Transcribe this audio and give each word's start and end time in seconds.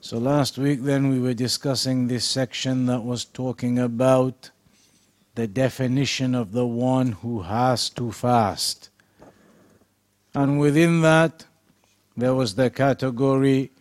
So 0.00 0.16
last 0.18 0.58
week 0.58 0.82
then 0.82 1.10
we 1.10 1.18
were 1.18 1.34
discussing 1.34 2.06
this 2.06 2.24
section 2.24 2.86
that 2.86 3.02
was 3.02 3.24
talking 3.24 3.80
about 3.80 4.50
the 5.34 5.48
definition 5.48 6.36
of 6.36 6.52
the 6.52 6.66
one 6.66 7.12
who 7.12 7.42
has 7.42 7.90
to 7.90 8.12
fast. 8.12 8.90
And 10.34 10.60
within 10.60 11.00
that 11.02 11.46
there 12.16 12.32
was 12.32 12.54
the 12.54 12.70
category 12.70 13.72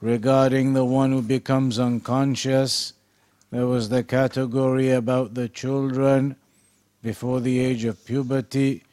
regarding 0.00 0.72
the 0.72 0.84
one 0.84 1.10
who 1.10 1.22
becomes 1.22 1.80
unconscious. 1.80 2.92
There 3.50 3.66
was 3.66 3.88
the 3.88 4.04
category 4.04 4.90
about 4.90 5.34
the 5.34 5.48
children 5.48 6.36
before 7.02 7.40
the 7.40 7.58
age 7.58 7.84
of 7.84 8.04
puberty. 8.04 8.84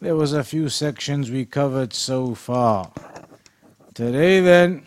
There 0.00 0.16
was 0.16 0.32
a 0.32 0.44
few 0.44 0.70
sections 0.70 1.30
we 1.30 1.44
covered 1.44 1.92
so 1.92 2.34
far. 2.34 2.92
Today 3.94 4.40
then 4.40 4.86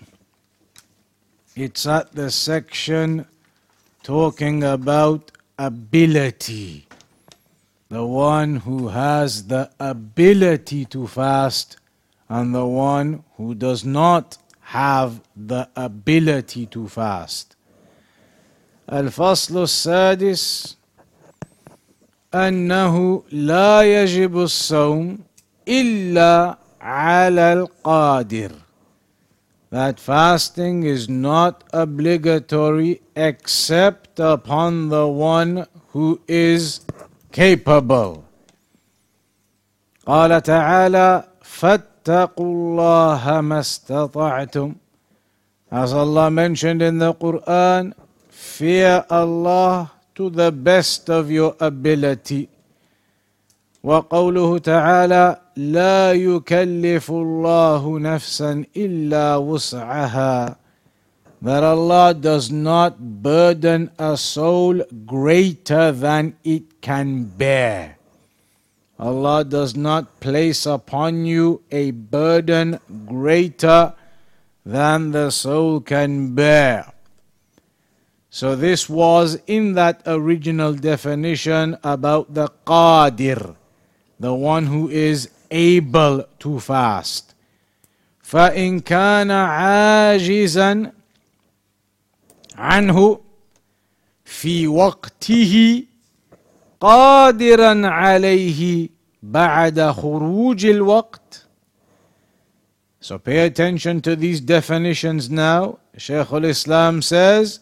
it's 1.54 1.86
at 1.86 2.12
the 2.12 2.30
section 2.30 3.26
talking 4.02 4.62
about 4.62 5.32
ability. 5.58 6.86
The 7.88 8.04
one 8.04 8.56
who 8.56 8.88
has 8.88 9.46
the 9.46 9.70
ability 9.80 10.84
to 10.86 11.06
fast 11.06 11.78
and 12.28 12.54
the 12.54 12.66
one 12.66 13.24
who 13.36 13.54
does 13.54 13.84
not 13.84 14.38
have 14.60 15.20
the 15.36 15.68
ability 15.76 16.66
to 16.66 16.88
fast. 16.88 17.56
الفصل 18.92 19.62
السادس 19.62 20.76
أنه 22.34 23.22
لا 23.32 23.82
يجب 23.82 24.38
الصوم 24.38 25.18
إلا 25.68 26.58
على 26.80 27.52
القادر 27.52 28.52
that 29.70 29.98
fasting 29.98 30.84
is 30.84 31.08
not 31.08 31.64
obligatory 31.72 33.00
except 33.14 34.20
upon 34.20 34.88
the 34.88 35.06
one 35.06 35.66
who 35.88 36.20
is 36.28 36.80
capable. 37.32 38.24
قال 40.06 40.42
تعالى 40.42 41.24
فاتقوا 41.42 42.46
الله 42.54 43.40
ما 43.40 43.60
استطعتم 43.60 44.74
As 45.70 45.92
Allah 45.92 46.30
mentioned 46.30 46.80
in 46.80 46.98
the 46.98 47.12
Quran, 47.12 47.92
fear 48.30 49.04
Allah 49.10 49.90
to 50.14 50.30
the 50.30 50.52
best 50.52 51.10
of 51.10 51.28
your 51.30 51.56
ability. 51.60 52.48
وقوله 53.82 54.58
تعالى 54.58 55.39
لا 55.56 56.12
يكلف 56.12 57.10
الله 57.10 57.98
نفسا 57.98 58.64
الا 58.76 59.36
وسعها 59.36 60.56
that 61.42 61.62
Allah 61.62 62.14
does 62.14 62.50
not 62.50 63.22
burden 63.22 63.90
a 63.98 64.16
soul 64.16 64.82
greater 65.04 65.92
than 65.92 66.34
it 66.42 66.80
can 66.80 67.24
bear. 67.24 67.98
Allah 68.98 69.44
does 69.44 69.76
not 69.76 70.20
place 70.20 70.64
upon 70.64 71.26
you 71.26 71.62
a 71.70 71.90
burden 71.90 72.80
greater 73.06 73.94
than 74.64 75.12
the 75.12 75.30
soul 75.30 75.80
can 75.80 76.34
bear. 76.34 76.92
So, 78.30 78.56
this 78.56 78.88
was 78.88 79.38
in 79.46 79.74
that 79.74 80.02
original 80.04 80.74
definition 80.74 81.76
about 81.84 82.34
the 82.34 82.48
qadir, 82.66 83.56
the 84.18 84.34
one 84.34 84.66
who 84.66 84.88
is 84.88 85.30
able 85.50 86.24
to 86.38 86.60
fast. 86.60 87.34
فإن 88.22 88.80
كان 88.80 89.30
عاجزا 89.30 90.92
عنه 92.56 93.20
في 94.24 94.66
وقته 94.66 95.82
قادرا 96.80 97.86
عليه 97.86 98.88
بعد 99.22 99.80
خروج 99.80 100.66
الوقت 100.66 101.42
So 103.00 103.18
pay 103.18 103.46
attention 103.46 104.00
to 104.00 104.16
these 104.16 104.40
definitions 104.40 105.30
now. 105.30 105.78
Shaykh 105.96 106.32
al-Islam 106.32 107.02
says, 107.02 107.60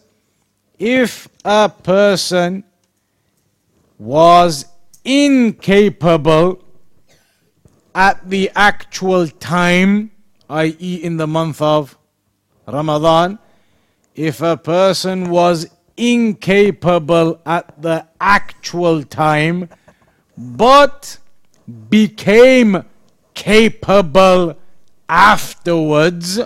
if 0.79 1.27
a 1.45 1.69
person 1.69 2.63
was 3.99 4.65
incapable 5.03 6.63
at 7.94 8.28
the 8.28 8.50
actual 8.54 9.28
time, 9.28 10.10
i.e., 10.48 10.94
in 11.02 11.16
the 11.16 11.26
month 11.26 11.60
of 11.60 11.98
Ramadan, 12.66 13.38
if 14.14 14.40
a 14.42 14.56
person 14.56 15.30
was 15.30 15.66
incapable 15.96 17.40
at 17.44 17.80
the 17.80 18.06
actual 18.20 19.02
time 19.02 19.68
but 20.36 21.18
became 21.88 22.84
capable 23.34 24.56
afterwards, 25.08 26.40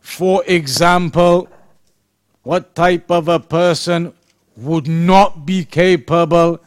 for 0.00 0.44
example, 0.46 1.48
what 2.42 2.74
type 2.74 3.10
of 3.10 3.28
a 3.28 3.40
person 3.40 4.12
would 4.56 4.86
not 4.86 5.46
be 5.46 5.64
capable 5.64 6.60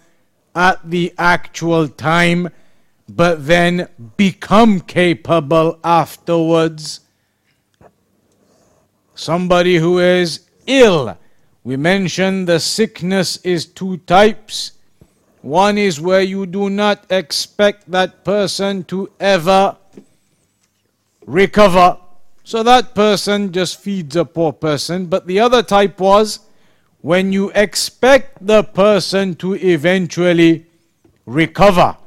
at 0.56 0.90
the 0.90 1.14
actual 1.18 1.88
time? 1.88 2.50
But 3.10 3.46
then 3.48 3.88
become 4.18 4.82
capable 4.82 5.80
afterwards. 5.84 7.02
Somebody 9.16 9.78
who 9.78 10.00
is 10.00 10.42
ill. 10.66 11.18
We 11.64 11.76
mentioned 11.76 12.48
the 12.48 12.60
sickness 12.60 13.38
is 13.38 13.66
two 13.66 13.98
types. 13.98 14.74
One 15.42 15.78
is 15.78 16.00
where 16.00 16.22
you 16.22 16.46
do 16.46 16.70
not 16.70 17.06
expect 17.10 17.90
that 17.92 18.24
person 18.24 18.84
to 18.86 19.10
ever 19.20 19.78
recover. 21.26 21.98
So 22.44 22.64
that 22.64 22.96
person 22.96 23.52
just 23.52 23.80
feeds 23.82 24.16
a 24.16 24.26
poor 24.26 24.54
person. 24.54 25.08
But 25.08 25.28
the 25.28 25.40
other 25.40 25.64
type 25.64 26.00
was 26.00 26.40
when 27.02 27.32
you 27.32 27.52
expect 27.52 28.46
the 28.46 28.64
person 28.64 29.36
to 29.36 29.54
eventually 29.56 30.66
recover. 31.26 31.98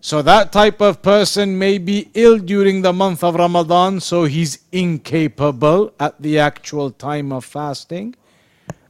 So 0.00 0.22
that 0.22 0.52
type 0.52 0.80
of 0.80 1.02
person 1.02 1.58
may 1.58 1.78
be 1.78 2.10
ill 2.14 2.38
during 2.38 2.82
the 2.82 2.92
month 2.92 3.24
of 3.24 3.34
Ramadan, 3.34 4.00
so 4.00 4.24
he's 4.24 4.60
incapable 4.70 5.92
at 5.98 6.20
the 6.22 6.38
actual 6.38 6.92
time 6.92 7.32
of 7.32 7.44
fasting. 7.44 8.14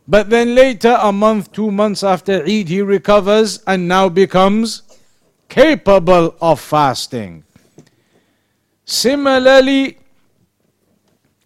But 0.07 0.29
then 0.31 0.55
later, 0.55 0.99
a 1.01 1.13
month, 1.13 1.53
two 1.53 1.71
months 1.71 2.03
after 2.03 2.43
Eid, 2.43 2.69
he 2.69 2.83
recovers 2.83 3.63
and 3.67 3.89
now 3.89 4.09
becomes 4.09 4.83
capable 5.49 6.37
of 6.41 6.61
fasting. 6.61 7.45
Similarly, 8.85 9.99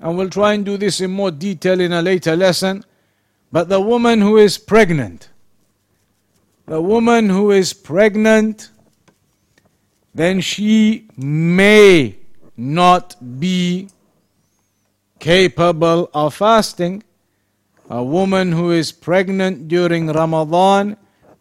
and 0.00 0.19
we'll 0.19 0.31
try 0.31 0.55
and 0.55 0.65
do 0.65 0.77
this 0.77 1.00
in 1.00 1.12
more 1.12 1.31
detail 1.31 1.81
in 1.81 1.93
a 1.93 2.03
later 2.03 2.34
lesson, 2.34 2.84
but 3.53 3.69
the 3.69 3.81
woman 3.81 4.20
who 4.20 4.38
is 4.38 4.58
pregnant, 4.58 5.29
the 6.67 6.81
woman 6.81 7.29
who 7.29 7.53
is 7.53 7.73
pregnant, 7.73 8.71
then 10.14 10.41
she 10.41 11.09
may 11.17 12.17
not 12.56 13.17
be 13.41 13.88
capable 15.19 16.11
of 16.12 16.35
fasting. 16.35 17.03
A 17.88 18.03
woman 18.03 18.53
who 18.53 18.70
is 18.73 18.93
pregnant 18.93 19.69
during 19.69 20.09
Ramadan 20.09 20.97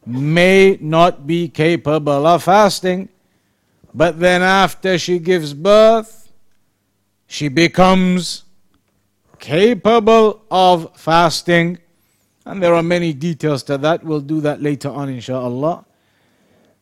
may 0.06 0.78
not 0.82 1.28
be 1.28 1.48
capable 1.50 2.26
of 2.26 2.44
fasting, 2.44 3.10
but 3.94 4.20
then 4.20 4.42
after 4.42 4.98
she 4.98 5.20
gives 5.20 5.54
birth, 5.54 6.32
she 7.28 7.48
becomes 7.48 8.44
capable 9.40 10.42
of 10.50 10.96
fasting. 10.98 11.78
And 12.46 12.62
there 12.62 12.74
are 12.74 12.84
many 12.84 13.14
details 13.14 13.64
to 13.64 13.78
that. 13.80 14.04
We'll 14.04 14.22
do 14.22 14.42
that 14.42 14.62
later 14.62 14.90
on, 14.90 15.10
inshallah. 15.10 15.86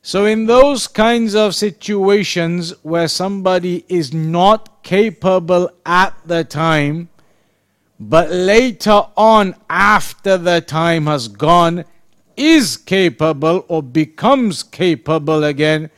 So, 0.02 0.26
in 0.26 0.46
those 0.46 0.88
kinds 0.88 1.36
of 1.36 1.56
situations 1.56 2.74
where 2.84 3.08
somebody 3.08 3.84
is 3.90 4.14
not 4.14 4.82
capable 4.82 5.70
at 5.86 6.16
the 6.26 6.46
time, 6.46 7.10
but 8.00 8.32
later 8.32 9.04
on, 9.18 9.56
after 9.70 10.38
the 10.38 10.62
time 10.62 11.08
has 11.08 11.28
gone, 11.28 11.84
is 12.38 12.78
capable 12.78 13.66
or 13.68 13.84
becomes 13.84 14.64
capable 14.64 15.44
again, 15.44 15.90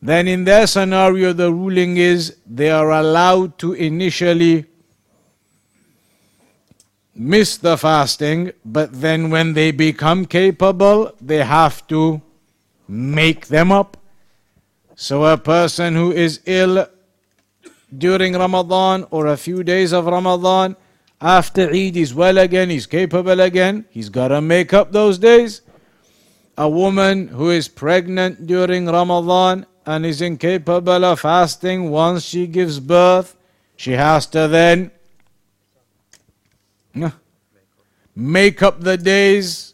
then 0.00 0.28
in 0.28 0.44
their 0.44 0.68
scenario, 0.68 1.32
the 1.32 1.52
ruling 1.52 1.96
is 1.96 2.36
they 2.46 2.70
are 2.70 2.90
allowed 2.90 3.58
to 3.58 3.72
initially 3.72 4.66
miss 7.14 7.56
the 7.56 7.76
fasting, 7.76 8.52
but 8.64 9.00
then 9.00 9.30
when 9.30 9.52
they 9.52 9.72
become 9.72 10.26
capable, 10.26 11.12
they 11.20 11.44
have 11.44 11.84
to 11.88 12.22
make 12.88 13.46
them 13.46 13.72
up. 13.72 13.96
So 14.94 15.24
a 15.24 15.38
person 15.38 15.94
who 15.94 16.12
is 16.12 16.40
ill 16.46 16.86
during 17.96 18.34
Ramadan 18.34 19.06
or 19.10 19.26
a 19.26 19.36
few 19.36 19.62
days 19.62 19.92
of 19.92 20.06
Ramadan, 20.06 20.76
after 21.20 21.70
Eid 21.70 21.96
is 21.96 22.14
well 22.14 22.38
again, 22.38 22.70
he's 22.70 22.86
capable 22.86 23.40
again, 23.40 23.84
he's 23.90 24.08
got 24.08 24.28
to 24.28 24.40
make 24.40 24.72
up 24.72 24.92
those 24.92 25.18
days. 25.18 25.62
A 26.58 26.68
woman 26.68 27.28
who 27.28 27.50
is 27.50 27.68
pregnant 27.68 28.46
during 28.46 28.86
Ramadan 28.86 29.66
and 29.86 30.04
is 30.04 30.20
incapable 30.20 31.04
of 31.04 31.20
fasting 31.20 31.90
once 31.90 32.24
she 32.24 32.46
gives 32.46 32.78
birth, 32.78 33.36
she 33.76 33.92
has 33.92 34.26
to 34.26 34.48
then 34.48 34.90
make 38.14 38.62
up 38.62 38.80
the 38.80 38.96
days. 38.96 39.71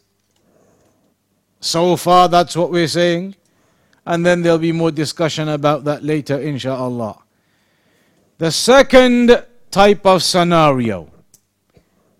So 1.60 1.96
far, 1.96 2.28
that's 2.28 2.56
what 2.56 2.70
we're 2.70 2.88
saying. 2.88 3.36
And 4.06 4.24
then 4.24 4.42
there'll 4.42 4.58
be 4.58 4.72
more 4.72 4.90
discussion 4.90 5.48
about 5.48 5.84
that 5.84 6.04
later, 6.04 6.38
inshallah. 6.38 7.18
The 8.38 8.50
second 8.50 9.44
type 9.70 10.04
of 10.04 10.22
scenario 10.22 11.10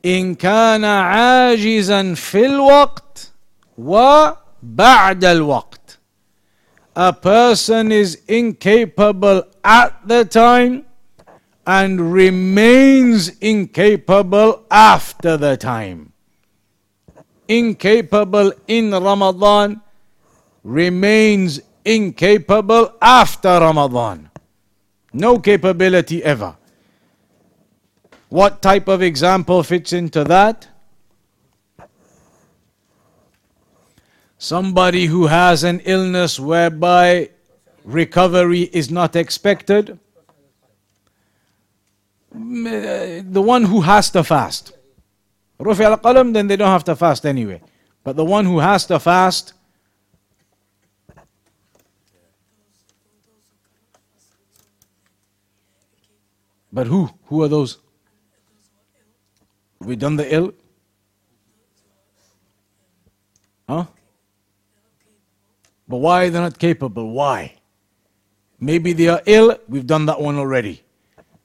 إن 0.05 0.35
كان 0.35 0.85
عاجزا 0.85 2.15
في 2.15 2.47
الوقت 2.47 3.33
وبعد 3.79 5.25
الوقت 5.25 5.99
A 6.97 7.13
person 7.13 7.91
is 7.91 8.19
incapable 8.29 9.43
at 9.65 10.07
the 10.07 10.25
time 10.25 10.85
and 11.67 12.13
remains 12.13 13.31
incapable 13.41 14.65
after 14.71 15.37
the 15.37 15.57
time. 15.57 16.08
Incapable 17.50 18.54
in 18.68 18.92
Ramadan 18.92 19.82
remains 20.64 21.60
incapable 21.84 22.94
after 23.02 23.50
Ramadan. 23.50 24.30
No 25.12 25.40
capability 25.40 26.24
ever. 26.24 26.56
What 28.30 28.62
type 28.62 28.88
of 28.88 29.02
example 29.02 29.64
fits 29.64 29.94
into 29.94 30.24
that? 30.26 30.68
Somebody 34.38 35.08
who 35.08 35.26
has 35.26 35.64
an 35.64 35.82
illness 35.86 36.40
whereby 36.40 37.32
recovery 37.84 38.62
is 38.62 38.92
not 38.92 39.16
expected. 39.16 39.98
The 42.32 43.42
one 43.42 43.64
who 43.64 43.82
has 43.82 44.12
to 44.12 44.24
fast. 44.24 44.74
Rufi 45.60 45.84
al 45.84 45.98
qalam, 45.98 46.34
then 46.34 46.48
they 46.48 46.56
don't 46.56 46.70
have 46.70 46.86
to 46.86 46.96
fast 46.96 47.26
anyway. 47.26 47.62
But 48.04 48.16
the 48.16 48.26
one 48.26 48.46
who 48.46 48.60
has 48.60 48.86
to 48.88 49.00
fast, 49.00 49.54
But 56.72 56.88
who? 56.88 57.10
Who 57.26 57.44
are 57.44 57.48
those? 57.48 57.80
We 59.80 59.96
done 59.96 60.16
the 60.18 60.34
ill? 60.34 60.54
Huh? 63.68 63.86
But 65.88 65.98
why 65.98 66.30
they're 66.30 66.32
they 66.32 66.40
not 66.40 66.60
capable? 66.60 67.12
Why? 67.12 67.56
Maybe 68.60 68.94
they 68.94 69.08
are 69.08 69.22
ill. 69.26 69.58
We've 69.68 69.88
done 69.88 70.06
that 70.08 70.22
one 70.22 70.38
already. 70.38 70.84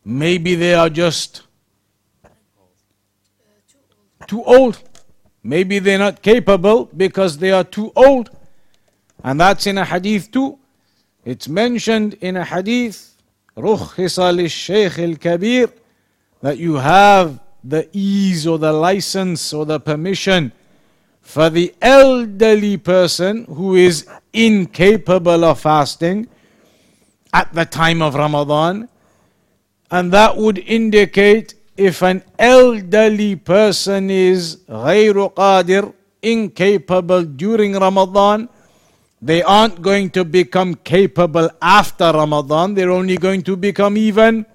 Maybe 0.04 0.54
they 0.54 0.74
are 0.74 0.90
just 0.90 1.42
too 4.33 4.43
old. 4.43 4.81
Maybe 5.43 5.79
they're 5.79 5.97
not 5.97 6.21
capable 6.21 6.85
because 6.85 7.37
they 7.37 7.51
are 7.51 7.63
too 7.63 7.91
old. 7.95 8.29
And 9.23 9.39
that's 9.39 9.67
in 9.67 9.77
a 9.77 9.85
hadith 9.85 10.31
too. 10.31 10.59
It's 11.25 11.47
mentioned 11.47 12.15
in 12.21 12.37
a 12.37 12.45
hadith 12.45 13.09
رخص 13.57 14.19
للشيخ 14.19 14.99
الكبير 14.99 15.69
that 16.41 16.57
you 16.57 16.75
have 16.75 17.39
the 17.63 17.89
ease 17.91 18.47
or 18.47 18.57
the 18.57 18.71
license 18.71 19.53
or 19.53 19.65
the 19.65 19.79
permission 19.79 20.51
for 21.21 21.49
the 21.49 21.73
elderly 21.81 22.77
person 22.77 23.43
who 23.45 23.75
is 23.75 24.07
incapable 24.33 25.43
of 25.43 25.59
fasting 25.59 26.27
at 27.33 27.53
the 27.53 27.65
time 27.65 28.01
of 28.01 28.15
Ramadan. 28.15 28.87
And 29.91 30.11
that 30.11 30.37
would 30.37 30.59
indicate 30.59 31.52
if 31.77 32.01
an 32.01 32.23
elderly 32.37 33.35
person 33.35 34.09
is 34.09 34.57
غير 34.69 35.33
قادر, 35.33 35.93
incapable 36.21 37.23
during 37.23 37.73
Ramadan, 37.73 38.49
they 39.21 39.41
aren't 39.43 39.81
going 39.81 40.09
to 40.09 40.23
become 40.23 40.75
capable 40.75 41.49
after 41.61 42.11
Ramadan, 42.11 42.73
they're 42.73 42.91
only 42.91 43.17
going 43.17 43.41
to 43.43 43.55
become 43.55 43.97
even 43.97 44.45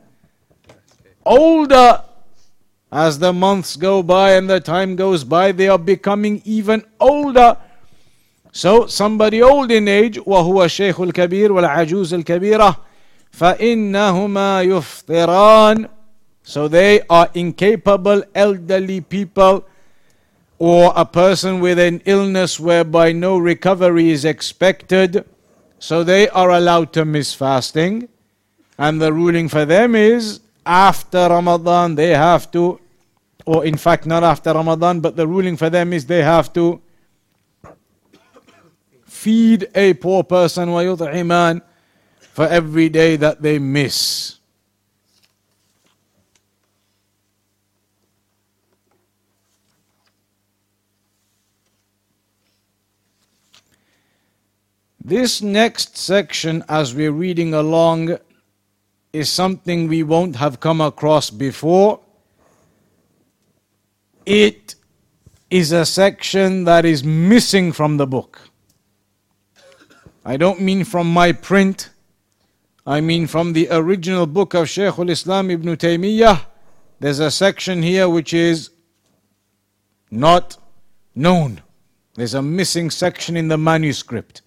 older. 1.25 2.02
As 2.92 3.19
the 3.19 3.32
months 3.32 3.76
go 3.76 4.02
by 4.02 4.34
and 4.34 4.48
the 4.48 4.60
time 4.60 4.94
goes 4.94 5.25
by, 5.25 5.50
they 5.50 5.69
are 5.69 5.78
becoming 5.78 6.40
even 6.44 6.84
older. 7.00 7.56
So 8.52 8.86
somebody 8.86 9.42
old 9.42 9.72
in 9.72 9.88
age, 9.88 10.19
وهو 10.19 10.64
الشيخ 10.64 11.00
الكبير 11.00 11.52
والعجوز 11.52 12.14
الكبيرة 12.14 12.76
فإنهما 13.31 14.62
يفطران 14.62 15.88
So 16.48 16.69
they 16.69 17.00
are 17.08 17.31
incapable 17.34 18.22
elderly 18.34 19.00
people 19.00 19.66
or 20.58 20.92
a 20.94 21.04
person 21.04 21.60
with 21.60 21.78
an 21.78 22.00
illness 22.04 22.60
whereby 22.60 23.12
no 23.12 23.38
recovery 23.38 24.10
is 24.10 24.25
expected, 24.25 25.25
so 25.78 26.04
they 26.04 26.28
are 26.28 26.50
allowed 26.50 26.92
to 26.92 27.04
miss 27.04 27.34
fasting. 27.34 28.08
And 28.78 29.00
the 29.00 29.12
ruling 29.12 29.48
for 29.48 29.64
them 29.64 29.94
is 29.94 30.40
after 30.66 31.28
Ramadan 31.28 31.94
they 31.94 32.10
have 32.10 32.50
to, 32.52 32.81
or 33.46 33.64
in 33.64 33.76
fact, 33.76 34.06
not 34.06 34.22
after 34.22 34.52
Ramadan, 34.52 35.00
but 35.00 35.16
the 35.16 35.26
ruling 35.26 35.56
for 35.56 35.70
them 35.70 35.92
is 35.92 36.06
they 36.06 36.22
have 36.22 36.52
to 36.54 36.81
feed 39.05 39.69
a 39.74 39.94
poor 39.94 40.22
person 40.22 40.69
ويطعمان 40.69 41.62
for 42.32 42.46
every 42.46 42.88
day 42.88 43.17
that 43.17 43.41
they 43.43 43.58
miss. 43.58 44.36
This 55.09 55.42
next 55.42 55.97
section, 55.97 56.63
as 56.69 56.94
we're 56.94 57.11
reading 57.11 57.56
along, 57.56 58.19
is 59.11 59.28
something 59.28 59.87
we 59.87 60.04
won't 60.04 60.35
have 60.35 60.59
come 60.59 60.81
across 60.81 61.31
before. 61.31 61.99
It 64.23 64.75
is 65.49 65.71
a 65.71 65.83
section 65.83 66.66
that 66.66 66.85
is 66.85 67.04
missing 67.04 67.71
from 67.71 67.97
the 67.97 68.06
book. 68.06 68.39
I 70.23 70.37
don't 70.37 70.61
mean 70.61 70.83
from 70.83 71.11
my 71.11 71.31
print, 71.31 71.89
I 72.85 73.01
mean 73.01 73.25
from 73.25 73.54
the 73.54 73.68
original 73.71 74.28
book 74.28 74.54
of 74.54 74.69
Shaykh 74.69 74.99
al 74.99 75.09
Islam 75.09 75.49
ibn 75.49 75.75
Taymiyyah. 75.75 76.45
There's 76.99 77.19
a 77.19 77.31
section 77.31 77.81
here 77.81 78.07
which 78.07 78.31
is 78.31 78.69
not 80.11 80.57
known. 81.16 81.63
There's 82.13 82.35
a 82.35 82.44
missing 82.44 82.92
section 82.92 83.35
in 83.35 83.47
the 83.47 83.57
manuscript. 83.57 84.44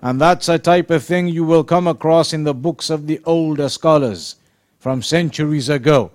And 0.00 0.20
that's 0.20 0.48
a 0.48 0.58
type 0.58 0.90
of 0.90 1.02
thing 1.02 1.28
you 1.28 1.44
will 1.44 1.64
come 1.64 1.86
across 1.86 2.32
in 2.32 2.44
the 2.44 2.54
books 2.54 2.90
of 2.90 3.06
the 3.06 3.20
older 3.24 3.68
scholars 3.68 4.36
from 4.78 5.02
centuries 5.02 5.68
ago, 5.68 6.12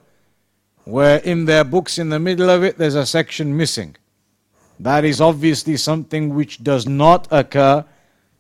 where 0.85 1.17
in 1.19 1.45
their 1.45 1.63
books, 1.63 1.97
in 1.97 2.09
the 2.09 2.19
middle 2.19 2.49
of 2.49 2.63
it, 2.63 2.77
there's 2.77 2.95
a 2.95 3.05
section 3.05 3.55
missing. 3.55 3.95
That 4.79 5.03
is 5.03 5.19
obviously 5.19 5.77
something 5.77 6.33
which 6.33 6.63
does 6.63 6.87
not 6.87 7.27
occur 7.29 7.85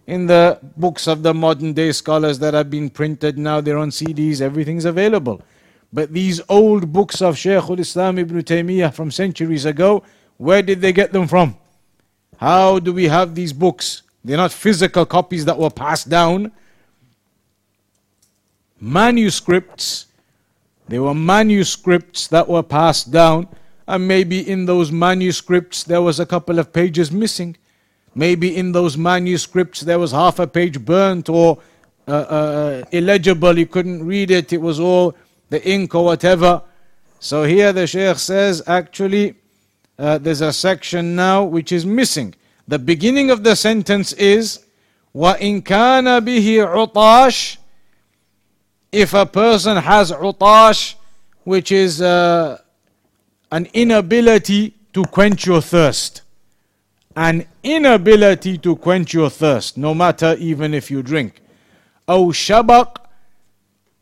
in 0.05 0.27
the 0.27 0.59
books 0.77 1.07
of 1.07 1.23
the 1.23 1.33
modern 1.33 1.73
day 1.73 1.91
scholars 1.91 2.39
that 2.39 2.53
have 2.53 2.69
been 2.69 2.89
printed 2.89 3.37
now, 3.37 3.61
they're 3.61 3.77
on 3.77 3.89
CDs, 3.89 4.41
everything's 4.41 4.85
available. 4.85 5.41
But 5.93 6.11
these 6.11 6.41
old 6.49 6.91
books 6.91 7.21
of 7.21 7.37
Shaykh 7.37 7.69
al 7.69 7.79
Islam 7.79 8.17
ibn 8.19 8.41
Taymiyyah 8.41 8.93
from 8.93 9.11
centuries 9.11 9.65
ago, 9.65 10.03
where 10.37 10.61
did 10.61 10.81
they 10.81 10.91
get 10.91 11.13
them 11.13 11.27
from? 11.27 11.55
How 12.37 12.79
do 12.79 12.91
we 12.91 13.07
have 13.07 13.35
these 13.35 13.53
books? 13.53 14.02
They're 14.23 14.37
not 14.37 14.51
physical 14.51 15.05
copies 15.05 15.45
that 15.45 15.57
were 15.57 15.69
passed 15.69 16.09
down. 16.09 16.51
Manuscripts. 18.79 20.07
They 20.87 20.99
were 20.99 21.13
manuscripts 21.13 22.27
that 22.27 22.47
were 22.47 22.63
passed 22.63 23.11
down. 23.11 23.47
And 23.87 24.07
maybe 24.07 24.49
in 24.49 24.65
those 24.65 24.91
manuscripts 24.91 25.83
there 25.83 26.01
was 26.01 26.19
a 26.19 26.25
couple 26.25 26.59
of 26.59 26.71
pages 26.71 27.11
missing. 27.11 27.57
Maybe 28.15 28.55
in 28.55 28.71
those 28.71 28.95
manuscripts 28.95 29.81
there 29.81 29.99
was 29.99 30.11
half 30.11 30.39
a 30.39 30.47
page 30.47 30.83
burnt 30.83 31.29
or 31.29 31.59
uh, 32.07 32.11
uh, 32.11 32.83
illegible, 32.91 33.57
you 33.57 33.65
couldn't 33.65 34.05
read 34.05 34.29
it, 34.29 34.51
it 34.51 34.61
was 34.61 34.79
all 34.79 35.15
the 35.49 35.65
ink 35.67 35.95
or 35.95 36.03
whatever. 36.05 36.61
So 37.19 37.43
here 37.43 37.71
the 37.71 37.87
Shaykh 37.87 38.17
says 38.17 38.61
actually 38.67 39.35
uh, 39.97 40.17
there's 40.17 40.41
a 40.41 40.53
section 40.53 41.15
now 41.15 41.43
which 41.43 41.71
is 41.71 41.85
missing. 41.85 42.35
The 42.66 42.78
beginning 42.78 43.30
of 43.30 43.44
the 43.44 43.56
sentence 43.56 44.12
is 44.12 44.64
وَإِن 45.14 45.62
كَانَ 45.62 46.20
بِهِ 46.20 46.92
عُطَاشٍ 46.92 47.56
If 48.92 49.14
a 49.14 49.26
person 49.26 49.76
has 49.78 50.12
utash, 50.12 50.94
which 51.44 51.72
is 51.72 52.02
uh, 52.02 52.58
an 53.50 53.66
inability 53.72 54.74
to 54.92 55.04
quench 55.04 55.46
your 55.46 55.62
thirst. 55.62 56.22
An 57.16 57.46
inability 57.62 58.58
to 58.58 58.76
quench 58.76 59.14
your 59.14 59.30
thirst, 59.30 59.76
no 59.78 59.94
matter 59.94 60.36
even 60.38 60.74
if 60.74 60.90
you 60.90 61.02
drink. 61.02 61.40
أو 62.08 62.32
شبق, 62.32 62.96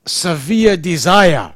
severe 0.06 0.76
desire. 0.76 1.54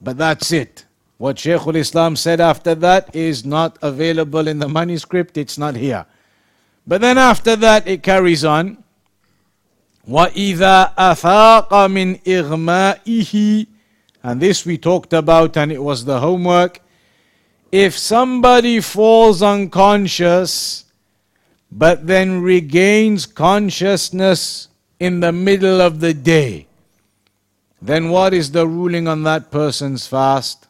But 0.00 0.18
that's 0.18 0.52
it. 0.52 0.84
What 1.20 1.38
Shaykh 1.38 1.66
al-Islam 1.66 2.16
said 2.16 2.40
after 2.40 2.74
that 2.74 3.14
is 3.16 3.44
not 3.44 3.78
available 3.80 4.48
in 4.48 4.58
the 4.58 4.68
manuscript, 4.68 5.38
it's 5.38 5.56
not 5.56 5.76
here. 5.76 6.04
But 6.86 7.00
then 7.00 7.16
after 7.16 7.56
that 7.56 7.88
it 7.88 8.02
carries 8.02 8.44
on. 8.44 8.84
وَإِذَا 10.08 10.94
أَفَاقَ 10.94 11.68
مِنْ 11.68 12.22
إِغْمَائِهِ 12.22 13.66
And 14.22 14.40
this 14.40 14.66
we 14.66 14.78
talked 14.78 15.12
about 15.12 15.56
and 15.56 15.72
it 15.72 15.82
was 15.82 16.04
the 16.04 16.20
homework. 16.20 16.80
If 17.72 17.98
somebody 17.98 18.80
falls 18.80 19.42
unconscious 19.42 20.84
but 21.72 22.06
then 22.06 22.42
regains 22.42 23.26
consciousness 23.26 24.68
in 25.00 25.20
the 25.20 25.32
middle 25.32 25.80
of 25.80 26.00
the 26.00 26.14
day, 26.14 26.68
then 27.82 28.10
what 28.10 28.32
is 28.32 28.52
the 28.52 28.66
ruling 28.66 29.08
on 29.08 29.24
that 29.24 29.50
person's 29.50 30.06
fast? 30.06 30.68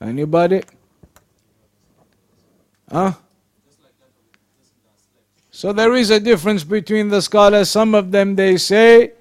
Anybody? 0.00 0.62
Huh? 2.90 3.12
So 5.50 5.72
there 5.72 5.94
is 5.94 6.10
a 6.10 6.20
difference 6.20 6.64
between 6.64 7.08
the 7.08 7.22
scholars. 7.22 7.70
Some 7.70 7.94
of 7.94 8.12
them 8.12 8.36
they 8.36 8.58
say, 8.58 9.12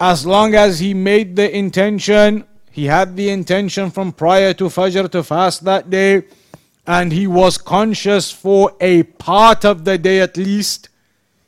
as 0.00 0.24
long 0.24 0.54
as 0.54 0.80
he 0.80 0.94
made 0.94 1.36
the 1.36 1.54
intention, 1.54 2.44
he 2.70 2.86
had 2.86 3.14
the 3.14 3.28
intention 3.28 3.90
from 3.90 4.12
prior 4.12 4.54
to 4.54 4.64
Fajr 4.64 5.10
to 5.10 5.22
fast 5.22 5.64
that 5.64 5.90
day, 5.90 6.22
and 6.86 7.12
he 7.12 7.26
was 7.26 7.58
conscious 7.58 8.32
for 8.32 8.74
a 8.80 9.02
part 9.02 9.64
of 9.64 9.84
the 9.84 9.98
day 9.98 10.20
at 10.20 10.36
least, 10.36 10.88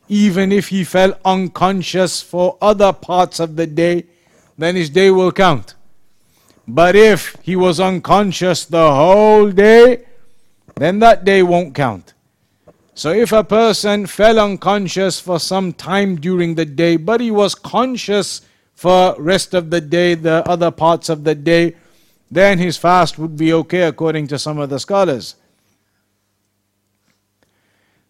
even 0.09 0.53
if 0.53 0.69
he 0.69 0.85
fell 0.85 1.19
unconscious 1.25 2.21
for 2.21 2.59
other 2.61 2.93
parts 2.93 3.41
of 3.41 3.57
the 3.57 3.67
day, 3.67 4.05
then 4.59 4.77
his 4.77 4.91
day 4.91 5.11
will 5.11 5.33
count. 5.33 5.75
But 6.68 6.96
if 6.96 7.36
he 7.42 7.56
was 7.56 7.80
unconscious 7.80 8.66
the 8.66 8.92
whole 8.94 9.52
day, 9.52 10.06
then 10.76 11.00
that 11.00 11.26
day 11.26 11.44
won't 11.44 11.76
count. 11.76 12.14
So 12.94 13.12
if 13.12 13.32
a 13.32 13.44
person 13.44 14.06
fell 14.06 14.40
unconscious 14.40 15.20
for 15.20 15.40
some 15.40 15.74
time 15.74 16.18
during 16.18 16.56
the 16.56 16.66
day, 16.66 16.98
but 16.98 17.20
he 17.22 17.32
was 17.32 17.56
conscious 17.56 18.42
for 18.74 19.16
rest 19.18 19.54
of 19.54 19.70
the 19.70 19.82
day, 19.82 20.16
the 20.16 20.48
other 20.48 20.72
parts 20.72 21.10
of 21.10 21.24
the 21.24 21.36
day, 21.36 21.76
then 22.30 22.60
his 22.60 22.78
fast 22.78 23.20
would 23.20 23.38
be 23.38 23.54
okay 23.54 23.84
according 23.84 24.28
to 24.28 24.40
some 24.40 24.58
of 24.58 24.70
the 24.70 24.80
scholars. 24.80 25.36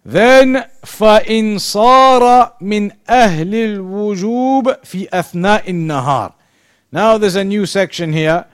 Then 0.03 0.65
فإن 0.83 1.57
صار 1.57 2.53
من 2.61 2.91
أهل 3.09 3.55
الوجوب 3.55 4.75
في 4.83 5.09
أثناء 5.09 5.69
النهار 5.69 6.33
now 6.96 7.18
there's 7.18 7.36
a 7.36 7.44
new 7.44 7.66
section 7.66 8.14
here. 8.14 8.46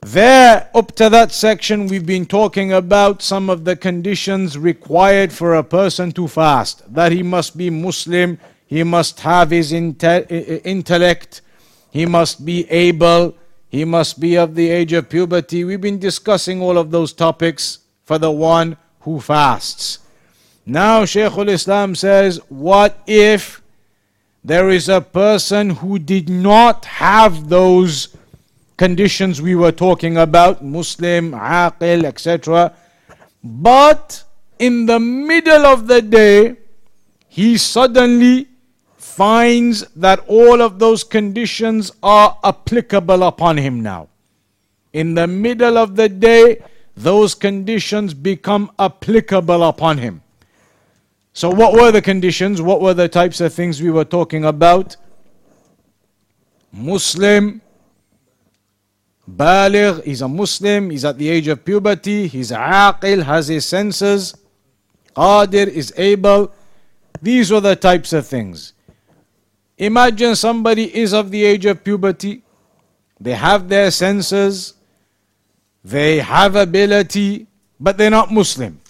There, 0.00 0.70
up 0.72 0.94
to 0.94 1.10
that 1.10 1.32
section, 1.32 1.88
we've 1.88 2.06
been 2.06 2.24
talking 2.24 2.72
about 2.72 3.20
some 3.20 3.50
of 3.50 3.64
the 3.64 3.74
conditions 3.74 4.56
required 4.56 5.32
for 5.32 5.56
a 5.56 5.64
person 5.64 6.12
to 6.12 6.28
fast. 6.28 6.84
That 6.94 7.10
he 7.10 7.24
must 7.24 7.56
be 7.56 7.68
Muslim, 7.68 8.38
he 8.68 8.84
must 8.84 9.18
have 9.22 9.50
his 9.50 9.72
inte- 9.72 10.64
intellect, 10.64 11.42
he 11.90 12.06
must 12.06 12.46
be 12.46 12.70
able, 12.70 13.34
he 13.68 13.84
must 13.84 14.20
be 14.20 14.38
of 14.38 14.54
the 14.54 14.70
age 14.70 14.92
of 14.92 15.08
puberty. 15.08 15.64
We've 15.64 15.80
been 15.80 15.98
discussing 15.98 16.62
all 16.62 16.78
of 16.78 16.92
those 16.92 17.12
topics 17.12 17.80
for 18.04 18.18
the 18.18 18.30
one 18.30 18.76
who 19.00 19.18
fasts. 19.18 19.98
Now, 20.64 21.04
Shaykh 21.04 21.32
al 21.32 21.48
Islam 21.48 21.96
says, 21.96 22.38
What 22.48 23.02
if 23.04 23.62
there 24.46 24.70
is 24.70 24.88
a 24.88 25.00
person 25.00 25.70
who 25.70 25.98
did 25.98 26.28
not 26.28 26.84
have 26.84 27.48
those 27.48 28.16
conditions 28.76 29.42
we 29.42 29.56
were 29.56 29.72
talking 29.72 30.16
about 30.16 30.62
Muslim, 30.62 31.32
Aqil, 31.32 32.04
etc. 32.04 32.72
But 33.42 34.22
in 34.60 34.86
the 34.86 35.00
middle 35.00 35.66
of 35.66 35.88
the 35.88 36.00
day, 36.00 36.58
he 37.28 37.58
suddenly 37.58 38.46
finds 38.96 39.80
that 39.96 40.20
all 40.28 40.62
of 40.62 40.78
those 40.78 41.02
conditions 41.02 41.90
are 42.00 42.38
applicable 42.44 43.24
upon 43.24 43.56
him 43.56 43.82
now. 43.82 44.08
In 44.92 45.14
the 45.14 45.26
middle 45.26 45.76
of 45.76 45.96
the 45.96 46.08
day, 46.08 46.62
those 46.96 47.34
conditions 47.34 48.14
become 48.14 48.70
applicable 48.78 49.64
upon 49.64 49.98
him. 49.98 50.22
So, 51.36 51.50
what 51.50 51.74
were 51.74 51.92
the 51.92 52.00
conditions? 52.00 52.62
What 52.62 52.80
were 52.80 52.94
the 52.94 53.10
types 53.10 53.42
of 53.42 53.52
things 53.52 53.82
we 53.82 53.90
were 53.90 54.06
talking 54.06 54.46
about? 54.46 54.96
Muslim, 56.72 57.60
Baligh, 59.30 60.02
he's 60.02 60.22
a 60.22 60.28
Muslim, 60.28 60.88
he's 60.88 61.04
at 61.04 61.18
the 61.18 61.28
age 61.28 61.46
of 61.48 61.62
puberty, 61.62 62.26
he's 62.26 62.50
aqil, 62.52 63.22
has 63.22 63.48
his 63.48 63.66
senses, 63.66 64.34
qadir, 65.14 65.66
is 65.68 65.92
able. 65.98 66.54
These 67.20 67.50
were 67.50 67.60
the 67.60 67.76
types 67.76 68.14
of 68.14 68.26
things. 68.26 68.72
Imagine 69.76 70.36
somebody 70.36 70.84
is 70.96 71.12
of 71.12 71.30
the 71.30 71.44
age 71.44 71.66
of 71.66 71.84
puberty, 71.84 72.44
they 73.20 73.34
have 73.34 73.68
their 73.68 73.90
senses, 73.90 74.72
they 75.84 76.16
have 76.16 76.56
ability, 76.56 77.46
but 77.78 77.98
they're 77.98 78.08
not 78.08 78.32
Muslim. 78.32 78.80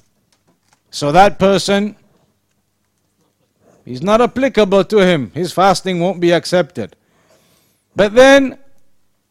So 0.92 1.10
that 1.10 1.40
person 1.40 1.96
He's 3.86 4.02
not 4.02 4.20
applicable 4.20 4.82
to 4.84 4.98
him. 4.98 5.30
His 5.30 5.52
fasting 5.52 6.00
won't 6.00 6.18
be 6.18 6.32
accepted. 6.32 6.96
But 7.94 8.14
then, 8.14 8.58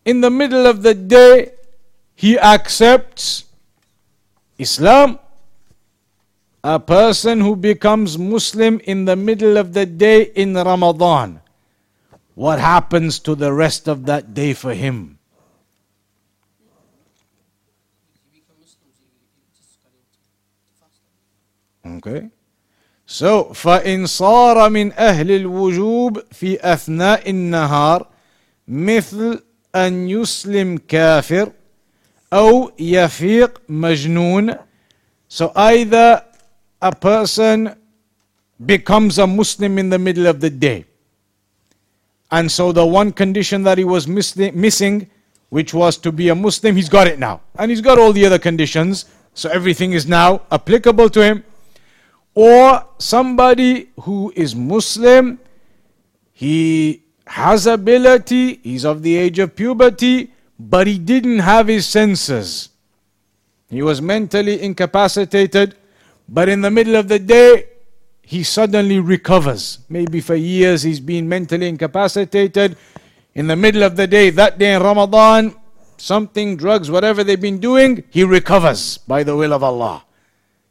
in 0.06 0.22
the 0.22 0.32
middle 0.32 0.66
of 0.66 0.82
the 0.82 0.96
day, 0.96 1.52
he 2.16 2.40
accepts 2.40 3.44
Islam. 4.58 5.20
A 6.64 6.80
person 6.80 7.42
who 7.42 7.58
becomes 7.58 8.18
Muslim 8.18 8.80
in 8.86 9.04
the 9.04 9.18
middle 9.18 9.58
of 9.58 9.74
the 9.74 9.86
day 9.86 10.24
in 10.24 10.56
Ramadan. 10.56 11.42
What 12.34 12.60
happens 12.60 13.20
to 13.20 13.36
the 13.36 13.52
rest 13.52 13.88
of 13.88 14.06
that 14.08 14.34
day 14.34 14.54
for 14.54 14.74
him? 14.74 15.20
Okay. 21.86 22.32
So, 23.07 23.53
فإن 23.55 24.07
صار 24.07 24.71
من 24.71 24.93
أهل 24.93 25.31
الوجوب 25.31 26.23
في 26.33 26.73
أثناء 26.73 27.31
النهار 27.31 28.07
مثل 28.69 29.43
أن 29.75 30.09
يسلم 30.09 30.79
كافر 30.89 31.53
أو 32.33 32.73
يفيق 32.79 33.61
مجنون 33.69 34.55
So 35.29 35.53
either 35.57 36.25
a 36.83 36.95
person 36.95 37.75
becomes 38.65 39.19
a 39.19 39.27
Muslim 39.27 39.79
in 39.79 39.91
the 39.91 39.99
middle 39.99 40.27
of 40.27 40.41
the 40.41 40.51
day. 40.51 40.85
And 42.31 42.51
so 42.51 42.73
the 42.73 42.87
one 42.87 43.13
condition 43.13 43.65
that 43.65 43.79
he 43.79 43.85
was 43.85 44.07
missing, 44.07 45.11
which 45.49 45.75
was 45.75 45.97
to 45.99 46.13
be 46.13 46.29
a 46.29 46.35
Muslim, 46.35 46.77
he's 46.77 46.89
got 46.89 47.07
it 47.07 47.19
now. 47.19 47.41
And 47.59 47.71
he's 47.71 47.81
got 47.81 47.99
all 47.99 48.13
the 48.13 48.25
other 48.25 48.39
conditions. 48.39 49.07
So 49.35 49.49
everything 49.51 49.93
is 49.93 50.07
now 50.07 50.43
applicable 50.51 51.11
to 51.11 51.23
him 51.23 51.45
or 52.36 52.86
somebody 53.00 53.90
who 54.02 54.32
is 54.36 54.56
Muslim, 54.56 55.40
he 56.34 57.02
has 57.26 57.66
ability, 57.66 58.60
he's 58.62 58.86
of 58.86 59.02
the 59.02 59.16
age 59.16 59.40
of 59.40 59.56
puberty, 59.56 60.32
but 60.60 60.86
he 60.86 61.00
didn't 61.00 61.40
have 61.40 61.68
his 61.68 61.88
senses. 61.88 62.70
He 63.70 63.82
was 63.82 64.02
mentally 64.02 64.62
incapacitated, 64.62 65.76
but 66.30 66.50
in 66.50 66.62
the 66.62 66.70
middle 66.70 66.96
of 66.96 67.08
the 67.08 67.20
day, 67.20 67.68
he 68.22 68.44
suddenly 68.44 69.00
recovers. 69.00 69.80
Maybe 69.88 70.20
for 70.20 70.36
years 70.36 70.84
he's 70.84 71.00
been 71.00 71.30
mentally 71.30 71.70
incapacitated. 71.70 72.76
In 73.34 73.48
the 73.48 73.56
middle 73.56 73.84
of 73.84 73.96
the 73.96 74.08
day, 74.08 74.30
that 74.32 74.58
day 74.58 74.74
in 74.74 74.82
Ramadan, 74.82 75.56
something, 75.98 76.58
drugs, 76.58 76.92
whatever 76.92 77.24
they've 77.24 77.40
been 77.40 77.60
doing, 77.60 78.04
he 78.10 78.24
recovers 78.24 78.98
by 78.98 79.24
the 79.24 79.36
will 79.36 79.54
of 79.54 79.64
Allah. 79.64 80.04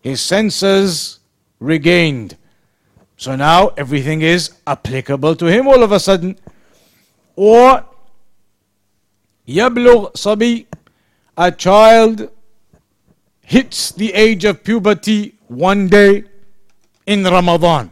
His 0.00 0.21
senses 0.21 1.21
regained. 1.60 2.38
So 3.17 3.36
now 3.36 3.69
everything 3.77 4.22
is 4.22 4.51
applicable 4.65 5.36
to 5.38 5.46
him 5.46 5.67
all 5.67 5.84
of 5.84 5.91
a 5.91 6.00
sudden. 6.00 6.38
Or 7.36 7.86
يبلغ 9.48 10.13
صبي 10.13 10.65
a 11.38 11.51
child 11.51 12.29
hits 13.46 13.91
the 13.91 14.13
age 14.13 14.43
of 14.43 14.63
puberty 14.63 15.36
one 15.48 15.88
day 15.88 16.25
in 17.05 17.24
Ramadan. 17.24 17.91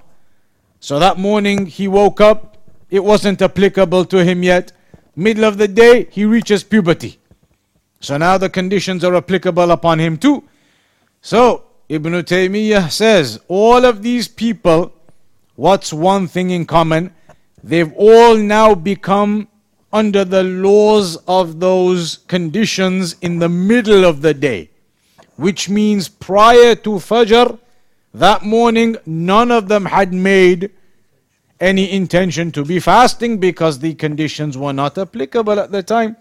So 0.79 0.99
that 0.99 1.17
morning 1.17 1.65
he 1.65 1.87
woke 1.87 2.19
up, 2.19 2.57
it 2.89 3.03
wasn't 3.03 3.41
applicable 3.41 4.05
to 4.05 4.23
him 4.23 4.43
yet. 4.43 4.73
Middle 5.15 5.45
of 5.45 5.57
the 5.57 5.67
day, 5.67 6.07
he 6.11 6.25
reaches 6.25 6.63
puberty. 6.63 7.19
So 8.01 8.17
now 8.17 8.37
the 8.37 8.49
conditions 8.49 9.03
are 9.03 9.15
applicable 9.15 9.71
upon 9.71 9.99
him 9.99 10.17
too. 10.17 10.43
So 11.21 11.63
Ibn 11.91 12.13
Taymiyyah 12.13 12.91
says 12.91 13.39
all 13.47 13.85
of 13.85 14.03
these 14.03 14.27
people, 14.27 14.93
what's 15.55 15.93
one 15.93 16.27
thing 16.27 16.49
in 16.49 16.65
common? 16.65 17.13
They've 17.63 17.93
all 17.93 18.35
now 18.35 18.75
become 18.75 19.47
under 19.91 20.25
the 20.25 20.43
laws 20.43 21.15
of 21.27 21.59
those 21.59 22.17
conditions 22.27 23.15
in 23.21 23.39
the 23.39 23.49
middle 23.49 24.03
of 24.03 24.21
the 24.21 24.33
day, 24.33 24.69
which 25.37 25.69
means 25.69 26.09
prior 26.09 26.75
to 26.75 26.91
Fajr, 26.91 27.57
that 28.13 28.43
morning, 28.43 28.97
none 29.05 29.51
of 29.51 29.67
them 29.67 29.85
had 29.85 30.13
made 30.13 30.71
any 31.59 31.91
intention 31.91 32.51
to 32.51 32.65
be 32.65 32.79
fasting 32.79 33.37
because 33.39 33.79
the 33.79 33.93
conditions 33.95 34.57
were 34.57 34.73
not 34.73 34.97
applicable 34.97 35.59
at 35.59 35.71
the 35.71 35.83
time. 35.83 36.15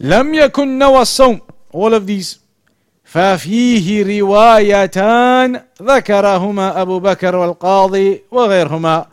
لم 0.00 0.34
يكن 0.34 0.78
نوى 0.78 1.02
الصوم 1.02 1.40
all 1.72 1.94
of 1.94 2.06
these 2.06 2.38
ففيه 3.14 4.20
روايتان 4.20 5.62
ذكرهما 5.82 6.82
أبو 6.82 7.00
بكر 7.00 7.36
والقاضي 7.36 8.22
وغيرهما 8.30 9.06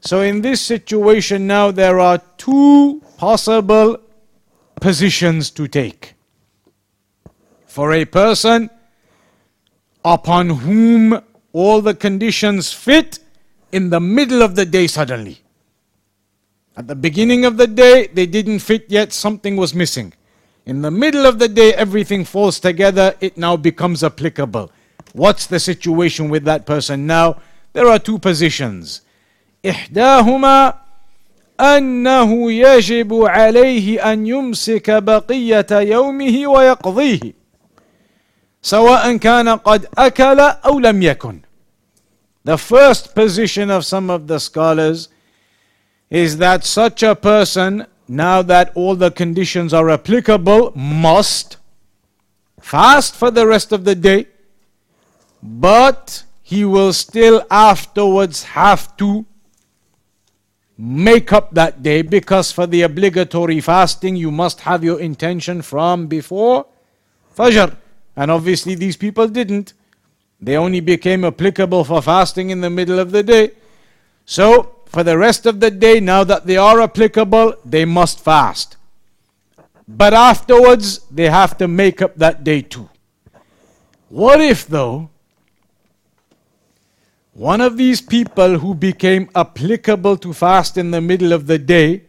So 0.00 0.20
in 0.20 0.42
this 0.42 0.60
situation 0.60 1.46
now 1.46 1.70
there 1.70 1.98
are 1.98 2.20
two 2.36 3.02
possible 3.16 3.96
positions 4.80 5.50
to 5.50 5.66
take. 5.66 6.14
For 7.66 7.92
a 7.92 8.04
person 8.04 8.70
upon 10.04 10.50
whom 10.50 11.20
all 11.52 11.80
the 11.80 11.94
conditions 11.94 12.72
fit 12.72 13.18
in 13.72 13.90
the 13.90 14.00
middle 14.00 14.42
of 14.42 14.54
the 14.54 14.64
day 14.64 14.86
suddenly. 14.86 15.38
At 16.76 16.86
the 16.86 16.94
beginning 16.94 17.44
of 17.44 17.56
the 17.56 17.66
day, 17.66 18.06
they 18.06 18.26
didn't 18.26 18.60
fit 18.60 18.86
yet, 18.88 19.12
something 19.12 19.56
was 19.56 19.74
missing. 19.74 20.12
In 20.66 20.82
the 20.82 20.90
middle 20.90 21.24
of 21.24 21.38
the 21.38 21.48
day, 21.48 21.72
everything 21.74 22.24
falls 22.24 22.60
together, 22.60 23.14
it 23.20 23.38
now 23.38 23.56
becomes 23.56 24.04
applicable. 24.04 24.70
What's 25.12 25.46
the 25.46 25.58
situation 25.58 26.28
with 26.28 26.44
that 26.44 26.66
person 26.66 27.06
now? 27.06 27.40
There 27.72 27.88
are 27.88 27.98
two 27.98 28.18
positions. 28.18 29.02
إحداهما 29.64 30.74
أنه 31.60 32.52
يجب 32.52 33.12
عليه 33.14 34.12
أن 34.12 34.26
يمسك 34.26 34.90
بقية 34.90 35.66
يومه 35.70 36.46
ويقضيه 36.46 37.20
سواء 38.62 39.16
كان 39.16 39.48
قد 39.48 39.86
أكل 39.98 40.40
أو 40.40 40.78
لم 40.78 41.02
يكن 41.02 41.40
The 42.44 42.56
first 42.56 43.14
position 43.14 43.70
of 43.70 43.84
some 43.84 44.08
of 44.10 44.26
the 44.26 44.38
scholars 44.38 45.08
is 46.08 46.38
that 46.38 46.64
such 46.64 47.02
a 47.02 47.14
person, 47.14 47.86
now 48.07 48.41
that 48.41 48.71
all 48.75 48.95
the 48.95 49.11
conditions 49.11 49.73
are 49.73 49.89
applicable, 49.89 50.71
must 50.75 51.57
fast 52.59 53.15
for 53.15 53.31
the 53.31 53.47
rest 53.47 53.71
of 53.71 53.85
the 53.85 53.95
day, 53.95 54.27
but 55.41 56.23
he 56.41 56.65
will 56.65 56.93
still 56.93 57.45
afterwards 57.49 58.43
have 58.43 58.95
to 58.97 59.25
make 60.77 61.31
up 61.31 61.51
that 61.53 61.83
day 61.83 62.01
because 62.01 62.51
for 62.51 62.65
the 62.67 62.81
obligatory 62.81 63.61
fasting 63.61 64.15
you 64.15 64.31
must 64.31 64.61
have 64.61 64.83
your 64.83 64.99
intention 64.99 65.61
from 65.61 66.07
before 66.07 66.65
Fajr. 67.35 67.75
And 68.15 68.31
obviously 68.31 68.75
these 68.75 68.97
people 68.97 69.27
didn't. 69.27 69.73
They 70.41 70.57
only 70.57 70.81
became 70.81 71.23
applicable 71.23 71.85
for 71.85 72.01
fasting 72.01 72.49
in 72.49 72.61
the 72.61 72.69
middle 72.69 72.99
of 72.99 73.11
the 73.11 73.23
day. 73.23 73.51
So, 74.25 74.75
for 74.93 75.03
the 75.03 75.17
rest 75.17 75.47
of 75.47 75.59
the 75.59 75.71
day, 75.71 75.99
now 75.99 76.23
that 76.23 76.45
they 76.45 76.55
are 76.55 76.79
applicable, 76.79 77.55
they 77.65 77.83
must 77.83 78.19
fast. 78.19 78.77
But 79.87 80.13
afterwards, 80.13 80.99
they 81.09 81.29
have 81.29 81.57
to 81.57 81.67
make 81.67 81.99
up 81.99 82.15
that 82.17 82.43
day 82.43 82.61
too. 82.61 82.87
What 84.09 84.39
if, 84.39 84.67
though, 84.67 85.09
one 87.33 87.59
of 87.59 87.75
these 87.75 88.01
people 88.01 88.59
who 88.59 88.75
became 88.75 89.31
applicable 89.33 90.17
to 90.17 90.31
fast 90.31 90.77
in 90.77 90.91
the 90.91 91.01
middle 91.01 91.33
of 91.33 91.47
the 91.47 91.57
day 91.57 92.03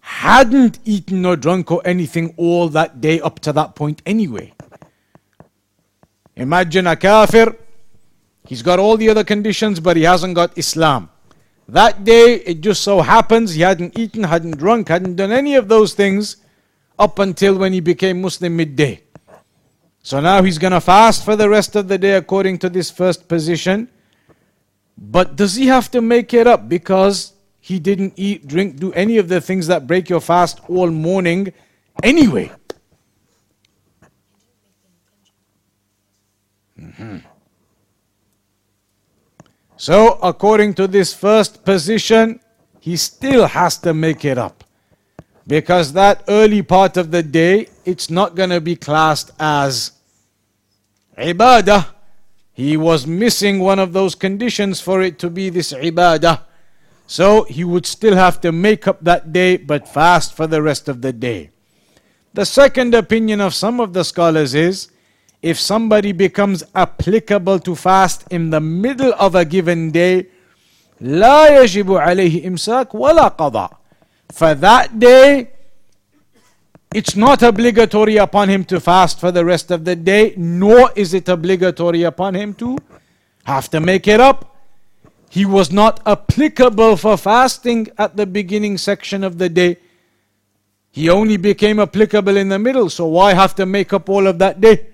hadn't 0.00 0.78
eaten 0.84 1.24
or 1.24 1.34
drunk 1.34 1.72
or 1.72 1.80
anything 1.86 2.34
all 2.36 2.68
that 2.68 3.00
day 3.00 3.22
up 3.22 3.40
to 3.40 3.54
that 3.54 3.74
point 3.74 4.02
anyway? 4.04 4.52
Imagine 6.36 6.86
a 6.88 6.94
kafir, 6.94 7.56
he's 8.46 8.62
got 8.62 8.78
all 8.78 8.98
the 8.98 9.08
other 9.08 9.24
conditions, 9.24 9.80
but 9.80 9.96
he 9.96 10.02
hasn't 10.02 10.34
got 10.34 10.56
Islam. 10.58 11.08
That 11.68 12.04
day, 12.04 12.36
it 12.36 12.62
just 12.62 12.82
so 12.82 13.02
happens 13.02 13.52
he 13.52 13.60
hadn't 13.60 13.98
eaten, 13.98 14.24
hadn't 14.24 14.56
drunk, 14.56 14.88
hadn't 14.88 15.16
done 15.16 15.30
any 15.30 15.54
of 15.54 15.68
those 15.68 15.92
things 15.92 16.38
up 16.98 17.18
until 17.18 17.58
when 17.58 17.74
he 17.74 17.80
became 17.80 18.22
Muslim 18.22 18.56
midday. 18.56 19.02
So 20.02 20.18
now 20.20 20.42
he's 20.42 20.56
going 20.56 20.72
to 20.72 20.80
fast 20.80 21.26
for 21.26 21.36
the 21.36 21.48
rest 21.48 21.76
of 21.76 21.86
the 21.88 21.98
day 21.98 22.14
according 22.14 22.58
to 22.60 22.70
this 22.70 22.90
first 22.90 23.28
position. 23.28 23.88
But 24.96 25.36
does 25.36 25.56
he 25.56 25.66
have 25.66 25.90
to 25.90 26.00
make 26.00 26.32
it 26.32 26.46
up 26.46 26.70
because 26.70 27.34
he 27.60 27.78
didn't 27.78 28.14
eat, 28.16 28.48
drink, 28.48 28.78
do 28.78 28.90
any 28.94 29.18
of 29.18 29.28
the 29.28 29.42
things 29.42 29.66
that 29.66 29.86
break 29.86 30.08
your 30.08 30.20
fast 30.20 30.60
all 30.68 30.90
morning 30.90 31.52
anyway? 32.02 32.50
Mm-hmm. 36.80 37.18
So, 39.78 40.18
according 40.24 40.74
to 40.74 40.88
this 40.88 41.14
first 41.14 41.64
position, 41.64 42.40
he 42.80 42.96
still 42.96 43.46
has 43.46 43.78
to 43.78 43.94
make 43.94 44.24
it 44.24 44.36
up. 44.36 44.64
Because 45.46 45.92
that 45.92 46.24
early 46.26 46.62
part 46.62 46.96
of 46.96 47.12
the 47.12 47.22
day, 47.22 47.68
it's 47.84 48.10
not 48.10 48.34
going 48.34 48.50
to 48.50 48.60
be 48.60 48.74
classed 48.74 49.30
as 49.38 49.92
ibadah. 51.16 51.86
He 52.52 52.76
was 52.76 53.06
missing 53.06 53.60
one 53.60 53.78
of 53.78 53.92
those 53.92 54.16
conditions 54.16 54.80
for 54.80 55.00
it 55.00 55.16
to 55.20 55.30
be 55.30 55.48
this 55.48 55.72
ibadah. 55.72 56.42
So 57.06 57.44
he 57.44 57.62
would 57.62 57.86
still 57.86 58.16
have 58.16 58.40
to 58.40 58.50
make 58.50 58.88
up 58.88 58.98
that 59.04 59.32
day 59.32 59.58
but 59.58 59.86
fast 59.86 60.34
for 60.34 60.48
the 60.48 60.60
rest 60.60 60.88
of 60.88 61.02
the 61.02 61.12
day. 61.12 61.50
The 62.34 62.44
second 62.44 62.94
opinion 62.94 63.40
of 63.40 63.54
some 63.54 63.78
of 63.78 63.92
the 63.92 64.02
scholars 64.02 64.56
is 64.56 64.90
if 65.41 65.59
somebody 65.59 66.13
becomes 66.13 66.63
applicable 66.73 67.59
to 67.59 67.75
fast 67.75 68.25
in 68.31 68.49
the 68.49 68.61
middle 68.61 69.13
of 69.19 69.35
a 69.35 69.43
given 69.43 69.91
day, 69.91 70.27
لا 71.01 71.63
يجب 71.63 71.91
عليه 71.91 72.47
إمساك 72.47 72.95
ولا 72.95 73.27
قضاء. 73.37 73.71
For 74.31 74.55
that 74.55 74.99
day, 74.99 75.49
it's 76.93 77.15
not 77.15 77.43
obligatory 77.43 78.17
upon 78.17 78.49
him 78.49 78.63
to 78.65 78.79
fast 78.79 79.19
for 79.19 79.31
the 79.31 79.43
rest 79.43 79.69
of 79.71 79.83
the 79.83 79.95
day, 79.95 80.33
nor 80.37 80.91
is 80.95 81.13
it 81.13 81.27
obligatory 81.27 82.03
upon 82.03 82.35
him 82.35 82.53
to 82.55 82.77
have 83.43 83.69
to 83.71 83.79
make 83.79 84.07
it 84.07 84.21
up. 84.21 84.55
He 85.29 85.45
was 85.45 85.71
not 85.71 85.99
applicable 86.05 86.95
for 86.95 87.17
fasting 87.17 87.89
at 87.97 88.15
the 88.15 88.25
beginning 88.25 88.77
section 88.77 89.23
of 89.23 89.39
the 89.39 89.49
day. 89.49 89.77
He 90.91 91.09
only 91.09 91.37
became 91.37 91.79
applicable 91.79 92.37
in 92.37 92.49
the 92.49 92.59
middle, 92.59 92.89
so 92.89 93.07
why 93.07 93.33
have 93.33 93.55
to 93.55 93.65
make 93.65 93.91
up 93.91 94.07
all 94.07 94.27
of 94.27 94.37
that 94.39 94.61
day? 94.61 94.86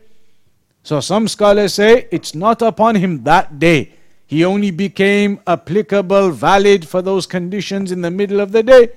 So 0.85 1.01
some 1.01 1.29
scholars 1.29 1.75
say 1.75 2.07
it's 2.13 2.35
not 2.35 2.61
upon 2.61 2.97
him 2.97 3.25
that 3.25 3.59
day. 3.59 3.95
He 4.27 4.45
only 4.45 4.71
became 4.71 5.41
applicable, 5.47 6.31
valid 6.31 6.87
for 6.87 7.01
those 7.01 7.27
conditions 7.27 7.91
in 7.91 8.03
the 8.03 8.11
middle 8.11 8.39
of 8.39 8.53
the 8.53 8.63
day. 8.63 8.91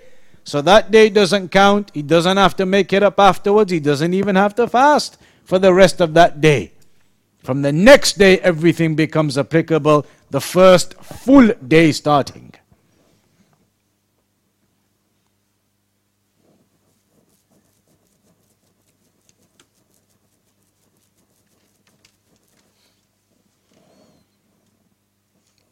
So 0.44 0.62
that 0.62 0.92
day 0.92 1.10
doesn't 1.10 1.50
count. 1.50 1.92
He 1.94 2.02
doesn't 2.02 2.36
have 2.36 2.58
to 2.58 2.66
make 2.66 2.92
it 2.92 3.04
up 3.04 3.20
afterwards. 3.20 3.72
He 3.72 3.80
doesn't 3.80 4.14
even 4.14 4.36
have 4.36 4.54
to 4.56 4.68
fast 4.68 5.18
for 5.46 5.60
the 5.60 5.74
rest 5.74 6.02
of 6.02 6.14
that 6.14 6.42
day. 6.42 6.74
From 7.38 7.62
the 7.62 7.72
next 7.72 8.18
day, 8.18 8.40
everything 8.40 8.96
becomes 8.96 9.38
applicable, 9.38 10.06
the 10.30 10.42
first 10.42 10.94
full 10.96 11.54
day 11.68 11.94
starting. 11.94 12.47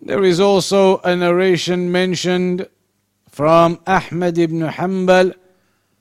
There 0.05 0.25
is 0.25 0.41
also 0.41 0.99
a 0.99 1.15
narration 1.15 1.93
mentioned 1.93 2.67
from 3.29 3.79
Ahmad 3.87 4.39
ibn 4.39 4.61
Hanbal 4.61 5.35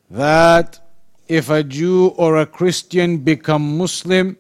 that 0.10 0.80
if 1.28 1.50
a 1.50 1.64
Jew 1.64 2.08
or 2.18 2.38
a 2.38 2.46
Christian 2.46 3.18
become 3.18 3.78
Muslim, 3.78 4.38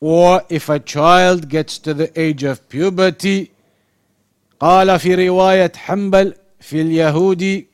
or 0.00 0.42
if 0.48 0.68
a 0.68 0.78
child 0.78 1.48
gets 1.48 1.78
to 1.78 1.94
the 1.94 2.10
age 2.20 2.42
of 2.42 2.68
puberty. 2.68 3.50
قال 4.60 4.98
في 4.98 5.14
رواية 5.14 5.72
حنبل 5.76 6.34
في 6.60 6.80
اليهود 6.80 7.64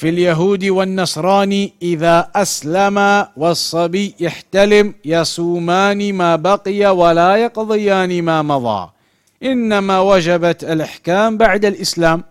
في 0.00 0.08
اليهود 0.08 0.64
والنصراني 0.64 1.72
إذا 1.82 2.30
أسلم 2.36 3.26
والصبي 3.36 4.14
يحتلم 4.20 4.94
يصومان 5.04 6.12
ما 6.14 6.36
بقي 6.36 6.96
ولا 6.96 7.36
يقضيان 7.36 8.22
ما 8.22 8.42
مضى 8.42 8.90
إنما 9.42 10.00
وجبت 10.00 10.64
الإحكام 10.64 11.36
بعد 11.36 11.64
الإسلام 11.64 12.24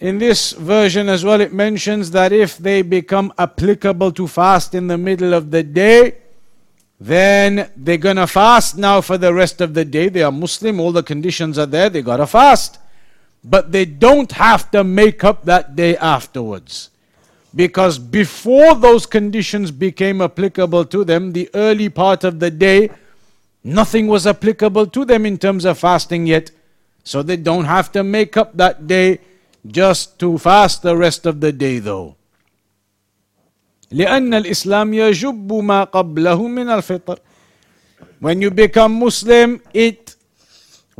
In 0.00 0.18
this 0.18 0.52
version 0.52 1.08
as 1.08 1.24
well, 1.24 1.40
it 1.40 1.52
mentions 1.52 2.12
that 2.12 2.32
if 2.32 2.56
they 2.58 2.82
become 2.82 3.32
applicable 3.36 4.12
to 4.12 4.28
fast 4.28 4.74
in 4.74 4.86
the 4.86 4.96
middle 4.96 5.34
of 5.34 5.50
the 5.50 5.64
day, 5.64 6.14
then 7.00 7.70
they're 7.76 7.98
to 7.98 8.26
fast 8.28 8.78
now 8.78 9.00
for 9.00 9.18
the 9.18 9.34
rest 9.34 9.60
of 9.60 9.74
the 9.74 9.84
day. 9.84 10.08
They 10.08 10.22
are 10.22 10.32
Muslim, 10.32 10.78
all 10.78 10.92
the 10.92 11.02
conditions 11.02 11.58
are 11.58 11.66
there, 11.66 11.90
they 11.90 12.02
got 12.02 12.18
to 12.18 12.28
fast. 12.28 12.78
But 13.43 13.71
they 13.71 13.85
don't 13.85 14.31
have 14.31 14.71
to 14.71 14.83
make 14.83 15.23
up 15.23 15.45
that 15.45 15.75
day 15.75 15.95
afterwards. 15.97 16.89
Because 17.55 17.97
before 17.99 18.75
those 18.75 19.05
conditions 19.05 19.71
became 19.71 20.21
applicable 20.21 20.85
to 20.85 21.03
them, 21.03 21.31
the 21.31 21.49
early 21.53 21.89
part 21.89 22.23
of 22.23 22.39
the 22.39 22.51
day, 22.51 22.89
nothing 23.63 24.07
was 24.07 24.27
applicable 24.27 24.87
to 24.87 25.05
them 25.05 25.25
in 25.25 25.37
terms 25.37 25.63
of 25.63 25.77
fasting 25.77 26.27
yet. 26.27 26.51
So 27.03 27.21
they 27.21 27.37
don't 27.37 27.65
have 27.65 27.91
to 27.93 28.03
make 28.03 28.35
up 28.35 28.57
that 28.57 28.87
day 28.87 29.19
just 29.65 30.19
to 30.19 30.37
fast 30.37 30.81
the 30.81 30.97
rest 30.97 31.25
of 31.25 31.39
the 31.39 31.51
day 31.51 31.79
though. 31.79 32.15
لأن 33.91 34.33
الإسلام 34.33 34.93
يجب 34.93 35.53
ما 35.53 35.83
قبله 35.83 36.47
من 36.47 36.67
الفطر. 36.67 37.19
When 38.19 38.41
you 38.41 38.49
become 38.49 38.99
Muslim, 38.99 39.61
it 39.73 40.08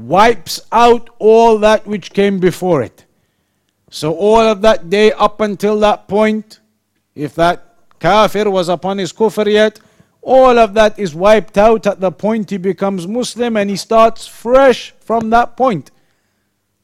wipes 0.07 0.61
out 0.73 1.11
all 1.19 1.59
that 1.59 1.87
which 1.87 2.13
came 2.13 2.39
before 2.39 2.83
it. 2.83 3.05
So 3.91 4.15
all 4.15 4.41
of 4.41 4.63
that 4.63 4.89
day 4.89 5.13
up 5.13 5.41
until 5.41 5.79
that 5.81 6.09
point, 6.09 6.61
if 7.15 7.35
that 7.35 7.75
kafir 7.99 8.49
was 8.51 8.69
upon 8.69 8.99
his 8.99 9.13
kufr 9.13 9.51
yet, 9.51 9.81
all 10.23 10.59
of 10.59 10.75
that 10.75 10.99
is 10.99 11.15
wiped 11.15 11.57
out 11.59 11.87
at 11.87 12.01
the 12.01 12.13
point 12.13 12.51
he 12.51 12.57
becomes 12.57 13.07
Muslim 13.07 13.57
and 13.57 13.71
he 13.71 13.77
starts 13.77 14.27
fresh 14.27 14.93
from 15.01 15.31
that 15.31 15.57
point. 15.57 15.91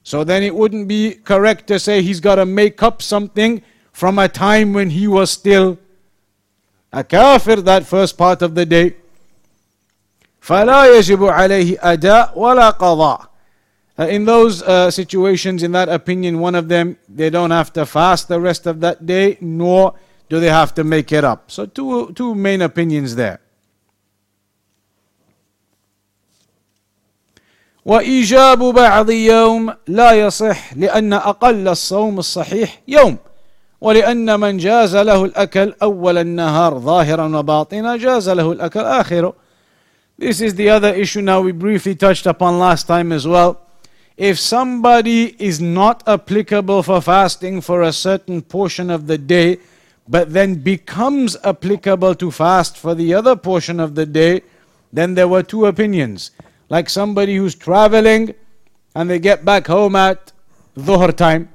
So 0.03 0.25
then 0.25 0.43
it 0.43 0.55
wouldn't 0.55 0.89
be 0.89 1.15
correct 1.15 1.67
to 1.69 1.79
say 1.79 2.01
he's 2.01 2.21
got 2.21 2.37
to 2.37 2.47
make 2.47 2.83
up 2.83 3.03
something 3.03 3.63
from 3.93 4.19
a 4.19 4.29
time 4.29 4.73
when 4.73 4.91
he 4.91 5.07
was 5.09 5.31
still 5.31 5.79
a 6.93 7.03
kafir, 7.03 7.57
that 7.57 7.87
first 7.87 8.17
part 8.17 8.41
of 8.43 8.55
the 8.55 8.65
day. 8.65 8.95
فلا 10.47 10.97
يجب 10.97 11.25
عليه 11.25 11.79
أداء 11.81 12.39
ولا 12.39 12.71
قضاء. 12.71 13.21
in 13.99 14.25
those 14.25 14.63
uh, 14.63 14.91
situations, 14.91 15.63
in 15.63 15.73
that 15.73 15.89
opinion, 15.89 16.39
one 16.39 16.55
of 16.55 16.69
them, 16.69 16.97
they 17.09 17.31
don't 17.31 17.51
have 17.51 17.73
to 17.73 17.85
fast 17.85 18.29
the 18.29 18.39
rest 18.39 18.67
of 18.67 18.81
that 18.81 19.05
day, 19.05 19.39
nor 19.41 19.95
do 20.29 20.39
they 20.39 20.51
have 20.51 20.73
to 20.75 20.85
make 20.85 21.11
it 21.11 21.25
up. 21.25 21.51
So 21.51 21.67
two, 21.67 22.13
two 22.15 22.35
main 22.35 22.63
opinions 22.63 23.17
there. 23.17 23.41
وإيجاب 27.87 28.59
بعض 28.59 29.11
يوم 29.11 29.75
لا 29.87 30.13
يصح 30.13 30.75
لأن 30.77 31.13
أقل 31.13 31.69
الصوم 31.69 32.19
الصحيح 32.19 32.83
يوم 32.89 33.17
ولأن 33.81 34.41
من 34.41 34.59
جاز 34.59 34.97
له 34.97 35.25
الأكل 35.25 35.75
أول 35.83 36.19
النهار 36.19 36.79
ظاهرا 36.79 37.37
وباطنا 37.39 37.97
جاز 37.97 38.29
له 38.29 38.53
الأكل 38.53 38.81
آخره 38.81 39.46
This 40.19 40.41
is 40.41 40.55
the 40.55 40.71
other 40.71 40.95
issue 40.95 41.21
now 41.21 41.43
we 41.43 41.53
briefly 41.53 41.95
touched 41.95 42.25
upon 42.25 42.59
last 42.59 42.87
time 42.87 43.13
as 43.13 43.27
well. 43.27 43.61
If 44.17 44.39
somebody 44.39 45.37
is 45.39 45.61
not 45.61 46.03
applicable 46.09 46.83
for 46.83 47.03
fasting 47.03 47.61
for 47.61 47.83
a 47.83 47.93
certain 47.93 48.41
portion 48.41 48.89
of 48.89 49.07
the 49.09 49.19
day, 49.19 49.59
but 50.09 50.33
then 50.33 50.55
becomes 50.55 51.37
applicable 51.45 52.15
to 52.15 52.31
fast 52.31 52.79
for 52.79 52.95
the 52.95 53.13
other 53.13 53.37
portion 53.37 53.79
of 53.79 53.95
the 53.95 54.07
day, 54.07 54.41
then 54.91 55.15
there 55.15 55.29
were 55.29 55.43
two 55.43 55.67
opinions 55.67 56.31
like 56.71 56.89
somebody 56.89 57.37
who's 57.37 57.55
traveling 57.55 58.35
and 58.95 59.11
they 59.11 59.19
get 59.19 59.45
back 59.45 59.67
home 59.67 59.95
at 59.95 60.33
dhuhr 60.79 61.15
time. 61.15 61.51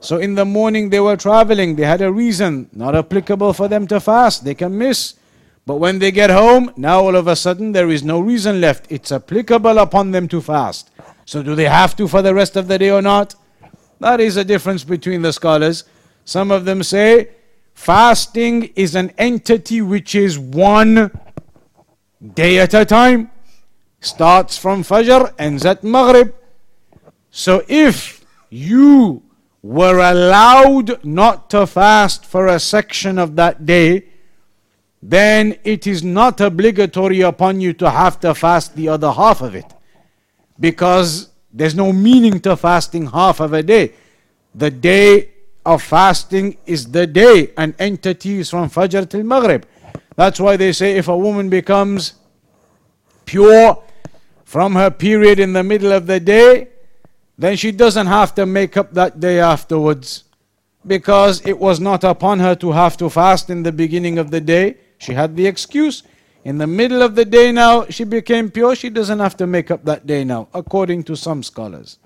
So 0.00 0.16
in 0.16 0.34
the 0.34 0.46
morning 0.46 0.88
they 0.88 1.00
were 1.00 1.18
traveling, 1.18 1.76
they 1.76 1.84
had 1.84 2.00
a 2.00 2.10
reason, 2.10 2.70
not 2.72 2.96
applicable 2.96 3.52
for 3.52 3.68
them 3.68 3.86
to 3.88 4.00
fast, 4.00 4.44
they 4.44 4.54
can 4.54 4.78
miss. 4.78 5.14
But 5.64 5.76
when 5.76 6.00
they 6.00 6.10
get 6.10 6.30
home, 6.30 6.72
now 6.76 7.00
all 7.00 7.14
of 7.14 7.28
a 7.28 7.36
sudden 7.36 7.72
there 7.72 7.88
is 7.90 8.02
no 8.02 8.20
reason 8.20 8.60
left. 8.60 8.90
It's 8.90 9.12
applicable 9.12 9.78
upon 9.78 10.10
them 10.10 10.26
to 10.28 10.40
fast. 10.40 10.90
So 11.24 11.42
do 11.42 11.54
they 11.54 11.66
have 11.66 11.94
to 11.96 12.08
for 12.08 12.20
the 12.20 12.34
rest 12.34 12.56
of 12.56 12.68
the 12.68 12.78
day 12.78 12.90
or 12.90 13.02
not? 13.02 13.34
That 14.00 14.20
is 14.20 14.36
a 14.36 14.44
difference 14.44 14.82
between 14.82 15.22
the 15.22 15.32
scholars. 15.32 15.84
Some 16.24 16.50
of 16.50 16.64
them 16.64 16.82
say 16.82 17.28
fasting 17.74 18.72
is 18.74 18.94
an 18.96 19.12
entity 19.16 19.80
which 19.80 20.14
is 20.14 20.38
one 20.38 21.10
day 22.34 22.58
at 22.58 22.74
a 22.74 22.84
time 22.84 23.30
starts 24.00 24.58
from 24.58 24.82
Fajr, 24.82 25.32
ends 25.38 25.64
at 25.64 25.84
Maghrib. 25.84 26.34
So 27.30 27.62
if 27.68 28.24
you 28.50 29.22
were 29.62 29.98
allowed 29.98 31.04
not 31.04 31.48
to 31.50 31.66
fast 31.66 32.26
for 32.26 32.48
a 32.48 32.58
section 32.58 33.18
of 33.18 33.36
that 33.36 33.64
day, 33.64 34.11
then 35.02 35.56
it 35.64 35.86
is 35.86 36.04
not 36.04 36.40
obligatory 36.40 37.22
upon 37.22 37.60
you 37.60 37.72
to 37.72 37.90
have 37.90 38.20
to 38.20 38.34
fast 38.34 38.76
the 38.76 38.88
other 38.88 39.10
half 39.10 39.42
of 39.42 39.54
it. 39.54 39.66
Because 40.60 41.30
there's 41.52 41.74
no 41.74 41.92
meaning 41.92 42.38
to 42.40 42.56
fasting 42.56 43.06
half 43.06 43.40
of 43.40 43.52
a 43.52 43.62
day. 43.62 43.92
The 44.54 44.70
day 44.70 45.30
of 45.66 45.82
fasting 45.82 46.56
is 46.66 46.90
the 46.90 47.06
day, 47.06 47.52
an 47.56 47.74
entity 47.78 48.38
is 48.38 48.50
from 48.50 48.70
Fajr 48.70 49.08
till 49.08 49.22
Maghrib. 49.24 49.66
That's 50.16 50.38
why 50.38 50.56
they 50.56 50.72
say 50.72 50.96
if 50.96 51.08
a 51.08 51.16
woman 51.16 51.48
becomes 51.48 52.14
pure 53.24 53.82
from 54.44 54.74
her 54.74 54.90
period 54.90 55.40
in 55.40 55.52
the 55.52 55.62
middle 55.62 55.92
of 55.92 56.06
the 56.06 56.20
day, 56.20 56.68
then 57.38 57.56
she 57.56 57.72
doesn't 57.72 58.06
have 58.06 58.34
to 58.34 58.46
make 58.46 58.76
up 58.76 58.92
that 58.92 59.18
day 59.18 59.40
afterwards. 59.40 60.24
Because 60.86 61.44
it 61.46 61.58
was 61.58 61.80
not 61.80 62.04
upon 62.04 62.40
her 62.40 62.54
to 62.56 62.72
have 62.72 62.96
to 62.98 63.08
fast 63.08 63.50
in 63.50 63.62
the 63.62 63.72
beginning 63.72 64.18
of 64.18 64.30
the 64.30 64.40
day. 64.40 64.76
She 65.02 65.14
had 65.14 65.34
the 65.36 65.48
excuse. 65.48 66.04
In 66.44 66.58
the 66.58 66.66
middle 66.68 67.02
of 67.02 67.16
the 67.16 67.24
day 67.24 67.50
now, 67.50 67.86
she 67.86 68.04
became 68.04 68.48
pure. 68.52 68.76
She 68.76 68.88
doesn't 68.88 69.18
have 69.18 69.36
to 69.38 69.48
make 69.48 69.68
up 69.72 69.84
that 69.84 70.06
day 70.06 70.22
now, 70.22 70.46
according 70.54 71.02
to 71.04 71.16
some 71.16 71.42
scholars. 71.42 71.98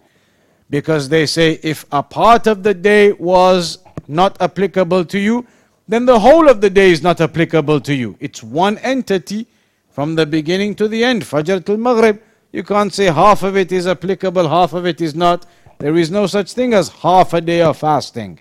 Because 0.71 1.11
they 1.11 1.27
say 1.27 1.61
if 1.63 1.85
a 1.93 2.03
part 2.03 2.47
of 2.47 2.63
the 2.63 2.73
day 2.73 3.13
was 3.13 3.79
not 4.09 4.41
applicable 4.41 5.05
to 5.05 5.19
you, 5.19 5.47
then 5.87 6.07
the 6.07 6.19
whole 6.19 6.49
of 6.49 6.63
the 6.63 6.71
day 6.71 6.91
is 6.91 7.03
not 7.03 7.21
applicable 7.21 7.83
to 7.83 7.95
you. 7.95 8.17
It's 8.19 8.43
one 8.43 8.79
entity 8.79 9.47
from 9.91 10.15
the 10.15 10.25
beginning 10.25 10.75
to 10.77 10.89
the 10.89 11.05
end, 11.05 11.23
Fajr 11.23 11.67
till 11.67 11.77
Maghrib. 11.77 12.23
You 12.51 12.65
can't 12.65 12.95
say 12.95 13.07
half 13.07 13.43
of 13.43 13.59
it 13.59 13.73
is 13.73 13.87
applicable, 13.87 14.49
half 14.49 14.73
of 14.73 14.87
it 14.87 15.03
is 15.03 15.15
not. 15.15 15.45
There 15.79 15.97
is 15.97 16.11
no 16.11 16.27
such 16.27 16.55
thing 16.55 16.73
as 16.73 16.89
half 16.89 17.35
a 17.35 17.43
day 17.43 17.61
of 17.61 17.77
fasting. 17.77 18.41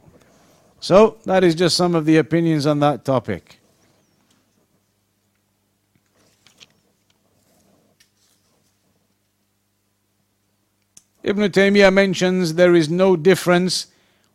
So, 0.79 1.17
that 1.25 1.43
is 1.43 1.55
just 1.55 1.75
some 1.75 1.93
of 1.93 2.05
the 2.05 2.17
opinions 2.17 2.65
on 2.65 2.79
that 2.79 3.03
topic. 3.03 3.59
Ibn 11.24 11.42
Taymiyyah 11.50 11.92
mentions 11.92 12.54
there 12.54 12.74
is 12.74 12.88
no 12.88 13.16
difference 13.16 13.88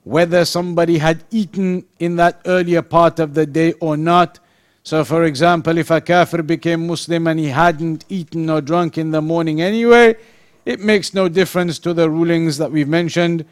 whether 0.04 0.46
somebody 0.46 1.00
had 1.00 1.24
eaten 1.32 1.86
in 2.00 2.16
that 2.18 2.42
earlier 2.46 2.82
part 2.82 3.20
of 3.20 3.34
the 3.34 3.46
day 3.46 3.74
or 3.74 3.98
not 3.98 4.40
so, 4.86 5.04
for 5.04 5.24
example, 5.24 5.80
if 5.80 5.90
a 5.90 6.00
kafir 6.00 6.44
became 6.44 6.86
Muslim 6.86 7.26
and 7.26 7.40
he 7.40 7.48
hadn't 7.48 8.06
eaten 8.08 8.52
or 8.52 8.62
drunk 8.62 9.00
in 9.00 9.10
the 9.10 9.20
morning 9.20 9.60
anyway, 9.60 10.16
it 10.64 10.80
makes 10.80 11.12
no 11.12 11.28
difference 11.28 11.80
to 11.80 11.92
the 11.92 12.08
rulings 12.08 12.60
that 12.60 12.72
we've 12.72 12.88
mentioned. 12.88 13.46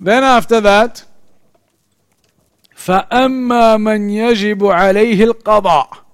Then 0.00 0.24
after 0.24 0.60
that, 0.62 1.04
فأما 2.76 3.76
من 3.76 4.10
يجب 4.10 4.62
عليه 4.62 5.24
القضاء 5.24 6.04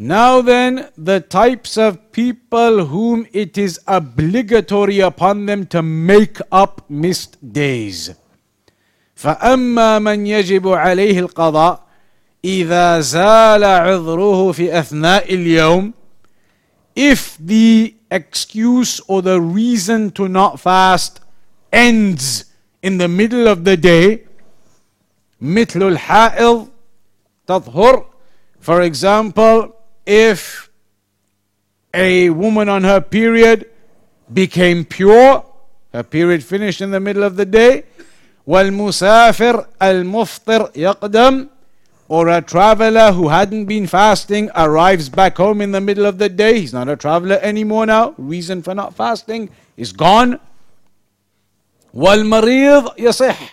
Now 0.00 0.42
then, 0.42 0.88
the 0.98 1.20
types 1.20 1.78
of 1.78 2.12
people 2.12 2.86
whom 2.86 3.26
it 3.32 3.56
is 3.56 3.80
obligatory 3.86 5.00
upon 5.00 5.46
them 5.46 5.66
to 5.66 5.82
make 5.82 6.38
up 6.52 6.84
missed 6.90 7.38
days. 7.52 8.14
فأما 9.16 9.98
من 9.98 10.26
يجب 10.26 10.68
عليه 10.68 11.18
القضاء 11.18 11.86
إذا 12.44 13.00
زال 13.00 13.64
عذره 13.64 14.52
في 14.52 14.78
أثناء 14.78 15.34
اليوم 15.34 15.92
if 16.96 17.36
the 17.38 17.94
excuse 18.10 19.00
or 19.06 19.20
the 19.20 19.40
reason 19.40 20.10
to 20.12 20.28
not 20.28 20.58
fast 20.58 21.20
ends 21.72 22.46
in 22.82 22.98
the 22.98 23.08
middle 23.08 23.46
of 23.46 23.64
the 23.64 23.76
day, 23.76 24.26
مثل 25.40 25.82
الحائض 25.82 26.68
تطهر. 27.46 28.06
For 28.60 28.80
example, 28.80 29.76
if 30.04 30.70
a 31.94 32.30
woman 32.30 32.68
on 32.68 32.84
her 32.84 33.00
period 33.00 33.68
became 34.32 34.84
pure, 34.84 35.44
her 35.92 36.02
period 36.02 36.44
finished 36.44 36.80
in 36.80 36.90
the 36.90 37.00
middle 37.00 37.22
of 37.22 37.36
the 37.36 37.46
day, 37.46 37.84
والمسافر 38.46 39.66
المفطر 39.82 40.70
يقدم 40.76 41.48
or 42.08 42.28
a 42.28 42.40
traveler 42.40 43.12
who 43.12 43.28
hadn't 43.28 43.64
been 43.64 43.86
fasting 43.86 44.48
arrives 44.54 45.08
back 45.08 45.36
home 45.36 45.60
in 45.60 45.72
the 45.72 45.80
middle 45.80 46.06
of 46.06 46.18
the 46.18 46.28
day. 46.28 46.60
He's 46.60 46.72
not 46.72 46.88
a 46.88 46.94
traveler 46.94 47.38
anymore 47.42 47.86
now. 47.86 48.14
Reason 48.16 48.62
for 48.62 48.74
not 48.74 48.94
fasting 48.94 49.50
is 49.76 49.92
gone. 49.92 50.38
والمريض 51.94 52.96
يصح. 52.98 53.50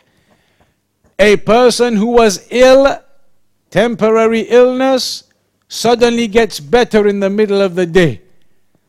A 1.20 1.38
person 1.38 1.96
who 1.96 2.08
was 2.08 2.48
ill, 2.52 3.00
temporary 3.72 4.42
illness, 4.42 5.24
suddenly 5.69 6.27
gets 6.27 6.61
better 6.61 7.07
in 7.07 7.21
the 7.21 7.31
middle 7.31 7.61
of 7.61 7.75
the 7.75 7.87
day. 7.87 8.23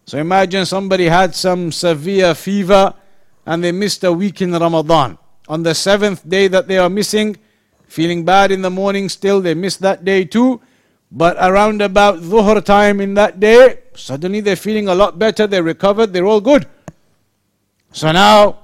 So 0.06 0.18
imagine 0.18 0.66
somebody 0.66 1.06
had 1.06 1.36
some 1.36 1.72
severe 1.72 2.34
fever 2.34 2.94
and 3.46 3.64
they 3.64 3.72
missed 3.72 4.04
a 4.04 4.12
week 4.12 4.42
in 4.42 4.54
Ramadan. 4.54 5.18
On 5.48 5.62
the 5.64 5.76
seventh 5.76 6.28
day 6.28 6.48
that 6.48 6.68
they 6.68 6.78
are 6.78 6.90
missing, 6.90 7.38
feeling 7.88 8.24
bad 8.24 8.52
in 8.52 8.62
the 8.62 8.70
morning 8.70 9.10
still, 9.10 9.42
they 9.42 9.54
miss 9.54 9.78
that 9.78 10.06
day 10.06 10.24
too. 10.24 10.62
But 11.12 11.38
around 11.40 11.82
about 11.82 12.20
Dhuhr 12.20 12.64
time 12.64 13.02
in 13.02 13.16
that 13.16 13.40
day, 13.40 13.80
suddenly 13.96 14.42
they're 14.42 14.56
feeling 14.56 14.88
a 14.88 14.96
lot 14.96 15.18
better, 15.18 15.48
they 15.48 15.62
recovered, 15.62 16.14
they're 16.14 16.28
all 16.28 16.42
good. 16.42 16.68
So 17.92 18.12
now 18.12 18.60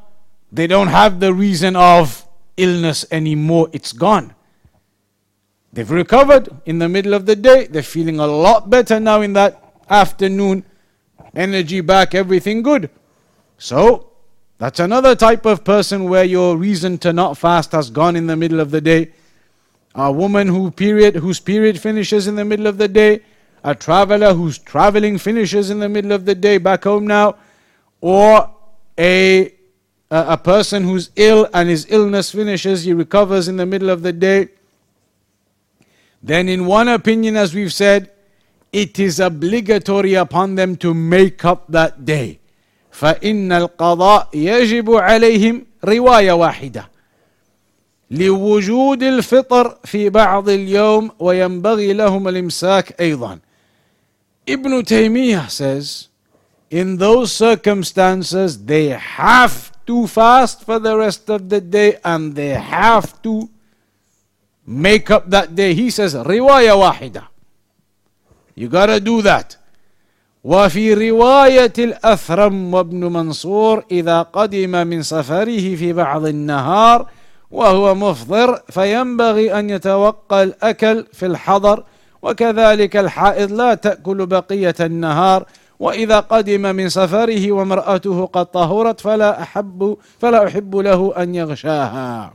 they 0.52 0.68
don't 0.68 0.88
have 0.88 1.20
the 1.20 1.34
reason 1.34 1.76
of 1.76 2.26
illness 2.56 3.06
anymore, 3.10 3.70
it's 3.74 3.92
gone. 3.92 4.35
They've 5.76 5.92
recovered 5.92 6.48
in 6.66 6.80
the 6.80 6.88
middle 6.88 7.14
of 7.14 7.26
the 7.26 7.36
day, 7.36 7.68
they're 7.68 7.84
feeling 7.84 8.18
a 8.18 8.26
lot 8.26 8.70
better 8.70 8.98
now 8.98 9.20
in 9.20 9.34
that 9.34 9.62
afternoon, 9.90 10.64
energy 11.36 11.82
back, 11.82 12.16
everything 12.16 12.62
good. 12.62 12.90
So 13.58 14.12
that's 14.58 14.80
another 14.80 15.18
type 15.18 15.46
of 15.46 15.66
person 15.66 16.06
where 16.06 16.24
your 16.24 16.56
reason 16.56 16.98
to 17.00 17.12
not 17.12 17.38
fast 17.38 17.74
has 17.74 17.90
gone 17.90 18.16
in 18.16 18.26
the 18.26 18.38
middle 18.38 18.62
of 18.62 18.72
the 18.72 18.80
day. 18.80 19.12
A 19.96 20.10
woman 20.10 20.48
who 20.48 20.72
period, 20.72 21.18
whose 21.18 21.42
period 21.42 21.78
finishes 21.78 22.28
in 22.28 22.36
the 22.38 22.46
middle 22.46 22.68
of 22.68 22.78
the 22.78 22.88
day. 22.88 23.20
A 23.66 23.76
traveler 23.76 24.34
whose 24.34 24.58
traveling 24.58 25.18
finishes 25.18 25.72
in 25.72 25.80
the 25.80 25.90
middle 25.90 26.14
of 26.14 26.24
the 26.24 26.36
day 26.36 26.58
back 26.58 26.86
home 26.86 27.06
now. 27.06 27.36
Or 28.00 28.50
a, 28.98 29.48
a, 30.10 30.26
a 30.30 30.38
person 30.38 30.86
who's 30.86 31.10
ill 31.18 31.50
and 31.54 31.68
his 31.68 31.86
illness 31.90 32.32
finishes, 32.32 32.86
he 32.86 32.94
recovers 32.94 33.50
in 33.50 33.58
the 33.58 33.66
middle 33.66 33.90
of 33.90 34.04
the 34.04 34.14
day 34.14 34.50
Then, 36.25 36.49
in 36.49 36.67
one 36.67 36.89
opinion, 36.89 37.37
as 37.37 37.55
we've 37.55 37.73
said, 37.73 38.11
it 38.73 38.99
is 38.99 39.21
obligatory 39.21 40.15
upon 40.15 40.55
them 40.55 40.77
to 40.77 40.95
make 40.95 41.45
up 41.45 41.65
that 41.69 42.05
day. 42.05 42.41
فإن 42.93 43.53
القضاء 43.53 44.29
يجب 44.35 44.91
عليهم 44.91 45.67
رواية 45.85 46.33
واحدة 46.33 46.89
لوجود 48.11 49.03
الفطر 49.03 49.79
في 49.85 50.09
بعض 50.09 50.49
اليوم 50.49 51.11
وينبغي 51.19 51.93
لهم 51.93 52.29
الإمساك 52.29 53.01
أيضا 53.01 53.39
Ibn 54.47 54.83
Taymiyyah 54.83 55.49
says 55.49 56.09
in 56.71 56.97
those 56.97 57.31
circumstances 57.31 58.65
they 58.65 58.89
have 58.89 59.71
to 59.87 60.09
fast 60.09 60.65
for 60.65 60.81
the 60.81 60.97
rest 60.97 61.31
of 61.31 61.49
the 61.49 61.61
day 61.61 61.99
and 62.05 62.35
they 62.35 62.51
have 62.51 63.23
to 63.23 63.49
make 64.66 65.12
up 65.12 65.30
that 65.30 65.56
day. 65.56 65.74
He 65.74 65.90
says 65.90 66.16
رواية 66.16 66.72
واحدة 66.72 67.24
you 68.56 68.70
gotta 68.70 69.00
do 69.00 69.22
that. 69.22 69.58
وفي 70.44 70.94
رواية 71.10 71.74
الأثرم 71.80 72.74
وابن 72.74 73.00
منصور 73.06 73.84
إذا 73.92 74.22
قدم 74.22 74.88
من 74.88 75.02
سفره 75.02 75.76
في 75.76 75.94
بعض 75.94 76.26
النهار 76.26 77.08
وهو 77.52 77.96
مفطر 77.96 78.62
فينبغي 78.70 79.60
أن 79.60 79.70
يتوقى 79.70 80.44
الأكل 80.44 81.06
في 81.14 81.26
الحضر 81.26 81.84
وكذلك 82.22 82.98
الحائض 82.98 83.52
لا 83.52 83.74
تأكل 83.74 84.26
بقية 84.26 84.76
النهار 84.80 85.46
وإذا 85.80 86.20
قدم 86.20 86.62
من 86.62 86.90
سفره 86.90 87.52
ومرأته 87.52 88.26
قد 88.26 88.46
طهرت 88.46 89.00
فلا 89.00 89.42
أحب 89.42 89.98
فلا 90.20 90.48
أحب 90.48 90.76
له 90.76 91.14
أن 91.18 91.36
يغشاها. 91.36 92.34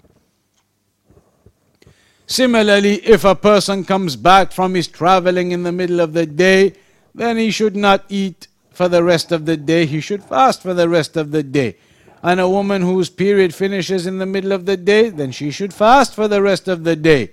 Similarly, 2.30 3.04
if 3.04 3.24
a 3.24 3.34
person 3.34 3.84
comes 3.84 4.14
back 4.14 4.52
from 4.52 4.74
his 4.74 4.86
traveling 4.86 5.50
in 5.50 5.64
the 5.64 5.72
middle 5.72 6.00
of 6.00 6.12
the 6.12 6.26
day 6.26 6.74
then 7.14 7.36
he 7.36 7.50
should 7.50 7.76
not 7.76 8.04
eat 8.08 8.46
for 8.70 8.88
the 8.88 9.02
rest 9.02 9.32
of 9.32 9.46
the 9.46 9.56
day. 9.56 9.86
He 9.86 10.00
should 10.00 10.22
fast 10.22 10.62
for 10.62 10.74
the 10.74 10.88
rest 10.88 11.16
of 11.16 11.32
the 11.32 11.42
day. 11.42 11.76
And 12.22 12.38
a 12.38 12.48
woman 12.48 12.82
whose 12.82 13.10
period 13.10 13.54
finishes 13.54 14.06
in 14.06 14.18
the 14.18 14.26
middle 14.26 14.52
of 14.52 14.66
the 14.66 14.76
day, 14.76 15.08
then 15.08 15.32
she 15.32 15.50
should 15.50 15.72
fast 15.72 16.14
for 16.14 16.28
the 16.28 16.42
rest 16.42 16.68
of 16.68 16.84
the 16.84 16.96
day. 16.96 17.30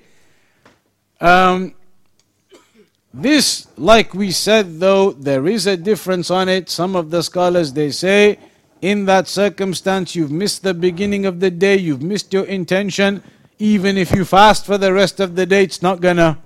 Um, 1.19 1.75
this, 3.13 3.67
like 3.77 4.13
we 4.13 4.31
said, 4.31 4.79
though, 4.79 5.11
there 5.11 5.47
is 5.47 5.67
a 5.67 5.75
difference 5.75 6.31
on 6.31 6.47
it. 6.47 6.69
Some 6.69 6.95
of 6.95 7.09
the 7.09 7.21
scholars 7.21 7.73
they 7.73 7.91
say, 7.91 8.39
in 8.81 9.05
that 9.05 9.27
circumstance, 9.27 10.15
you've 10.15 10.31
missed 10.31 10.63
the 10.63 10.73
beginning 10.73 11.25
of 11.25 11.39
the 11.39 11.51
day, 11.51 11.77
you've 11.77 12.03
missed 12.03 12.31
your 12.31 12.45
intention. 12.45 13.23
Even 13.59 13.97
if 13.97 14.11
you 14.11 14.23
fast 14.25 14.65
for 14.65 14.77
the 14.77 14.93
rest 14.93 15.19
of 15.19 15.35
the 15.35 15.45
day, 15.45 15.63
it's 15.63 15.81
not 15.81 15.99
gonna 15.99 16.37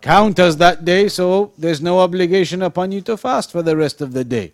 count 0.00 0.38
as 0.38 0.56
that 0.56 0.84
day, 0.84 1.08
so 1.08 1.52
there's 1.58 1.80
no 1.80 2.00
obligation 2.00 2.62
upon 2.62 2.92
you 2.92 3.00
to 3.02 3.16
fast 3.16 3.52
for 3.52 3.62
the 3.62 3.76
rest 3.76 4.00
of 4.00 4.12
the 4.12 4.24
day. 4.24 4.52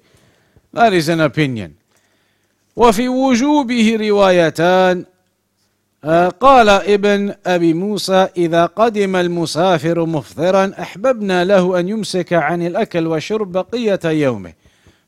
That 0.72 0.92
is 0.92 1.08
an 1.08 1.20
opinion. 1.20 1.76
وفي 2.76 3.08
وجوبه 3.08 3.96
روايتان 4.00 5.04
قال 6.40 6.68
ابن 6.68 7.34
أبي 7.46 7.74
موسى 7.74 8.28
إذا 8.36 8.66
قدم 8.66 9.16
المسافر 9.16 10.04
مفطرا 10.06 10.72
أحببنا 10.80 11.44
له 11.44 11.80
أن 11.80 11.88
يمسك 11.88 12.32
عن 12.32 12.66
الأكل 12.66 13.06
والشرب 13.06 13.52
بقية 13.52 14.00
يومه 14.04 14.52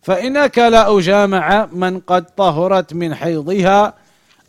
فإن 0.02 0.36
أكل 0.36 0.74
أو 0.74 1.00
جامع 1.00 1.68
من 1.72 2.00
قد 2.00 2.24
طهرت 2.26 2.94
من 2.94 3.14
حيضها 3.14 3.94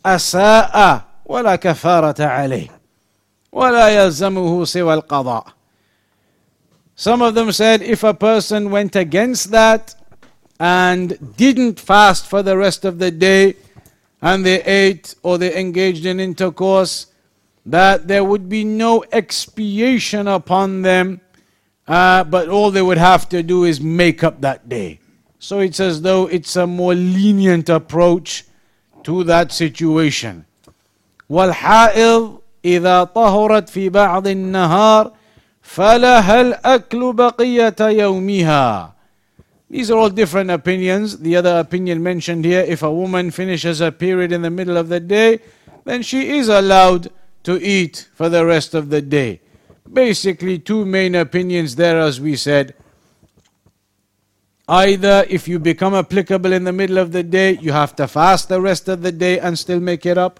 أساء 0.05 1.06
ولا 1.26 1.56
كفارة 1.56 2.24
عليه 2.24 2.68
ولا 3.52 3.88
يلزمه 3.88 4.64
سوى 4.64 4.94
القضاء 4.94 5.46
Some 6.94 7.22
of 7.22 7.34
them 7.34 7.50
said 7.52 7.82
if 7.82 8.04
a 8.04 8.14
person 8.14 8.70
went 8.70 8.94
against 8.94 9.50
that 9.50 9.94
and 10.60 11.36
didn't 11.36 11.80
fast 11.80 12.26
for 12.26 12.42
the 12.42 12.56
rest 12.56 12.84
of 12.84 12.98
the 12.98 13.10
day 13.10 13.56
and 14.20 14.46
they 14.46 14.62
ate 14.62 15.14
or 15.22 15.38
they 15.38 15.58
engaged 15.58 16.06
in 16.06 16.20
intercourse, 16.20 17.06
that 17.66 18.06
there 18.08 18.22
would 18.22 18.48
be 18.48 18.62
no 18.62 19.04
expiation 19.10 20.28
upon 20.28 20.82
them, 20.82 21.20
uh, 21.88 22.22
but 22.24 22.48
all 22.48 22.70
they 22.70 22.82
would 22.82 22.98
have 22.98 23.28
to 23.30 23.42
do 23.42 23.64
is 23.64 23.80
make 23.80 24.22
up 24.22 24.40
that 24.40 24.68
day. 24.68 25.00
So 25.38 25.58
it's 25.58 25.80
as 25.80 26.02
though 26.02 26.26
it's 26.26 26.54
a 26.54 26.66
more 26.66 26.94
lenient 26.94 27.68
approach 27.68 28.44
to 29.02 29.24
that 29.24 29.50
situation. 29.50 30.45
والحائض 31.28 32.38
إذا 32.64 33.04
طهرت 33.04 33.68
في 33.68 33.88
بعض 33.88 34.26
النهار 34.26 35.12
فلها 35.62 36.40
الأكل 36.40 37.12
بقية 37.12 37.76
يومها 37.80 38.92
These 39.70 39.90
are 39.90 39.96
all 39.96 40.10
different 40.10 40.50
opinions. 40.50 41.16
The 41.20 41.34
other 41.36 41.58
opinion 41.58 42.02
mentioned 42.02 42.44
here, 42.44 42.60
if 42.60 42.82
a 42.82 42.92
woman 42.92 43.30
finishes 43.30 43.80
a 43.80 43.90
period 43.90 44.30
in 44.30 44.42
the 44.42 44.50
middle 44.50 44.76
of 44.76 44.90
the 44.90 45.00
day, 45.00 45.38
then 45.84 46.02
she 46.02 46.36
is 46.36 46.50
allowed 46.50 47.10
to 47.44 47.58
eat 47.58 48.06
for 48.12 48.28
the 48.28 48.44
rest 48.44 48.74
of 48.74 48.90
the 48.90 49.00
day. 49.00 49.40
Basically, 49.90 50.58
two 50.58 50.84
main 50.84 51.14
opinions 51.14 51.76
there, 51.76 51.98
as 51.98 52.20
we 52.20 52.36
said. 52.36 52.74
Either 54.68 55.24
if 55.30 55.48
you 55.48 55.58
become 55.58 55.94
applicable 55.94 56.52
in 56.52 56.64
the 56.64 56.72
middle 56.72 56.98
of 56.98 57.12
the 57.12 57.22
day, 57.22 57.56
you 57.58 57.72
have 57.72 57.96
to 57.96 58.06
fast 58.06 58.50
the 58.50 58.60
rest 58.60 58.88
of 58.88 59.00
the 59.00 59.12
day 59.12 59.38
and 59.38 59.58
still 59.58 59.80
make 59.80 60.04
it 60.04 60.18
up, 60.18 60.38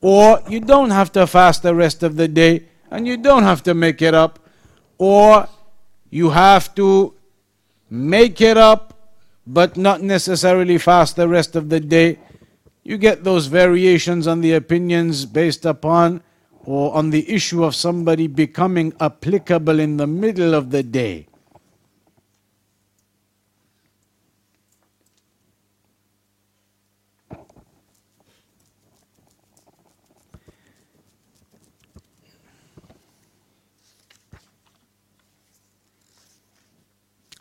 or 0.00 0.42
you 0.48 0.60
don't 0.60 0.90
have 0.90 1.12
to 1.12 1.26
fast 1.26 1.62
the 1.62 1.74
rest 1.74 2.02
of 2.02 2.16
the 2.16 2.28
day 2.28 2.66
and 2.90 3.06
you 3.06 3.16
don't 3.16 3.42
have 3.42 3.62
to 3.62 3.74
make 3.74 4.00
it 4.02 4.14
up 4.14 4.38
or 4.98 5.48
you 6.10 6.30
have 6.30 6.74
to 6.74 7.14
make 7.90 8.40
it 8.40 8.56
up 8.56 8.94
but 9.46 9.76
not 9.76 10.02
necessarily 10.02 10.78
fast 10.78 11.16
the 11.16 11.26
rest 11.26 11.56
of 11.56 11.70
the 11.70 11.80
day. 11.80 12.18
You 12.84 12.98
get 12.98 13.24
those 13.24 13.46
variations 13.46 14.26
on 14.26 14.40
the 14.40 14.52
opinions 14.52 15.24
based 15.24 15.64
upon 15.64 16.22
or 16.64 16.94
on 16.94 17.10
the 17.10 17.30
issue 17.30 17.64
of 17.64 17.74
somebody 17.74 18.26
becoming 18.26 18.92
applicable 19.00 19.80
in 19.80 19.96
the 19.96 20.06
middle 20.06 20.54
of 20.54 20.70
the 20.70 20.82
day. 20.82 21.27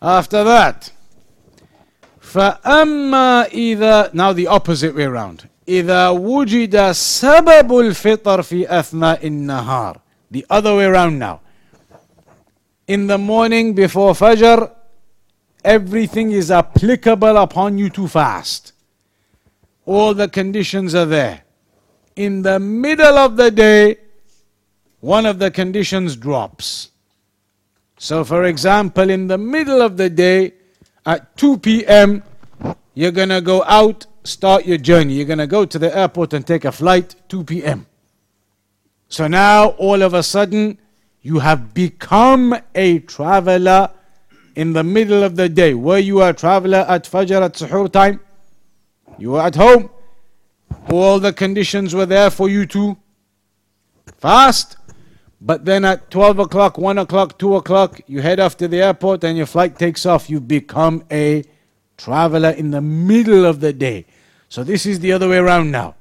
After 0.00 0.42
that, 0.44 0.92
فأما 2.32 3.46
إذا 3.52 4.14
now 4.14 4.32
the 4.32 4.46
opposite 4.46 4.94
way 4.94 5.04
around 5.04 5.46
إذا 5.68 6.08
وجد 6.08 6.92
سبب 6.92 7.78
الفطر 7.78 8.42
في 8.42 8.66
أثناء 8.66 9.26
النهار 9.26 10.00
the 10.30 10.46
other 10.48 10.74
way 10.76 10.84
around 10.84 11.18
now 11.18 11.40
in 12.88 13.06
the 13.06 13.18
morning 13.18 13.74
before 13.74 14.14
Fajr 14.14 14.70
everything 15.64 16.32
is 16.32 16.50
applicable 16.50 17.36
upon 17.36 17.76
you 17.76 17.90
to 17.90 18.08
fast 18.08 18.72
all 19.84 20.14
the 20.14 20.28
conditions 20.28 20.94
are 20.94 21.06
there 21.06 21.42
in 22.16 22.42
the 22.42 22.58
middle 22.58 23.18
of 23.18 23.36
the 23.36 23.50
day 23.50 23.96
one 25.00 25.26
of 25.26 25.38
the 25.38 25.50
conditions 25.50 26.16
drops 26.16 26.90
so 27.97 28.23
for 28.23 28.45
example 28.45 29.09
in 29.09 29.27
the 29.27 29.37
middle 29.37 29.81
of 29.81 29.97
the 29.97 30.09
day 30.09 30.53
at 31.07 31.37
2 31.37 31.59
p.m., 31.59 32.21
you're 32.93 33.11
going 33.11 33.29
to 33.29 33.41
go 33.41 33.63
out, 33.63 34.05
start 34.23 34.65
your 34.65 34.77
journey. 34.77 35.13
You're 35.13 35.25
going 35.25 35.39
to 35.39 35.47
go 35.47 35.65
to 35.65 35.79
the 35.79 35.95
airport 35.95 36.33
and 36.33 36.45
take 36.45 36.65
a 36.65 36.71
flight 36.71 37.15
2 37.29 37.45
p.m. 37.45 37.85
So 39.07 39.27
now, 39.27 39.69
all 39.77 40.01
of 40.01 40.13
a 40.13 40.21
sudden, 40.21 40.77
you 41.21 41.39
have 41.39 41.73
become 41.73 42.55
a 42.75 42.99
traveler 42.99 43.89
in 44.55 44.73
the 44.73 44.83
middle 44.83 45.23
of 45.23 45.35
the 45.35 45.47
day. 45.47 45.73
Were 45.75 45.97
you 45.97 46.21
a 46.23 46.33
traveler 46.33 46.85
at 46.89 47.05
Fajr 47.05 47.41
at 47.41 47.53
Suhoor 47.53 47.91
time? 47.91 48.19
You 49.17 49.31
were 49.31 49.41
at 49.41 49.55
home. 49.55 49.89
All 50.89 51.19
the 51.19 51.31
conditions 51.31 51.95
were 51.95 52.05
there 52.05 52.29
for 52.29 52.49
you 52.49 52.65
to 52.65 52.97
fast. 54.17 54.77
But 55.39 55.65
then 55.65 55.85
at 55.85 56.09
12 56.09 56.39
o'clock, 56.39 56.77
1 56.77 56.97
o'clock, 56.97 57.37
2 57.37 57.55
o'clock, 57.57 58.01
you 58.07 58.21
head 58.21 58.39
off 58.39 58.57
to 58.57 58.67
the 58.67 58.81
airport 58.81 59.23
and 59.23 59.37
your 59.37 59.45
flight 59.45 59.77
takes 59.77 60.05
off. 60.05 60.29
You 60.29 60.39
become 60.39 61.03
a 61.11 61.43
traveler 61.95 62.49
in 62.49 62.71
the 62.71 62.81
middle 62.81 63.45
of 63.45 63.59
the 63.59 63.73
day. 63.73 64.05
So 64.49 64.63
this 64.63 64.85
is 64.85 64.99
the 64.99 65.11
other 65.11 65.29
way 65.29 65.37
around 65.37 65.71
now. 65.71 65.95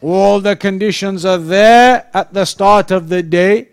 All 0.00 0.40
the 0.40 0.56
conditions 0.56 1.24
are 1.24 1.38
there 1.38 2.08
at 2.14 2.32
the 2.32 2.44
start 2.44 2.90
of 2.90 3.08
the 3.08 3.22
day, 3.22 3.68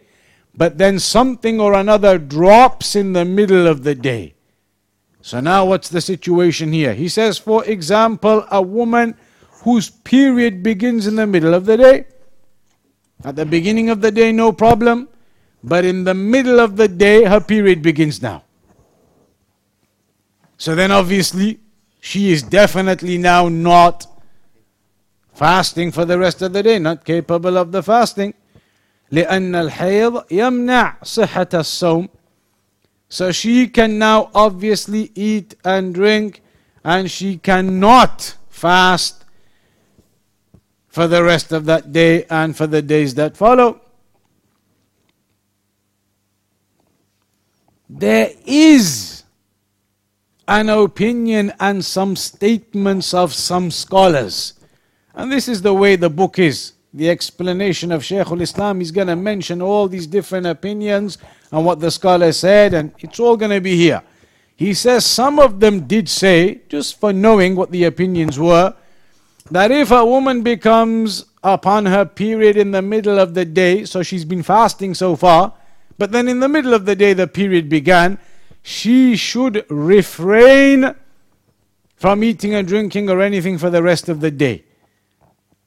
but 0.53 0.77
then 0.77 0.99
something 0.99 1.60
or 1.60 1.73
another 1.73 2.17
drops 2.17 2.95
in 2.95 3.13
the 3.13 3.25
middle 3.25 3.67
of 3.67 3.84
the 3.84 3.95
day. 3.95 4.36
So 5.21 5.39
now 5.39 5.65
what's 5.65 5.89
the 5.89 6.01
situation 6.01 6.71
here? 6.71 6.93
He 6.93 7.10
says, 7.10 7.38
for 7.38 7.65
example, 7.65 8.45
a 8.51 8.62
woman 8.62 9.15
whose 9.63 9.89
period 9.89 10.63
begins 10.63 11.08
in 11.08 11.15
the 11.15 11.27
middle 11.27 11.53
of 11.53 11.65
the 11.65 11.77
day. 11.77 12.06
At 13.24 13.37
the 13.37 13.46
beginning 13.46 13.90
of 13.90 14.00
the 14.00 14.11
day, 14.11 14.32
no 14.32 14.52
problem. 14.52 15.08
But 15.62 15.85
in 15.85 16.04
the 16.04 16.14
middle 16.14 16.58
of 16.58 16.76
the 16.76 16.88
day, 16.88 17.24
her 17.24 17.40
period 17.40 17.82
begins 17.82 18.20
now. 18.20 18.42
So 20.58 20.74
then, 20.74 20.90
obviously, 20.90 21.61
she 22.00 22.32
is 22.32 22.42
definitely 22.42 23.18
now 23.18 23.48
not 23.48 24.06
fasting 25.35 25.92
for 25.92 26.04
the 26.04 26.18
rest 26.18 26.42
of 26.42 26.52
the 26.52 26.62
day, 26.62 26.78
not 26.78 27.04
capable 27.04 27.56
of 27.56 27.72
the 27.72 27.82
fasting. 27.82 28.35
لأن 29.12 29.54
الحيض 29.54 30.24
يمنع 30.30 31.02
صحة 31.02 31.48
الصوم. 31.54 32.08
So 33.08 33.30
she 33.30 33.68
can 33.68 33.98
now 33.98 34.30
obviously 34.35 35.12
eat 35.14 35.54
and 35.64 35.94
drink, 35.94 36.42
and 36.82 37.11
she 37.11 37.37
cannot 37.37 38.37
fast 38.48 39.24
for 40.97 41.07
the 41.07 41.23
rest 41.23 41.51
of 41.51 41.65
that 41.65 41.93
day 41.93 42.25
and 42.27 42.57
for 42.57 42.65
the 42.65 42.81
days 42.81 43.13
that 43.13 43.38
follow. 43.38 43.79
There 47.88 48.31
is 48.47 49.21
an 50.47 50.69
opinion 50.69 51.53
and 51.60 51.86
some 51.86 52.15
statements 52.15 53.13
of 53.13 53.31
some 53.31 53.69
scholars. 53.69 54.55
And 55.13 55.31
this 55.31 55.47
is 55.47 55.62
the 55.62 55.75
way 55.75 55.97
the 55.97 56.10
book 56.10 56.39
is. 56.39 56.73
The 56.95 57.12
explanation 57.12 57.91
of 57.91 58.03
Shaykh 58.03 58.31
al-Islam 58.31 58.81
is 58.81 58.91
going 58.91 59.05
to 59.05 59.15
mention 59.15 59.62
all 59.62 59.88
these 59.88 60.07
different 60.07 60.47
opinions 60.47 61.19
and 61.51 61.63
what 61.63 61.79
the 61.79 61.91
scholar 61.91 62.31
said, 62.31 62.73
and 62.73 62.91
it's 62.97 63.19
all 63.19 63.38
going 63.38 63.51
to 63.51 63.62
be 63.62 63.77
here. 63.77 64.01
He 64.55 64.73
says 64.73 65.05
some 65.05 65.38
of 65.38 65.60
them 65.60 65.86
did 65.86 66.10
say, 66.10 66.62
just 66.69 66.99
for 66.99 67.13
knowing 67.13 67.55
what 67.55 67.69
the 67.69 67.83
opinions 67.83 68.39
were, 68.39 68.73
that 69.51 69.71
if 69.71 69.91
a 69.91 70.05
woman 70.05 70.41
becomes 70.41 71.25
upon 71.43 71.86
her 71.86 72.05
period 72.05 72.57
in 72.57 72.71
the 72.71 72.81
middle 72.81 73.19
of 73.19 73.33
the 73.33 73.45
day, 73.45 73.86
so 73.86 74.03
she's 74.03 74.25
been 74.25 74.43
fasting 74.43 74.93
so 74.93 75.15
far, 75.15 75.53
but 75.97 76.12
then 76.12 76.27
in 76.27 76.39
the 76.39 76.49
middle 76.49 76.73
of 76.73 76.86
the 76.86 76.95
day 76.95 77.13
the 77.13 77.27
period 77.27 77.69
began, 77.69 78.17
she 78.62 79.15
should 79.15 79.65
refrain 79.69 80.93
from 81.95 82.23
eating 82.23 82.53
and 82.53 82.67
drinking 82.67 83.10
or 83.10 83.21
anything 83.21 83.57
for 83.57 83.69
the 83.69 83.81
rest 83.81 84.10
of 84.10 84.19
the 84.19 84.31
day. 84.31 84.63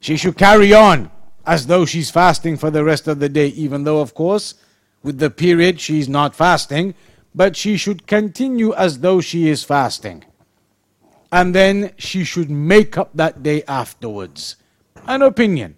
She 0.00 0.16
should 0.16 0.36
carry 0.36 0.72
on 0.72 1.10
as 1.46 1.66
though 1.66 1.84
she's 1.84 2.10
fasting 2.10 2.56
for 2.56 2.70
the 2.70 2.84
rest 2.84 3.08
of 3.08 3.18
the 3.18 3.28
day, 3.28 3.48
even 3.48 3.84
though, 3.84 4.00
of 4.00 4.14
course, 4.14 4.54
with 5.02 5.18
the 5.18 5.30
period 5.30 5.80
she's 5.80 6.08
not 6.08 6.34
fasting, 6.34 6.94
but 7.34 7.56
she 7.56 7.76
should 7.76 8.06
continue 8.06 8.74
as 8.74 9.00
though 9.00 9.20
she 9.20 9.48
is 9.48 9.64
fasting 9.64 10.24
and 11.31 11.53
then 11.53 11.91
she 11.97 12.23
should 12.23 12.49
make 12.49 12.97
up 12.97 13.09
that 13.13 13.43
day 13.43 13.63
afterwards. 13.67 14.55
An 15.07 15.21
opinion. 15.21 15.75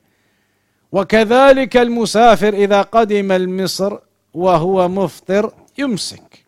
وكذلك 0.91 1.77
المسافر 1.77 2.53
إذا 2.53 2.81
قدم 2.81 3.31
المصر 3.31 3.99
وهو 4.33 4.87
مفطر 4.87 5.53
يمسك. 5.77 6.45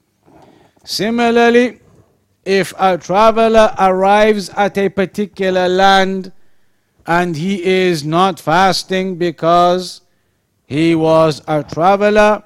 Similarly, 0.83 1.79
if 2.45 2.73
a 2.79 2.97
traveler 2.97 3.73
arrives 3.77 4.49
at 4.49 4.77
a 4.77 4.89
particular 4.89 5.67
land 5.67 6.31
and 7.05 7.35
he 7.35 7.63
is 7.63 8.03
not 8.03 8.39
fasting 8.39 9.17
because 9.17 10.01
he 10.65 10.95
was 10.95 11.41
a 11.47 11.63
traveler, 11.63 12.43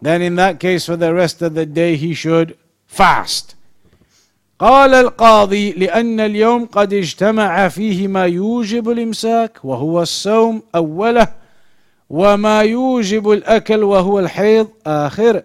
then 0.00 0.22
in 0.22 0.34
that 0.36 0.58
case 0.58 0.86
for 0.86 0.96
the 0.96 1.14
rest 1.14 1.42
of 1.42 1.54
the 1.54 1.66
day 1.66 1.96
he 1.96 2.14
should 2.14 2.56
fast. 2.86 3.54
قال 4.59 4.93
القاضي 4.93 5.71
لأن 5.71 6.19
اليوم 6.19 6.65
قد 6.65 6.93
اجتمع 6.93 7.67
فيه 7.67 8.07
ما 8.07 8.25
يوجب 8.25 8.89
الإمساك 8.89 9.65
وهو 9.65 10.01
الصوم 10.01 10.63
أوله 10.75 11.27
وما 12.09 12.61
يوجب 12.61 13.31
الأكل 13.31 13.83
وهو 13.83 14.19
الحيض 14.19 14.67
آخره 14.87 15.43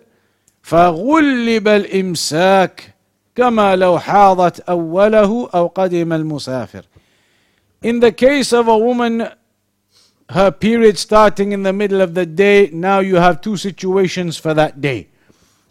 فغلب 0.62 1.68
الإمساك 1.68 2.94
كما 3.36 3.76
لو 3.76 3.98
حاضت 3.98 4.60
أوله 4.60 5.48
أو 5.54 5.66
قدم 5.66 6.12
المسافر 6.12 6.84
In 7.82 7.98
the 7.98 8.12
case 8.12 8.52
of 8.52 8.68
a 8.68 8.76
woman, 8.76 9.26
her 10.28 10.50
period 10.50 10.98
starting 10.98 11.52
in 11.52 11.62
the 11.62 11.72
middle 11.72 12.02
of 12.02 12.12
the 12.14 12.26
day, 12.26 12.68
now 12.72 12.98
you 12.98 13.16
have 13.16 13.40
two 13.40 13.56
situations 13.56 14.36
for 14.36 14.52
that 14.52 14.82
day. 14.82 15.08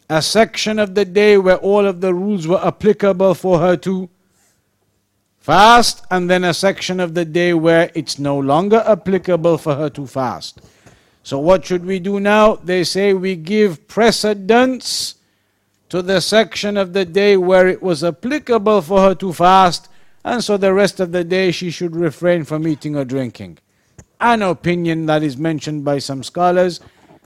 A 0.10 0.22
section 0.22 0.80
of 0.80 0.96
the 0.96 1.06
day 1.06 1.38
where 1.38 1.58
all 1.58 1.86
of 1.86 2.02
the 2.02 2.14
rules 2.14 2.48
were 2.48 2.66
applicable 2.66 3.36
for 3.36 3.60
her 3.60 3.78
to 3.78 4.10
fast, 5.38 6.04
and 6.10 6.30
then 6.30 6.44
a 6.44 6.54
section 6.54 7.00
of 7.00 7.14
the 7.14 7.26
day 7.26 7.54
where 7.54 7.92
it's 7.94 8.20
no 8.20 8.38
longer 8.38 8.84
applicable 8.88 9.58
for 9.58 9.76
her 9.76 9.90
to 9.90 10.08
fast. 10.08 10.62
So, 11.24 11.38
what 11.40 11.66
should 11.66 11.86
we 11.86 12.00
do 12.00 12.20
now? 12.20 12.56
They 12.56 12.84
say 12.84 13.14
we 13.14 13.36
give 13.36 13.88
precedence 13.88 15.16
to 15.90 16.02
the 16.02 16.22
section 16.22 16.78
of 16.78 16.94
the 16.94 17.06
day 17.06 17.38
where 17.38 17.68
it 17.68 17.82
was 17.82 18.04
applicable 18.04 18.82
for 18.82 19.02
her 19.02 19.16
to 19.16 19.34
fast, 19.34 19.90
and 20.24 20.44
so 20.44 20.58
the 20.58 20.74
rest 20.74 21.00
of 21.00 21.12
the 21.12 21.24
day 21.24 21.52
she 21.52 21.70
should 21.72 21.96
refrain 21.96 22.44
from 22.44 22.68
eating 22.68 22.96
or 22.96 23.06
drinking. 23.06 23.60
An 24.20 24.42
opinion 24.42 25.06
that 25.06 25.24
is 25.24 25.38
mentioned 25.38 25.86
by 25.86 26.00
some 26.00 26.24
scholars 26.24 26.80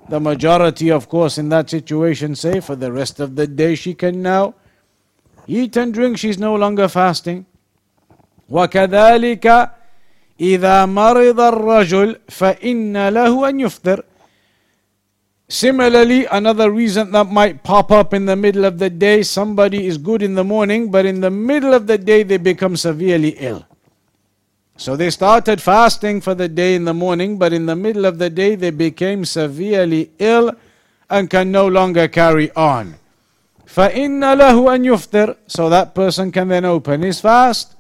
the 0.08 0.20
majority, 0.20 0.90
of 0.90 1.08
course, 1.08 1.38
in 1.38 1.48
that 1.50 1.68
situation 1.68 2.34
say 2.34 2.60
for 2.60 2.76
the 2.76 2.90
rest 2.90 3.20
of 3.20 3.36
the 3.36 3.46
day 3.46 3.74
she 3.74 3.94
can 3.94 4.22
now 4.22 4.54
eat 5.46 5.76
and 5.76 5.92
drink, 5.92 6.18
she's 6.18 6.38
no 6.38 6.54
longer 6.54 6.88
fasting. 6.88 7.46
وكذلك 8.50 9.70
إذا 10.40 10.86
مرض 10.86 11.40
الرجل 11.40 12.16
فإن 12.28 13.08
له 13.08 13.48
أن 13.48 13.60
يفطر 13.60 14.02
Similarly, 15.50 16.26
another 16.26 16.70
reason 16.70 17.10
that 17.12 17.32
might 17.32 17.62
pop 17.62 17.90
up 17.90 18.12
in 18.12 18.26
the 18.26 18.36
middle 18.36 18.66
of 18.66 18.78
the 18.78 18.90
day, 18.90 19.22
somebody 19.22 19.86
is 19.86 19.96
good 19.96 20.22
in 20.22 20.34
the 20.34 20.44
morning, 20.44 20.90
but 20.90 21.06
in 21.06 21.22
the 21.22 21.30
middle 21.30 21.72
of 21.72 21.86
the 21.86 21.96
day 21.96 22.22
they 22.22 22.36
become 22.36 22.76
severely 22.76 23.30
ill. 23.38 23.64
So 24.76 24.94
they 24.96 25.10
started 25.10 25.60
fasting 25.60 26.20
for 26.20 26.34
the 26.34 26.48
day 26.48 26.74
in 26.74 26.84
the 26.84 26.94
morning, 26.94 27.36
but 27.36 27.52
in 27.52 27.66
the 27.66 27.74
middle 27.74 28.04
of 28.04 28.18
the 28.18 28.30
day 28.30 28.54
they 28.54 28.70
became 28.70 29.24
severely 29.24 30.10
ill 30.18 30.52
and 31.10 31.28
can 31.28 31.50
no 31.50 31.66
longer 31.66 32.06
carry 32.06 32.50
on. 32.52 32.94
فإن 33.66 34.20
له 34.38 34.74
أن 34.74 34.84
يفطر 34.84 35.36
so 35.46 35.68
that 35.68 35.94
person 35.94 36.32
can 36.32 36.48
then 36.48 36.64
open 36.64 37.02
his 37.02 37.20
fast 37.20 37.76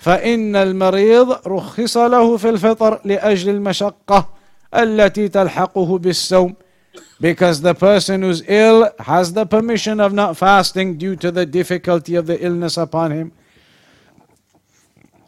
فإن 0.00 0.56
المريض 0.56 1.46
رخص 1.46 1.96
له 1.96 2.36
في 2.36 2.48
الفطر 2.48 3.00
لأجل 3.04 3.50
المشقة 3.50 4.28
التي 4.74 5.28
تلحقه 5.28 5.98
بالصوم 5.98 6.54
Because 7.20 7.60
the 7.60 7.74
person 7.74 8.22
who's 8.22 8.42
ill 8.48 8.90
has 8.98 9.32
the 9.32 9.46
permission 9.46 10.00
of 10.00 10.12
not 10.12 10.36
fasting 10.36 10.98
due 10.98 11.14
to 11.16 11.30
the 11.30 11.46
difficulty 11.46 12.16
of 12.16 12.26
the 12.26 12.44
illness 12.44 12.76
upon 12.76 13.12
him. 13.12 13.32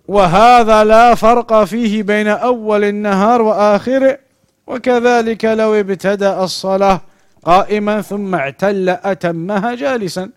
وهذا 0.08 0.84
لا 0.84 1.14
فرق 1.14 1.64
فيه 1.64 2.02
بين 2.02 2.28
أول 2.28 2.84
النهار 2.84 3.42
وآخره 3.42 4.18
وكذلك 4.66 5.44
لو 5.44 5.74
ابتدأ 5.74 6.44
الصلاة 6.44 7.00
قائما 7.44 8.02
ثم 8.02 8.34
اعتل 8.34 8.88
أتمها 8.88 9.74
جالسا 9.74 10.30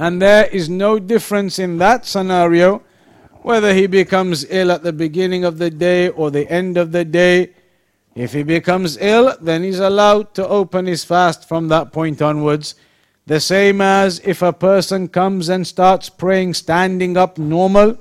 and 0.00 0.22
there 0.22 0.46
is 0.52 0.68
no 0.68 0.98
difference 0.98 1.58
in 1.58 1.78
that 1.78 2.06
scenario 2.06 2.82
whether 3.42 3.72
he 3.72 3.86
becomes 3.86 4.44
ill 4.50 4.70
at 4.70 4.82
the 4.82 4.92
beginning 4.92 5.44
of 5.44 5.58
the 5.58 5.70
day 5.70 6.08
or 6.08 6.30
the 6.30 6.46
end 6.50 6.76
of 6.76 6.92
the 6.92 7.04
day. 7.04 7.50
If 8.14 8.32
he 8.32 8.42
becomes 8.42 8.98
ill, 8.98 9.36
then 9.40 9.62
he's 9.62 9.78
allowed 9.78 10.34
to 10.34 10.46
open 10.46 10.86
his 10.86 11.04
fast 11.04 11.48
from 11.48 11.68
that 11.68 11.92
point 11.92 12.20
onwards. 12.20 12.74
The 13.25 13.39
same 13.39 13.79
as 13.79 14.19
if 14.25 14.41
a 14.41 14.51
person 14.51 15.07
comes 15.07 15.49
and 15.49 15.65
starts 15.65 16.09
praying 16.09 16.55
standing 16.55 17.15
up 17.15 17.37
normal, 17.37 17.97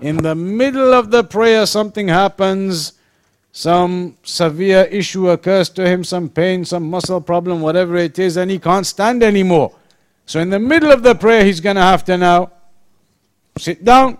in 0.00 0.18
the 0.18 0.34
middle 0.34 0.92
of 0.92 1.10
the 1.10 1.24
prayer 1.24 1.66
something 1.66 2.08
happens, 2.08 2.92
some 3.52 4.16
severe 4.22 4.84
issue 4.84 5.30
occurs 5.30 5.70
to 5.70 5.86
him, 5.88 6.04
some 6.04 6.28
pain, 6.28 6.64
some 6.64 6.90
muscle 6.90 7.20
problem, 7.20 7.62
whatever 7.62 7.96
it 7.96 8.18
is, 8.18 8.36
and 8.36 8.50
he 8.50 8.58
can't 8.58 8.86
stand 8.86 9.22
anymore. 9.22 9.74
So 10.26 10.40
in 10.40 10.50
the 10.50 10.58
middle 10.58 10.92
of 10.92 11.02
the 11.02 11.14
prayer, 11.14 11.44
he's 11.44 11.60
going 11.60 11.76
to 11.76 11.82
have 11.82 12.04
to 12.04 12.18
now 12.18 12.50
sit 13.56 13.84
down. 13.84 14.18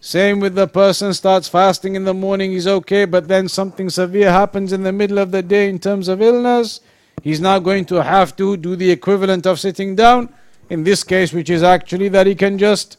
Same 0.00 0.40
with 0.40 0.54
the 0.54 0.66
person 0.66 1.14
starts 1.14 1.48
fasting 1.48 1.94
in 1.94 2.04
the 2.04 2.12
morning, 2.12 2.52
he's 2.52 2.66
okay, 2.66 3.06
but 3.06 3.26
then 3.26 3.48
something 3.48 3.88
severe 3.88 4.30
happens 4.30 4.74
in 4.74 4.82
the 4.82 4.92
middle 4.92 5.18
of 5.18 5.30
the 5.30 5.42
day 5.42 5.70
in 5.70 5.78
terms 5.78 6.08
of 6.08 6.20
illness. 6.20 6.80
He's 7.23 7.41
now 7.41 7.59
going 7.59 7.85
to 7.85 8.01
have 8.03 8.35
to 8.37 8.57
do 8.57 8.75
the 8.75 8.91
equivalent 8.91 9.45
of 9.45 9.59
sitting 9.59 9.95
down. 9.95 10.29
In 10.69 10.83
this 10.83 11.03
case, 11.03 11.33
which 11.33 11.49
is 11.49 11.63
actually 11.63 12.09
that 12.09 12.27
he 12.27 12.35
can 12.35 12.57
just 12.57 12.97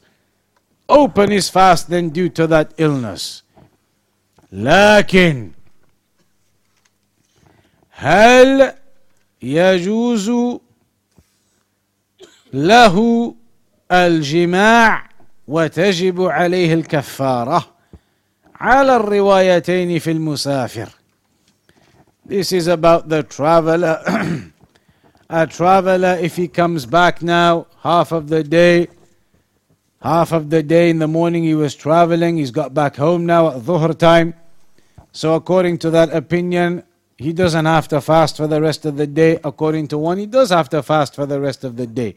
open 0.89 1.31
his 1.31 1.49
fast 1.49 1.89
then 1.89 2.11
due 2.11 2.29
to 2.31 2.47
that 2.49 2.73
illness. 2.79 3.43
لكن 4.53 5.51
هل 7.91 8.73
يجوز 9.43 10.31
له 12.53 13.35
الجماع 13.93 15.11
وتجب 15.49 16.23
عليه 16.23 16.75
الكفارة 16.75 17.67
على 18.55 18.97
الروايتين 18.97 19.99
في 19.99 20.11
المسافر 20.11 20.89
this 22.28 22.52
is 22.52 22.66
about 22.66 23.08
the 23.08 23.22
traveler. 23.22 24.02
a 25.30 25.46
traveler, 25.46 26.18
if 26.20 26.36
he 26.36 26.48
comes 26.48 26.88
back 26.88 27.22
now, 27.22 27.68
half 27.82 28.12
of 28.12 28.30
the 28.30 28.44
day, 28.44 28.88
half 30.02 30.32
of 30.32 30.50
the 30.50 30.64
day 30.64 30.90
in 30.90 30.98
the 30.98 31.08
morning 31.08 31.44
he 31.44 31.54
was 31.54 31.76
traveling, 31.76 32.38
he's 32.38 32.50
got 32.50 32.74
back 32.74 32.96
home 32.96 33.28
now 33.28 33.50
at 33.50 33.62
Dhuhr 33.62 33.96
time. 33.96 34.34
So, 35.12 35.36
according 35.36 35.78
to 35.80 35.92
that 35.92 36.12
opinion, 36.16 36.84
he 37.20 37.32
doesn't 37.32 37.66
have 37.66 37.88
to 37.90 38.02
fast 38.02 38.38
for 38.38 38.48
the 38.48 38.60
rest 38.60 38.88
of 38.88 38.98
the 38.98 39.06
day. 39.06 39.40
According 39.44 39.90
to 39.90 40.00
one, 40.00 40.18
he 40.18 40.26
does 40.26 40.50
have 40.50 40.68
to 40.70 40.82
fast 40.82 41.14
for 41.14 41.28
the 41.28 41.40
rest 41.40 41.64
of 41.64 41.78
the 41.78 41.86
day. 41.86 42.16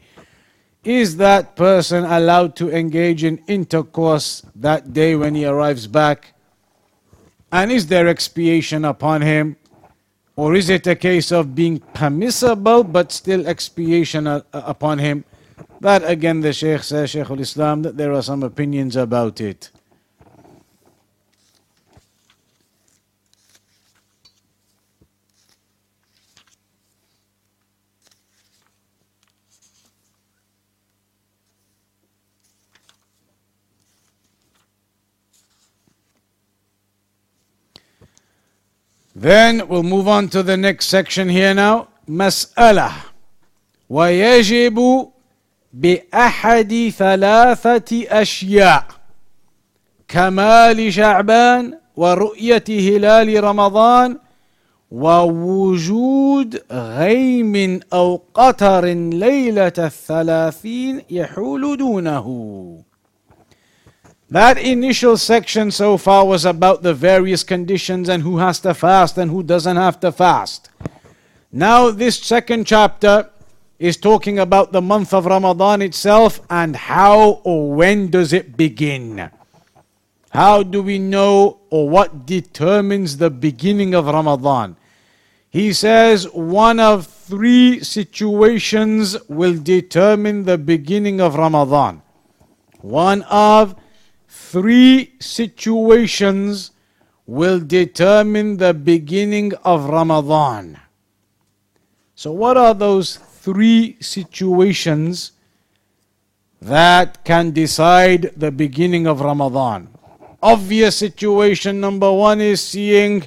Is 0.83 1.17
that 1.17 1.55
person 1.55 2.03
allowed 2.03 2.55
to 2.55 2.71
engage 2.75 3.23
in 3.23 3.43
intercourse 3.47 4.41
that 4.55 4.91
day 4.91 5.15
when 5.15 5.35
he 5.35 5.45
arrives 5.45 5.85
back? 5.85 6.33
And 7.51 7.71
is 7.71 7.87
there 7.87 8.07
expiation 8.07 8.85
upon 8.85 9.21
him? 9.21 9.55
Or 10.39 10.55
is 10.55 10.69
it 10.69 10.87
a 10.87 10.95
case 10.95 11.33
of 11.33 11.53
being 11.53 11.81
permissible 11.93 12.85
but 12.85 13.11
still 13.11 13.45
expiation 13.45 14.25
uh, 14.25 14.41
upon 14.53 14.99
him? 14.99 15.25
That 15.81 16.09
again, 16.09 16.39
the 16.39 16.53
Shaykh 16.53 16.83
says, 16.83 17.09
Shaykh 17.09 17.29
al 17.29 17.41
Islam, 17.41 17.81
that 17.81 17.97
there 17.97 18.13
are 18.13 18.23
some 18.23 18.41
opinions 18.43 18.95
about 18.95 19.41
it. 19.41 19.69
Then 39.19 39.67
we'll 39.67 39.83
move 39.83 40.07
on 40.07 40.29
to 40.29 40.41
the 40.43 40.55
next 40.55 40.87
section 40.87 41.27
here 41.27 41.53
now. 41.53 41.87
مسألة 42.07 42.91
ويجب 43.89 45.07
بأحد 45.73 46.93
ثلاثة 46.97 48.05
أشياء 48.21 48.85
كمال 50.07 50.93
شعبان 50.93 51.77
ورؤية 51.95 52.63
هلال 52.69 53.43
رمضان 53.43 54.17
ووجود 54.91 56.61
غيم 56.71 57.79
أو 57.93 58.21
قطر 58.33 58.85
ليلة 59.25 59.73
الثلاثين 59.77 61.01
يحول 61.09 61.77
دونه 61.77 62.27
That 64.31 64.59
initial 64.59 65.17
section 65.17 65.71
so 65.71 65.97
far 65.97 66.23
was 66.23 66.45
about 66.45 66.83
the 66.83 66.93
various 66.93 67.43
conditions 67.43 68.07
and 68.09 68.21
who 68.21 68.37
has 68.37 68.59
to 68.59 68.75
fast 68.75 69.17
and 69.17 69.31
who 69.31 69.41
doesn't 69.41 69.75
have 69.75 69.99
to 70.01 70.11
fast. 70.11 70.69
Now, 71.51 71.89
this 71.89 72.19
second 72.19 72.67
chapter 72.67 73.27
is 73.79 73.97
talking 73.97 74.37
about 74.37 74.71
the 74.71 74.81
month 74.81 75.15
of 75.15 75.25
Ramadan 75.25 75.81
itself 75.81 76.41
and 76.47 76.75
how 76.75 77.41
or 77.43 77.73
when 77.73 78.11
does 78.11 78.31
it 78.31 78.55
begin. 78.55 79.31
How 80.29 80.61
do 80.61 80.83
we 80.83 80.99
know 80.99 81.61
or 81.71 81.89
what 81.89 82.27
determines 82.27 83.17
the 83.17 83.31
beginning 83.31 83.95
of 83.95 84.05
Ramadan? 84.05 84.75
He 85.49 85.73
says 85.73 86.29
one 86.31 86.79
of 86.79 87.07
three 87.07 87.79
situations 87.83 89.17
will 89.27 89.57
determine 89.57 90.43
the 90.43 90.59
beginning 90.59 91.19
of 91.19 91.33
Ramadan. 91.33 92.03
One 92.81 93.23
of 93.23 93.73
three 94.29 95.15
situations 95.19 96.71
will 97.25 97.59
determine 97.59 98.57
the 98.57 98.73
beginning 98.73 99.53
of 99.65 99.89
Ramadan. 99.89 100.79
So, 102.13 102.31
what 102.31 102.55
are 102.55 102.75
those 102.75 103.17
three 103.17 103.97
situations 103.99 105.31
that 106.61 107.23
can 107.23 107.51
decide 107.51 108.31
the 108.35 108.51
beginning 108.51 109.07
of 109.07 109.21
Ramadan? 109.21 109.89
Obvious 110.43 110.95
situation 110.97 111.79
number 111.81 112.11
one 112.13 112.39
is 112.39 112.61
seeing 112.61 113.25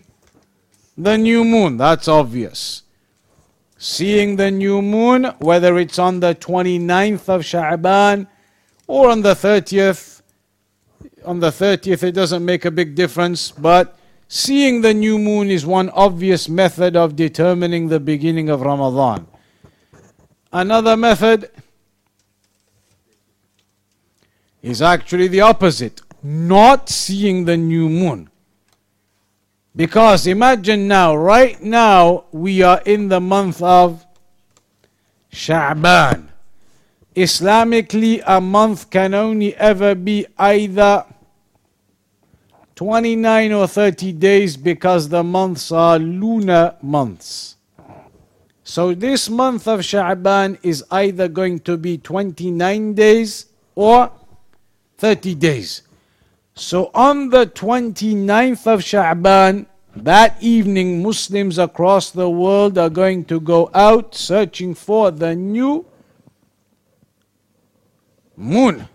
the 0.96 1.18
new 1.18 1.44
moon. 1.44 1.78
That's 1.78 2.06
obvious. 2.06 2.82
Seeing 3.76 4.36
the 4.36 4.50
new 4.52 4.80
moon, 4.80 5.24
whether 5.40 5.78
it's 5.78 5.98
on 5.98 6.20
the 6.20 6.36
29th 6.36 7.28
of 7.28 7.42
Sha'ban 7.42 8.28
or 8.86 9.10
on 9.10 9.22
the 9.22 9.34
30th 9.34 10.11
on 11.24 11.40
the 11.40 11.50
30th, 11.50 12.02
it 12.02 12.12
doesn't 12.12 12.44
make 12.44 12.64
a 12.64 12.70
big 12.70 12.94
difference, 12.94 13.50
but 13.50 13.98
seeing 14.28 14.80
the 14.80 14.94
new 14.94 15.18
moon 15.18 15.50
is 15.50 15.64
one 15.66 15.90
obvious 15.90 16.48
method 16.48 16.96
of 16.96 17.16
determining 17.16 17.88
the 17.88 18.00
beginning 18.00 18.48
of 18.48 18.62
Ramadan. 18.62 19.26
Another 20.52 20.96
method 20.96 21.50
is 24.62 24.82
actually 24.82 25.28
the 25.28 25.40
opposite 25.40 26.00
not 26.22 26.88
seeing 26.88 27.44
the 27.44 27.56
new 27.56 27.88
moon. 27.88 28.30
Because 29.74 30.26
imagine 30.26 30.86
now, 30.86 31.16
right 31.16 31.60
now, 31.62 32.24
we 32.30 32.62
are 32.62 32.80
in 32.84 33.08
the 33.08 33.20
month 33.20 33.62
of 33.62 34.04
Sha'ban. 35.32 36.28
Islamically, 37.14 38.22
a 38.26 38.40
month 38.40 38.88
can 38.90 39.12
only 39.12 39.54
ever 39.56 39.94
be 39.94 40.26
either 40.38 41.04
29 42.74 43.52
or 43.52 43.66
30 43.66 44.12
days 44.12 44.56
because 44.56 45.08
the 45.08 45.22
months 45.22 45.70
are 45.70 45.98
lunar 45.98 46.74
months. 46.80 47.56
So 48.64 48.94
this 48.94 49.28
month 49.28 49.68
of 49.68 49.80
Sha'ban 49.80 50.58
is 50.62 50.84
either 50.90 51.28
going 51.28 51.60
to 51.60 51.76
be 51.76 51.98
29 51.98 52.94
days 52.94 53.46
or 53.74 54.10
30 54.98 55.34
days. 55.34 55.82
So 56.54 56.90
on 56.94 57.28
the 57.28 57.46
29th 57.46 58.66
of 58.66 58.80
Sha'ban, 58.80 59.66
that 59.94 60.42
evening, 60.42 61.02
Muslims 61.02 61.58
across 61.58 62.10
the 62.10 62.30
world 62.30 62.78
are 62.78 62.88
going 62.88 63.26
to 63.26 63.38
go 63.38 63.70
out 63.74 64.14
searching 64.14 64.74
for 64.74 65.10
the 65.10 65.34
new 65.34 65.84
moon 68.36 68.88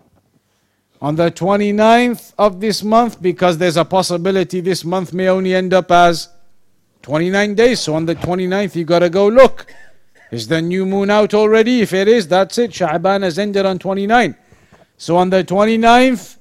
on 1.02 1.16
the 1.16 1.32
29th 1.32 2.34
of 2.38 2.60
this 2.60 2.84
month 2.84 3.22
because 3.22 3.58
there's 3.58 3.78
a 3.78 3.86
possibility 3.86 4.62
this 4.62 4.84
month 4.84 5.14
may 5.14 5.28
only 5.28 5.54
end 5.54 5.74
up 5.74 5.92
as 5.92 6.30
29 7.04 7.56
days. 7.56 7.80
So 7.80 7.96
on 7.96 8.06
the 8.06 8.16
29th, 8.16 8.76
you 8.76 8.84
got 8.84 9.00
to 9.00 9.10
go 9.10 9.28
look. 9.28 9.68
Is 10.32 10.48
the 10.48 10.62
new 10.62 10.86
moon 10.86 11.10
out 11.10 11.34
already? 11.34 11.82
If 11.82 11.94
it 11.94 12.08
is, 12.08 12.28
that's 12.28 12.58
it. 12.58 12.72
Sha'ban 12.72 13.24
has 13.24 13.40
ended 13.40 13.66
on 13.66 13.80
29. 13.80 14.36
So 14.98 15.16
on 15.16 15.30
the 15.30 15.44
29th, 15.44 16.38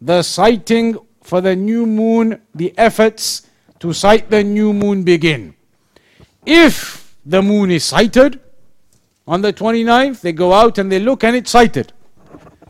the 0.00 0.22
sighting 0.22 0.98
for 1.22 1.40
the 1.40 1.56
new 1.56 1.86
moon, 1.86 2.42
the 2.54 2.76
efforts 2.76 3.48
to 3.78 3.92
sight 3.92 4.28
the 4.28 4.44
new 4.44 4.72
moon 4.72 5.04
begin. 5.04 5.54
If 6.44 7.16
the 7.24 7.40
moon 7.40 7.70
is 7.70 7.84
sighted, 7.84 8.40
on 9.26 9.40
the 9.40 9.52
29th, 9.52 10.20
they 10.20 10.32
go 10.32 10.52
out 10.52 10.76
and 10.76 10.92
they 10.92 10.98
look 10.98 11.24
and 11.24 11.34
it's 11.34 11.50
sighted. 11.50 11.92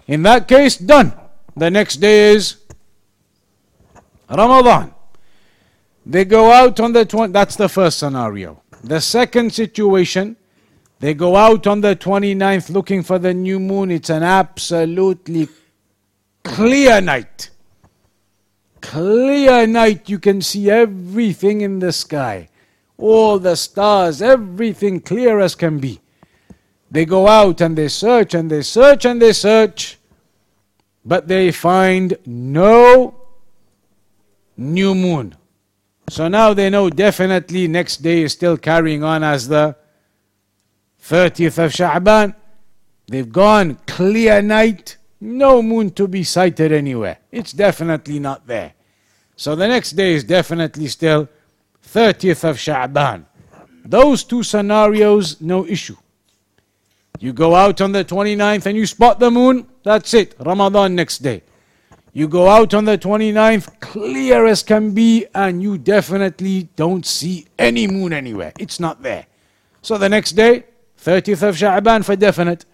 In 0.06 0.22
that 0.22 0.48
case, 0.48 0.76
done. 0.76 1.12
The 1.56 1.70
next 1.70 1.96
day 1.96 2.32
is 2.34 2.56
Ramadan. 4.28 4.92
They 6.06 6.24
go 6.24 6.50
out 6.52 6.80
on 6.80 6.92
the 6.92 7.06
20th, 7.06 7.32
that's 7.32 7.56
the 7.56 7.68
first 7.68 7.98
scenario. 7.98 8.62
The 8.82 9.00
second 9.00 9.54
situation, 9.54 10.36
they 11.00 11.14
go 11.14 11.36
out 11.36 11.66
on 11.66 11.80
the 11.80 11.96
29th 11.96 12.70
looking 12.70 13.02
for 13.02 13.18
the 13.18 13.32
new 13.32 13.58
moon. 13.58 13.90
It's 13.90 14.10
an 14.10 14.22
absolutely 14.22 15.48
clear 16.42 17.00
night. 17.00 17.50
Clear 18.82 19.66
night. 19.66 20.10
You 20.10 20.18
can 20.18 20.42
see 20.42 20.70
everything 20.70 21.62
in 21.62 21.78
the 21.78 21.92
sky. 21.92 22.48
All 22.98 23.38
the 23.38 23.56
stars, 23.56 24.20
everything 24.20 25.00
clear 25.00 25.40
as 25.40 25.54
can 25.54 25.78
be. 25.78 26.00
They 26.94 27.04
go 27.04 27.26
out 27.26 27.60
and 27.60 27.76
they 27.76 27.88
search 27.88 28.34
and 28.34 28.48
they 28.48 28.62
search 28.62 29.04
and 29.04 29.20
they 29.20 29.32
search, 29.32 29.98
but 31.04 31.26
they 31.26 31.50
find 31.50 32.16
no 32.24 33.16
new 34.56 34.94
moon. 34.94 35.34
So 36.08 36.28
now 36.28 36.54
they 36.54 36.70
know 36.70 36.90
definitely 36.90 37.66
next 37.66 37.96
day 37.96 38.22
is 38.22 38.32
still 38.32 38.56
carrying 38.56 39.02
on 39.02 39.24
as 39.24 39.48
the 39.48 39.74
30th 41.02 41.58
of 41.64 41.72
Sha'ban. 41.72 42.36
They've 43.08 43.32
gone 43.32 43.76
clear 43.88 44.40
night, 44.40 44.96
no 45.20 45.62
moon 45.62 45.90
to 45.98 46.06
be 46.06 46.22
sighted 46.22 46.70
anywhere. 46.70 47.18
It's 47.32 47.52
definitely 47.52 48.20
not 48.20 48.46
there. 48.46 48.74
So 49.34 49.56
the 49.56 49.66
next 49.66 49.92
day 49.96 50.14
is 50.14 50.22
definitely 50.22 50.86
still 50.86 51.28
30th 51.84 52.48
of 52.48 52.56
Sha'ban. 52.56 53.24
Those 53.84 54.22
two 54.22 54.44
scenarios, 54.44 55.40
no 55.40 55.66
issue. 55.66 55.96
You 57.20 57.32
go 57.32 57.54
out 57.54 57.80
on 57.80 57.92
the 57.92 58.04
29th 58.04 58.66
and 58.66 58.76
you 58.76 58.86
spot 58.86 59.18
the 59.18 59.30
moon, 59.30 59.66
that's 59.82 60.14
it. 60.14 60.34
Ramadan 60.38 60.94
next 60.94 61.18
day. 61.18 61.42
You 62.12 62.28
go 62.28 62.48
out 62.48 62.74
on 62.74 62.84
the 62.84 62.96
29th, 62.96 63.80
clear 63.80 64.46
as 64.46 64.62
can 64.62 64.94
be, 64.94 65.26
and 65.34 65.62
you 65.62 65.78
definitely 65.78 66.68
don't 66.76 67.04
see 67.04 67.46
any 67.58 67.86
moon 67.86 68.12
anywhere. 68.12 68.52
It's 68.58 68.78
not 68.78 69.02
there. 69.02 69.26
So 69.82 69.98
the 69.98 70.08
next 70.08 70.32
day, 70.32 70.64
30th 70.98 71.48
of 71.48 71.56
Sha'ban 71.56 72.04
for 72.04 72.16
definite. 72.16 72.64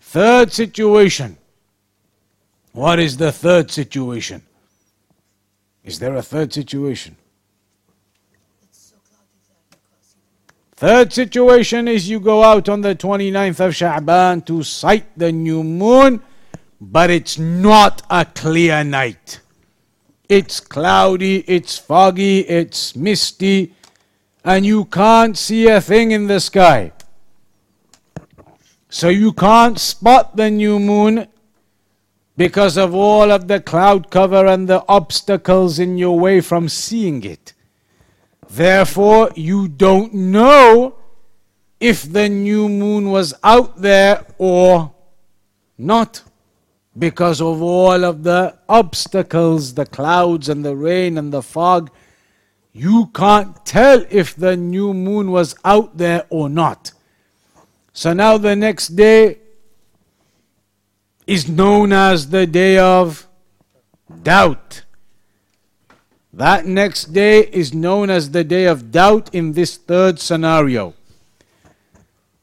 Third 0.00 0.52
situation. 0.52 1.36
What 2.72 2.98
is 2.98 3.16
the 3.16 3.32
third 3.32 3.70
situation? 3.70 4.42
Is 5.84 5.98
there 5.98 6.14
a 6.14 6.22
third 6.22 6.52
situation? 6.52 7.16
Third 10.78 11.12
situation 11.12 11.88
is 11.88 12.08
you 12.08 12.20
go 12.20 12.44
out 12.44 12.68
on 12.68 12.82
the 12.82 12.94
29th 12.94 13.58
of 13.58 13.72
Sha'ban 13.72 14.46
to 14.46 14.62
sight 14.62 15.06
the 15.16 15.32
new 15.32 15.64
moon, 15.64 16.22
but 16.80 17.10
it's 17.10 17.36
not 17.36 18.02
a 18.08 18.24
clear 18.24 18.84
night. 18.84 19.40
It's 20.28 20.60
cloudy, 20.60 21.38
it's 21.48 21.76
foggy, 21.78 22.42
it's 22.46 22.94
misty, 22.94 23.74
and 24.44 24.64
you 24.64 24.84
can't 24.84 25.36
see 25.36 25.66
a 25.66 25.80
thing 25.80 26.12
in 26.12 26.28
the 26.28 26.38
sky. 26.38 26.92
So 28.88 29.08
you 29.08 29.32
can't 29.32 29.80
spot 29.80 30.36
the 30.36 30.48
new 30.48 30.78
moon 30.78 31.26
because 32.36 32.76
of 32.76 32.94
all 32.94 33.32
of 33.32 33.48
the 33.48 33.58
cloud 33.58 34.12
cover 34.12 34.46
and 34.46 34.68
the 34.68 34.84
obstacles 34.86 35.80
in 35.80 35.98
your 35.98 36.20
way 36.20 36.40
from 36.40 36.68
seeing 36.68 37.24
it. 37.24 37.52
Therefore, 38.48 39.30
you 39.36 39.68
don't 39.68 40.14
know 40.14 40.96
if 41.80 42.10
the 42.10 42.28
new 42.28 42.68
moon 42.68 43.10
was 43.10 43.34
out 43.44 43.80
there 43.80 44.24
or 44.38 44.92
not 45.76 46.22
because 46.98 47.40
of 47.40 47.62
all 47.62 48.04
of 48.04 48.24
the 48.24 48.58
obstacles, 48.68 49.74
the 49.74 49.86
clouds 49.86 50.48
and 50.48 50.64
the 50.64 50.74
rain 50.74 51.18
and 51.18 51.32
the 51.32 51.42
fog. 51.42 51.90
You 52.72 53.06
can't 53.14 53.64
tell 53.64 54.04
if 54.10 54.34
the 54.34 54.56
new 54.56 54.92
moon 54.92 55.30
was 55.30 55.54
out 55.64 55.96
there 55.96 56.24
or 56.30 56.48
not. 56.48 56.92
So 57.92 58.12
now 58.12 58.38
the 58.38 58.56
next 58.56 58.88
day 58.88 59.38
is 61.26 61.48
known 61.48 61.92
as 61.92 62.30
the 62.30 62.46
day 62.46 62.78
of 62.78 63.28
doubt. 64.22 64.82
That 66.38 66.66
next 66.66 67.12
day 67.12 67.40
is 67.40 67.74
known 67.74 68.10
as 68.10 68.30
the 68.30 68.44
day 68.44 68.66
of 68.66 68.92
doubt 68.92 69.34
in 69.34 69.54
this 69.54 69.76
third 69.76 70.20
scenario. 70.20 70.94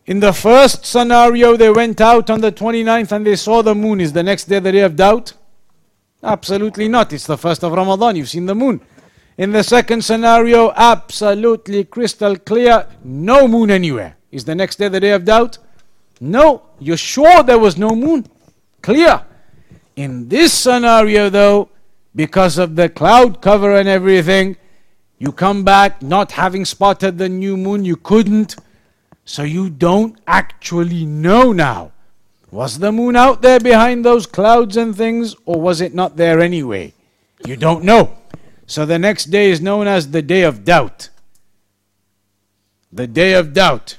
In 0.05 0.19
the 0.19 0.33
first 0.33 0.85
scenario, 0.85 1.55
they 1.55 1.69
went 1.69 2.01
out 2.01 2.29
on 2.29 2.41
the 2.41 2.51
29th 2.51 3.13
and 3.13 3.25
they 3.25 3.37
saw 3.37 3.61
the 3.61 3.73
moon. 3.73 4.01
Is 4.01 4.11
the 4.11 4.21
next 4.21 4.49
day 4.49 4.59
the 4.59 4.73
day 4.73 4.81
of 4.81 4.97
doubt? 4.97 5.31
Absolutely 6.21 6.89
not. 6.89 7.13
It's 7.13 7.25
the 7.25 7.37
first 7.37 7.63
of 7.63 7.71
Ramadan. 7.71 8.17
You've 8.17 8.27
seen 8.27 8.45
the 8.45 8.53
moon. 8.53 8.81
In 9.37 9.53
the 9.53 9.63
second 9.63 10.03
scenario, 10.03 10.73
absolutely 10.75 11.85
crystal 11.85 12.35
clear, 12.35 12.87
no 13.01 13.47
moon 13.47 13.71
anywhere. 13.71 14.17
Is 14.29 14.43
the 14.43 14.55
next 14.55 14.75
day 14.75 14.89
the 14.89 14.99
day 14.99 15.11
of 15.11 15.23
doubt? 15.23 15.57
No. 16.19 16.63
You're 16.79 16.97
sure 16.97 17.43
there 17.43 17.59
was 17.59 17.77
no 17.77 17.95
moon? 17.95 18.27
Clear. 18.81 19.23
In 19.95 20.27
this 20.27 20.51
scenario, 20.51 21.29
though, 21.29 21.69
because 22.15 22.57
of 22.57 22.75
the 22.75 22.89
cloud 22.89 23.41
cover 23.41 23.75
and 23.75 23.89
everything, 23.89 24.57
you 25.19 25.31
come 25.31 25.63
back 25.63 26.01
not 26.01 26.31
having 26.31 26.65
spotted 26.65 27.17
the 27.17 27.29
new 27.29 27.57
moon, 27.57 27.83
you 27.83 27.95
couldn't. 27.95 28.55
So 29.25 29.43
you 29.43 29.69
don't 29.69 30.17
actually 30.27 31.05
know 31.05 31.51
now. 31.51 31.91
Was 32.51 32.79
the 32.79 32.91
moon 32.91 33.15
out 33.15 33.41
there 33.41 33.59
behind 33.59 34.05
those 34.05 34.25
clouds 34.25 34.77
and 34.77 34.95
things, 34.95 35.35
or 35.45 35.59
was 35.59 35.81
it 35.81 35.93
not 35.93 36.15
there 36.15 36.39
anyway? 36.39 36.93
You 37.45 37.57
don't 37.57 37.83
know. 37.83 38.17
So 38.67 38.85
the 38.85 38.99
next 38.99 39.25
day 39.25 39.49
is 39.49 39.61
known 39.61 39.87
as 39.87 40.11
the 40.11 40.21
day 40.21 40.43
of 40.43 40.63
doubt. 40.63 41.09
The 42.93 43.07
day 43.07 43.33
of 43.33 43.53
doubt. 43.53 43.97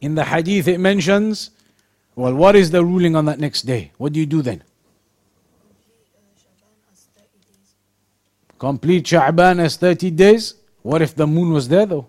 In 0.00 0.14
the 0.14 0.24
hadith, 0.24 0.66
it 0.66 0.78
mentions, 0.78 1.50
well, 2.16 2.34
what 2.34 2.56
is 2.56 2.70
the 2.70 2.84
ruling 2.84 3.14
on 3.14 3.26
that 3.26 3.38
next 3.38 3.62
day? 3.62 3.92
What 3.98 4.12
do 4.12 4.20
you 4.20 4.26
do 4.26 4.40
then? 4.40 4.62
Complete 8.60 9.06
Sha'ban 9.06 9.58
as 9.58 9.76
30 9.76 10.10
days. 10.10 10.54
What 10.82 11.02
if 11.02 11.14
the 11.14 11.26
moon 11.26 11.52
was 11.52 11.66
there 11.66 11.86
though? 11.86 12.08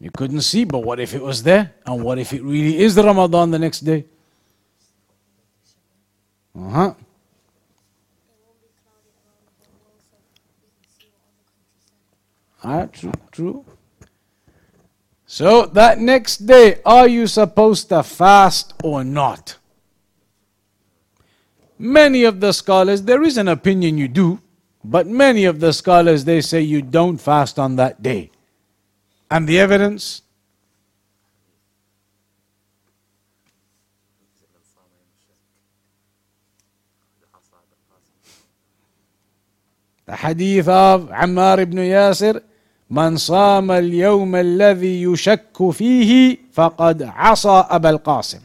You 0.00 0.10
couldn't 0.10 0.40
see, 0.40 0.64
but 0.64 0.78
what 0.78 0.98
if 0.98 1.14
it 1.14 1.22
was 1.22 1.42
there? 1.42 1.74
And 1.84 2.02
what 2.02 2.18
if 2.18 2.32
it 2.32 2.42
really 2.42 2.78
is 2.78 2.96
Ramadan 2.96 3.50
the 3.50 3.58
next 3.58 3.80
day? 3.80 4.06
Uh 6.58 6.70
huh. 6.70 6.94
Ah, 12.64 12.86
true, 12.86 13.12
true. 13.30 13.64
So 15.26 15.66
that 15.66 15.98
next 15.98 16.46
day, 16.46 16.80
are 16.86 17.06
you 17.06 17.26
supposed 17.26 17.90
to 17.90 18.02
fast 18.02 18.72
or 18.82 19.04
not? 19.04 19.57
Many 21.77 22.23
of 22.23 22.39
the 22.39 22.53
scholars, 22.53 23.03
there 23.03 23.23
is 23.23 23.37
an 23.37 23.47
opinion 23.47 23.97
you 23.97 24.07
do, 24.07 24.39
but 24.83 25.07
many 25.07 25.45
of 25.45 25.59
the 25.59 25.73
scholars 25.73 26.25
they 26.25 26.41
say 26.41 26.61
you 26.61 26.81
don't 26.81 27.17
fast 27.17 27.57
on 27.59 27.75
that 27.77 28.01
day. 28.01 28.31
And 29.29 29.47
the 29.47 29.59
evidence? 29.59 30.21
The 40.05 40.17
hadith 40.17 40.67
of 40.67 41.09
Ammar 41.09 41.59
ibn 41.59 41.77
Yasir 41.77 42.41
من 42.93 43.17
صام 43.17 43.71
اليوم 43.71 44.35
الذي 44.35 45.03
يشك 45.03 45.71
فيه 45.71 46.37
فقد 46.53 47.03
عصى 47.03 47.65
أبا 47.69 47.89
القاسم 47.89 48.39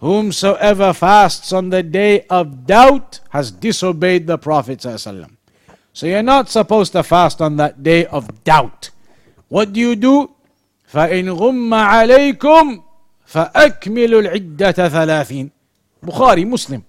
Whomsoever 0.00 0.92
fasts 0.92 1.52
on 1.52 1.70
the 1.70 1.82
day 1.82 2.26
of 2.28 2.66
doubt 2.66 3.20
has 3.30 3.50
disobeyed 3.50 4.26
the 4.26 4.36
Prophet. 4.36 4.82
So 4.82 6.06
you're 6.06 6.22
not 6.22 6.50
supposed 6.50 6.92
to 6.92 7.02
fast 7.02 7.40
on 7.40 7.56
that 7.56 7.82
day 7.82 8.04
of 8.06 8.44
doubt. 8.44 8.90
What 9.48 9.72
do 9.72 9.80
you 9.80 9.96
do? 9.96 10.30
فإن 10.92 11.30
غم 11.30 11.74
عليكم 11.74 12.82
فأكملوا 13.26 14.20
العدة 14.20 14.88
ثلاثين 14.88 15.50
Bukhari, 16.04 16.46
Muslim. 16.46 16.84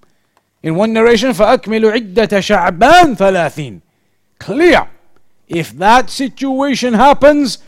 In 0.61 0.75
one 0.75 0.93
narration, 0.93 1.33
فأكملوا 1.33 1.91
عدة 1.91 2.39
شعبان 2.39 3.15
ثلاثين 3.15 3.81
clear. 4.39 4.87
If 5.47 5.71
that 5.77 6.09
situation 6.09 6.93
happens, 6.93 7.59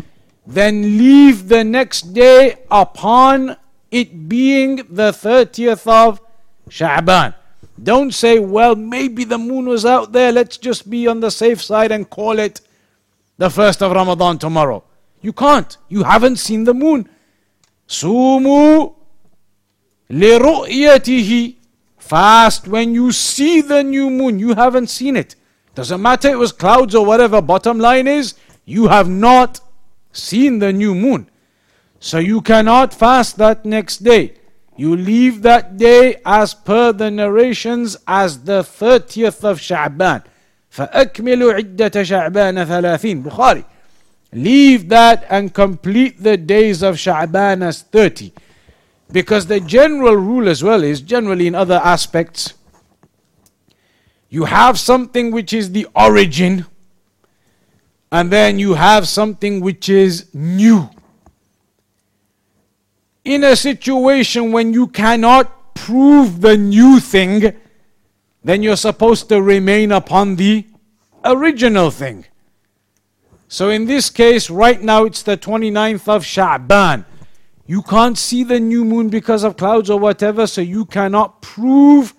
then 0.46 0.98
leave 0.98 1.48
the 1.48 1.64
next 1.64 2.14
day 2.14 2.58
upon 2.70 3.56
it 3.95 4.29
being 4.29 4.77
the 4.91 5.13
30th 5.13 5.87
of 5.87 6.21
Sha'ban. 6.69 7.35
Don't 7.81 8.13
say, 8.13 8.41
well, 8.41 8.75
maybe 8.75 9.23
the 9.23 9.39
moon 9.39 9.67
was 9.67 9.87
out 9.87 10.11
there, 10.11 10.33
let's 10.33 10.59
just 10.59 10.91
be 10.91 11.07
on 11.07 11.21
the 11.21 11.31
safe 11.31 11.63
side 11.63 11.93
and 11.93 12.11
call 12.11 12.41
it 12.41 12.61
the 13.39 13.51
first 13.51 13.83
of 13.83 13.93
Ramadan 13.93 14.39
tomorrow. 14.39 14.83
You 15.21 15.33
can't. 15.33 15.77
You 15.89 16.03
haven't 16.03 16.37
seen 16.37 16.65
the 16.65 16.75
moon. 16.75 17.09
Sumu 17.89 18.95
liru'yatihi. 20.11 21.57
Fast 21.97 22.67
when 22.69 22.95
you 22.95 23.13
see 23.13 23.61
the 23.61 23.83
new 23.83 24.11
moon. 24.11 24.39
You 24.41 24.55
haven't 24.55 24.89
seen 24.89 25.17
it. 25.17 25.37
Doesn't 25.75 26.03
matter 26.03 26.29
it 26.29 26.39
was 26.39 26.53
clouds 26.53 26.95
or 26.95 27.07
whatever. 27.07 27.41
Bottom 27.41 27.79
line 27.79 28.07
is, 28.09 28.35
you 28.65 28.89
have 28.89 29.09
not 29.09 29.61
seen 30.13 30.59
the 30.59 30.73
new 30.73 30.95
moon. 30.95 31.31
So 32.04 32.18
you 32.20 32.42
cannot 32.42 32.94
fast 32.94 33.38
that 33.38 33.66
next 33.66 34.04
day. 34.04 34.34
You 34.78 34.96
leave 34.96 35.42
that 35.42 35.78
day 35.78 36.22
as 36.26 36.54
per 36.54 36.94
the 36.94 37.12
narrations 37.12 37.98
as 38.08 38.44
the 38.44 38.62
30th 38.62 39.44
of 39.44 39.60
Sha'ban. 39.60 40.24
فأكملوا 40.72 41.54
عدة 41.54 42.04
شعبان 42.04 42.66
ثلاثين 42.66 43.24
Bukhari. 43.24 43.66
Leave 44.32 44.88
that 44.90 45.26
and 45.30 45.54
complete 45.54 46.22
the 46.24 46.38
days 46.38 46.84
of 46.84 46.96
Sha'ban 46.96 47.64
as 47.64 47.82
30. 47.82 48.32
Because 49.12 49.48
the 49.48 49.60
general 49.60 50.16
rule 50.16 50.48
as 50.48 50.64
well 50.64 50.84
is 50.84 51.02
generally 51.02 51.48
in 51.48 51.56
other 51.56 51.82
aspects, 51.84 52.54
you 54.30 54.46
have 54.46 54.78
something 54.80 55.32
which 55.32 55.52
is 55.52 55.72
the 55.72 55.88
origin, 55.96 56.68
and 58.12 58.32
then 58.32 58.60
you 58.60 58.76
have 58.76 59.08
something 59.08 59.60
which 59.60 59.90
is 59.90 60.28
new. 60.34 60.90
In 63.25 63.43
a 63.43 63.57
situation 63.57 64.53
when 64.53 64.75
you 64.75 64.87
cannot 64.87 65.75
prove 65.75 66.43
the 66.43 66.57
new 66.59 67.01
thing, 67.01 67.55
then 68.43 68.63
you're 68.63 68.77
supposed 68.77 69.31
to 69.31 69.41
remain 69.41 69.93
upon 69.93 70.37
the 70.37 70.67
original 71.25 71.91
thing. 71.91 72.27
So 73.49 73.71
in 73.71 73.87
this 73.87 74.11
case, 74.11 74.51
right 74.51 74.81
now 74.83 75.05
it's 75.05 75.23
the 75.23 75.39
29th 75.39 76.07
of 76.09 76.25
Sha'ban. 76.25 77.07
You 77.67 77.81
can't 77.81 78.19
see 78.19 78.45
the 78.45 78.61
new 78.61 78.85
moon 78.85 79.09
because 79.09 79.43
of 79.43 79.57
clouds 79.57 79.89
or 79.89 79.99
whatever, 79.99 80.47
so 80.47 80.61
you 80.61 80.85
cannot 80.85 81.41
prove 81.41 82.13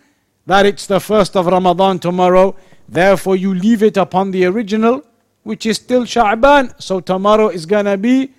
that 0.48 0.66
it's 0.66 0.88
the 0.88 1.00
first 1.00 1.36
of 1.36 1.46
Ramadan 1.46 2.00
tomorrow. 2.00 2.56
Therefore, 2.90 3.36
you 3.36 3.54
leave 3.54 3.84
it 3.84 3.98
upon 3.98 4.32
the 4.32 4.46
original, 4.46 5.04
which 5.44 5.68
is 5.68 5.78
still 5.78 6.04
Sha'ban. 6.04 6.82
So 6.82 7.00
tomorrow 7.00 7.50
is 7.50 7.68
gonna 7.68 7.98
be 7.98 8.32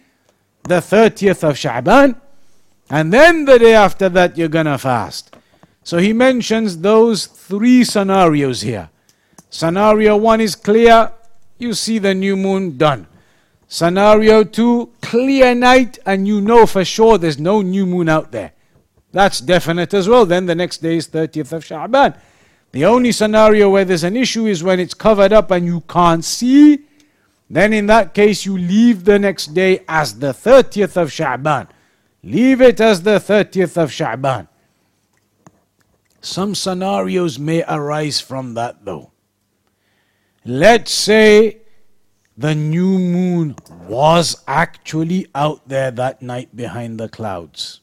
the 0.64 0.80
30th 0.80 1.44
of 1.48 1.54
Sha'ban. 1.54 2.20
And 2.88 3.12
then 3.12 3.44
the 3.44 3.58
day 3.58 3.74
after 3.74 4.08
that, 4.10 4.38
you're 4.38 4.48
gonna 4.48 4.78
fast. 4.78 5.34
So 5.82 5.98
he 5.98 6.12
mentions 6.12 6.78
those 6.78 7.26
three 7.26 7.84
scenarios 7.84 8.62
here. 8.62 8.90
Scenario 9.50 10.16
one 10.16 10.40
is 10.40 10.54
clear, 10.54 11.12
you 11.58 11.74
see 11.74 11.98
the 11.98 12.14
new 12.14 12.36
moon, 12.36 12.76
done. 12.76 13.06
Scenario 13.68 14.44
two, 14.44 14.90
clear 15.00 15.54
night, 15.54 15.98
and 16.06 16.26
you 16.26 16.40
know 16.40 16.66
for 16.66 16.84
sure 16.84 17.18
there's 17.18 17.38
no 17.38 17.62
new 17.62 17.86
moon 17.86 18.08
out 18.08 18.30
there. 18.30 18.52
That's 19.12 19.40
definite 19.40 19.94
as 19.94 20.08
well. 20.08 20.26
Then 20.26 20.46
the 20.46 20.54
next 20.54 20.78
day 20.78 20.96
is 20.96 21.08
30th 21.08 21.52
of 21.52 21.64
Sha'ban. 21.64 22.18
The 22.72 22.84
only 22.84 23.12
scenario 23.12 23.70
where 23.70 23.84
there's 23.84 24.04
an 24.04 24.16
issue 24.16 24.46
is 24.46 24.62
when 24.62 24.78
it's 24.78 24.92
covered 24.92 25.32
up 25.32 25.50
and 25.50 25.64
you 25.64 25.80
can't 25.88 26.24
see. 26.24 26.80
Then 27.48 27.72
in 27.72 27.86
that 27.86 28.12
case, 28.12 28.44
you 28.44 28.58
leave 28.58 29.04
the 29.04 29.18
next 29.18 29.54
day 29.54 29.84
as 29.88 30.18
the 30.18 30.32
30th 30.32 30.96
of 30.96 31.08
Sha'ban. 31.08 31.68
Leave 32.26 32.60
it 32.60 32.80
as 32.80 33.02
the 33.02 33.20
30th 33.20 33.76
of 33.76 33.90
Sha'ban. 33.90 34.48
Some 36.20 36.56
scenarios 36.56 37.38
may 37.38 37.62
arise 37.68 38.18
from 38.20 38.54
that 38.54 38.84
though. 38.84 39.12
Let's 40.44 40.90
say 40.90 41.58
the 42.36 42.52
new 42.52 42.98
moon 42.98 43.54
was 43.86 44.42
actually 44.48 45.28
out 45.36 45.68
there 45.68 45.92
that 45.92 46.20
night 46.20 46.56
behind 46.56 46.98
the 46.98 47.08
clouds. 47.08 47.82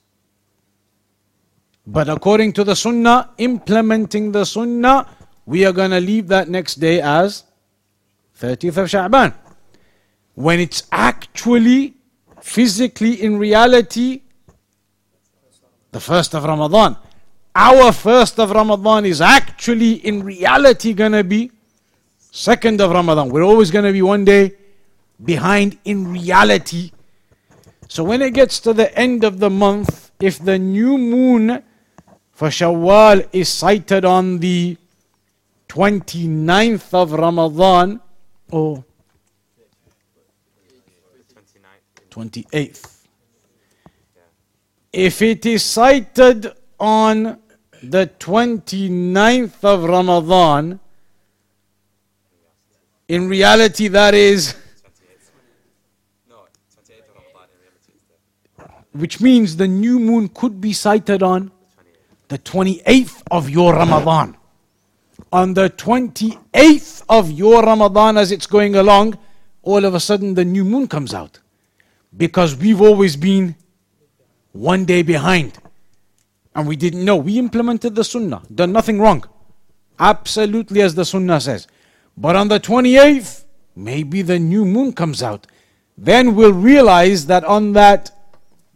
But 1.87 2.09
according 2.09 2.51
to 2.53 2.65
the 2.65 2.75
Sunnah, 2.75 3.31
implementing 3.37 4.33
the 4.33 4.43
Sunnah, 4.43 5.07
we 5.45 5.65
are 5.65 5.71
going 5.71 5.91
to 5.91 6.01
leave 6.01 6.27
that 6.27 6.49
next 6.49 6.81
day 6.81 6.99
as 6.99 7.45
30th 8.41 8.75
of 8.75 8.89
Sha'ban. 8.89 9.33
When 10.35 10.59
it's 10.59 10.83
actually, 10.91 11.95
physically, 12.41 13.23
in 13.23 13.37
reality, 13.37 14.23
the 15.93 15.99
first 15.99 16.35
of 16.35 16.43
Ramadan 16.43 16.97
our 17.55 17.91
first 17.91 18.39
of 18.39 18.49
Ramadan 18.51 19.05
is 19.05 19.21
actually 19.21 19.93
in 19.93 20.23
reality 20.23 20.93
gonna 20.93 21.23
be 21.23 21.51
second 22.31 22.81
of 22.81 22.89
Ramadan. 22.89 23.29
We're 23.29 23.43
always 23.43 23.69
gonna 23.69 23.91
be 23.91 24.01
one 24.01 24.25
day 24.25 24.53
behind 25.23 25.77
in 25.85 26.11
reality. 26.11 26.91
So 27.87 28.03
when 28.03 28.23
it 28.23 28.33
gets 28.33 28.59
to 28.61 28.73
the 28.73 28.89
end 28.97 29.23
of 29.23 29.37
the 29.39 29.51
month, 29.51 30.11
if 30.19 30.39
the 30.39 30.57
new 30.57 30.97
moon 30.97 31.61
for 32.31 32.47
Shawwal 32.47 33.27
is 33.31 33.49
sighted 33.49 34.03
on 34.03 34.39
the 34.39 34.77
29th 35.69 36.93
of 36.93 37.11
Ramadan 37.13 38.01
or 38.49 38.83
28th. 42.09 42.92
If 44.93 45.23
it 45.23 45.47
is 45.47 45.63
sighted 45.63 46.51
on 46.79 47.39
the 47.81 48.11
29th 48.19 49.63
of 49.63 49.83
Ramadan, 49.85 50.79
in 53.07 53.27
reality, 53.27 53.87
that 53.87 54.13
is. 54.13 54.55
Which 58.91 59.19
means 59.19 59.57
the 59.57 59.67
new 59.67 59.97
moon 59.97 60.29
could 60.29 60.61
be 60.61 60.71
sighted 60.71 61.23
on 61.23 61.51
the 62.27 62.37
28th 62.37 63.23
of 63.31 63.49
your 63.49 63.73
Ramadan. 63.73 64.37
On 65.31 65.55
the 65.55 65.71
28th 65.71 67.03
of 67.09 67.31
your 67.31 67.63
Ramadan, 67.63 68.17
as 68.17 68.31
it's 68.31 68.45
going 68.45 68.75
along, 68.75 69.17
all 69.63 69.83
of 69.83 69.95
a 69.95 69.99
sudden 69.99 70.35
the 70.35 70.45
new 70.45 70.63
moon 70.63 70.87
comes 70.87 71.15
out. 71.15 71.39
Because 72.15 72.55
we've 72.55 72.81
always 72.81 73.15
been 73.15 73.55
one 74.53 74.85
day 74.85 75.01
behind 75.01 75.59
and 76.55 76.67
we 76.67 76.75
didn't 76.75 77.03
know. 77.03 77.17
We 77.17 77.37
implemented 77.37 77.95
the 77.95 78.03
sunnah, 78.03 78.43
done 78.53 78.71
nothing 78.71 78.99
wrong. 78.99 79.25
Absolutely 79.99 80.81
as 80.81 80.95
the 80.95 81.05
sunnah 81.05 81.41
says. 81.41 81.67
But 82.15 82.35
on 82.35 82.47
the 82.47 82.59
28th, 82.59 83.43
maybe 83.75 84.21
the 84.21 84.39
new 84.39 84.65
moon 84.65 84.93
comes 84.93 85.21
out. 85.21 85.47
Then 85.97 86.35
we'll 86.35 86.53
realize 86.53 87.25
that 87.27 87.43
on 87.43 87.73
that 87.73 88.11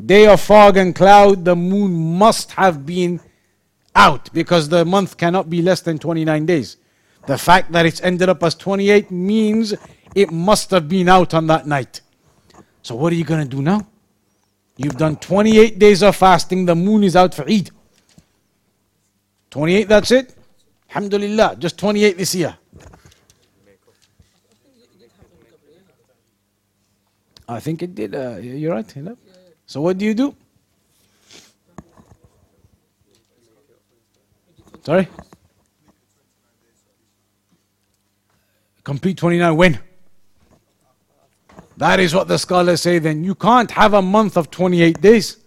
day 0.04 0.28
of 0.28 0.42
fog 0.42 0.78
and 0.78 0.96
cloud, 0.96 1.46
the 1.46 1.56
moon 1.56 2.18
must 2.18 2.52
have 2.52 2.86
been 2.86 3.20
out 3.96 4.32
because 4.34 4.70
the 4.70 4.86
month 4.86 5.18
cannot 5.18 5.50
be 5.50 5.62
less 5.62 5.82
than 5.82 5.98
29 5.98 6.46
days. 6.46 6.78
The 7.26 7.38
fact 7.38 7.72
that 7.72 7.86
it's 7.86 8.02
ended 8.02 8.30
up 8.30 8.44
as 8.44 8.56
28 8.56 9.12
means 9.12 9.74
it 10.16 10.32
must 10.32 10.72
have 10.72 10.88
been 10.88 11.10
out 11.10 11.34
on 11.34 11.48
that 11.48 11.68
night. 11.68 12.02
So, 12.84 12.96
what 12.96 13.12
are 13.12 13.16
you 13.16 13.26
going 13.26 13.44
to 13.44 13.56
do 13.56 13.62
now? 13.62 13.86
You've 14.78 14.98
done 14.98 15.16
28 15.16 15.80
days 15.80 16.04
of 16.04 16.16
fasting, 16.16 16.66
the 16.66 16.76
moon 16.76 17.04
is 17.04 17.16
out 17.16 17.34
for 17.34 17.50
Eid. 17.50 17.72
28, 19.50 19.88
that's 19.88 20.12
it? 20.12 20.36
Alhamdulillah, 20.90 21.56
just 21.58 21.78
28 21.78 22.18
this 22.18 22.36
year. 22.36 22.58
I 27.50 27.60
think 27.60 27.82
it 27.82 27.96
did. 27.96 28.14
Uh, 28.14 28.38
you're 28.38 28.74
right. 28.74 28.96
You 28.96 29.04
know? 29.04 29.18
So, 29.66 29.82
what 29.82 29.98
do 29.98 30.06
you 30.06 30.14
do? 30.14 30.36
Sorry? 34.84 35.08
Complete 38.84 39.18
29 39.18 39.56
when? 39.56 39.80
That 41.78 42.00
is 42.00 42.14
what 42.14 42.28
the 42.28 42.38
scholars 42.38 42.82
say. 42.82 43.00
Then 43.00 43.24
you 43.24 43.36
can't 43.36 43.70
have 43.72 43.94
a 43.94 44.02
month 44.02 44.36
of 44.36 44.50
28 44.52 45.00
days. 45.00 45.38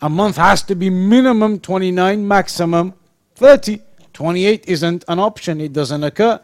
A 0.00 0.08
month 0.08 0.36
has 0.36 0.62
to 0.62 0.74
be 0.74 0.88
minimum 0.90 1.60
29, 1.60 2.26
maximum 2.26 2.94
30. 3.34 3.80
28 4.12 4.64
isn't 4.68 5.04
an 5.08 5.18
option, 5.18 5.60
it 5.60 5.72
doesn't 5.72 6.04
occur. 6.04 6.40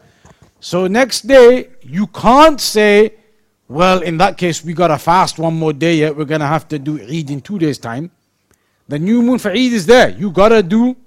So 0.59 0.87
next 0.87 1.27
day, 1.27 1.69
you 1.81 2.07
can't 2.07 2.59
say, 2.59 3.13
well, 3.67 4.01
in 4.01 4.17
that 4.17 4.37
case, 4.37 4.63
we 4.63 4.73
got 4.73 4.87
to 4.87 4.97
fast 4.97 5.39
one 5.39 5.53
more 5.53 5.73
day 5.73 5.95
yet. 5.95 6.15
We're 6.15 6.25
going 6.25 6.41
to 6.41 6.47
have 6.47 6.67
to 6.69 6.79
do 6.79 7.01
Eid 7.01 7.29
in 7.29 7.41
two 7.41 7.59
days' 7.59 7.77
time. 7.77 8.11
The 8.87 8.99
new 8.99 9.21
moon 9.21 9.39
for 9.39 9.51
Eid 9.51 9.73
is 9.73 9.85
there. 9.85 10.09
You 10.09 10.31
got 10.31 10.49
to 10.49 10.63
do 10.63 10.97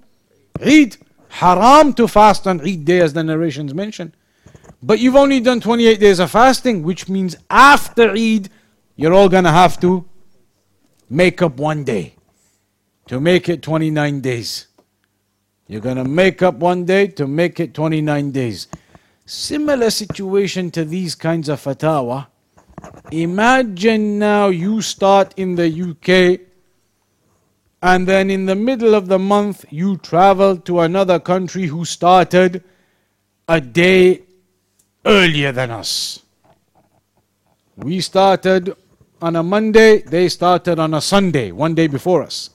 Eid. 0.64 0.97
Haram 1.28 1.93
to 1.95 2.07
fast 2.07 2.47
on 2.47 2.61
Eid 2.61 2.84
day, 2.84 3.01
as 3.01 3.12
the 3.12 3.24
narrations 3.24 3.74
mention. 3.74 4.14
But 4.82 4.98
you've 4.98 5.16
only 5.16 5.40
done 5.40 5.60
28 5.60 6.00
days 6.00 6.18
of 6.18 6.30
fasting, 6.30 6.82
which 6.82 7.08
means 7.08 7.36
after 7.48 8.10
Eid, 8.10 8.50
you're 8.96 9.14
all 9.14 9.28
going 9.28 9.44
to 9.44 9.50
have 9.50 9.80
to 9.80 10.04
make 11.08 11.42
up 11.42 11.56
one 11.56 11.84
day 11.84 12.14
to 13.06 13.20
make 13.20 13.48
it 13.48 13.62
29 13.62 14.20
days. 14.20 14.66
You're 15.68 15.80
going 15.80 15.96
to 15.96 16.04
make 16.04 16.42
up 16.42 16.56
one 16.56 16.84
day 16.84 17.06
to 17.08 17.26
make 17.26 17.60
it 17.60 17.74
29 17.74 18.32
days. 18.32 18.68
Similar 19.24 19.90
situation 19.90 20.70
to 20.72 20.84
these 20.84 21.14
kinds 21.14 21.48
of 21.48 21.62
fatwa. 21.62 22.26
Imagine 23.10 24.18
now 24.18 24.48
you 24.48 24.82
start 24.82 25.32
in 25.36 25.54
the 25.54 25.68
UK 25.70 26.40
and 27.82 28.06
then 28.06 28.30
in 28.30 28.46
the 28.46 28.54
middle 28.54 28.94
of 28.94 29.08
the 29.08 29.18
month 29.18 29.64
you 29.70 29.96
travel 29.98 30.56
to 30.56 30.80
another 30.80 31.18
country 31.18 31.66
who 31.66 31.84
started 31.84 32.62
a 33.48 33.60
day 33.60 34.22
earlier 35.05 35.53
than 35.53 35.70
us. 35.70 36.20
We 37.76 38.00
started 38.00 38.76
on 39.20 39.36
a 39.36 39.42
Monday, 39.42 40.03
they 40.03 40.28
started 40.28 40.78
on 40.78 40.94
a 40.94 41.00
Sunday, 41.00 41.53
one 41.53 41.74
day 41.74 41.86
before 41.86 42.22
us. 42.22 42.50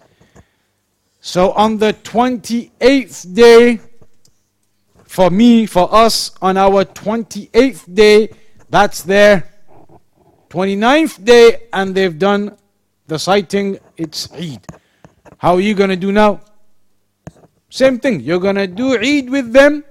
So 1.19 1.51
on 1.51 1.77
the 1.77 1.93
28th 1.93 3.33
day, 3.33 3.79
for 5.03 5.29
me, 5.29 5.65
for 5.65 5.93
us, 5.93 6.31
on 6.41 6.57
our 6.57 6.85
28th 6.85 7.93
day, 7.93 8.29
that's 8.69 9.03
their 9.03 9.49
29th 10.49 11.23
day, 11.23 11.63
and 11.73 11.95
they've 11.95 12.17
done 12.17 12.55
the 13.07 13.17
sighting, 13.17 13.79
it's 13.97 14.31
Eid. 14.33 14.65
How 15.37 15.55
are 15.55 15.61
you 15.61 15.73
going 15.73 15.89
to 15.89 15.95
do 15.95 16.11
now? 16.11 16.41
Same 17.69 17.99
thing. 17.99 18.21
You're 18.21 18.39
going 18.39 18.55
to 18.55 18.67
do 18.67 18.97
Eid 18.97 19.29
with 19.29 19.51
them, 19.51 19.83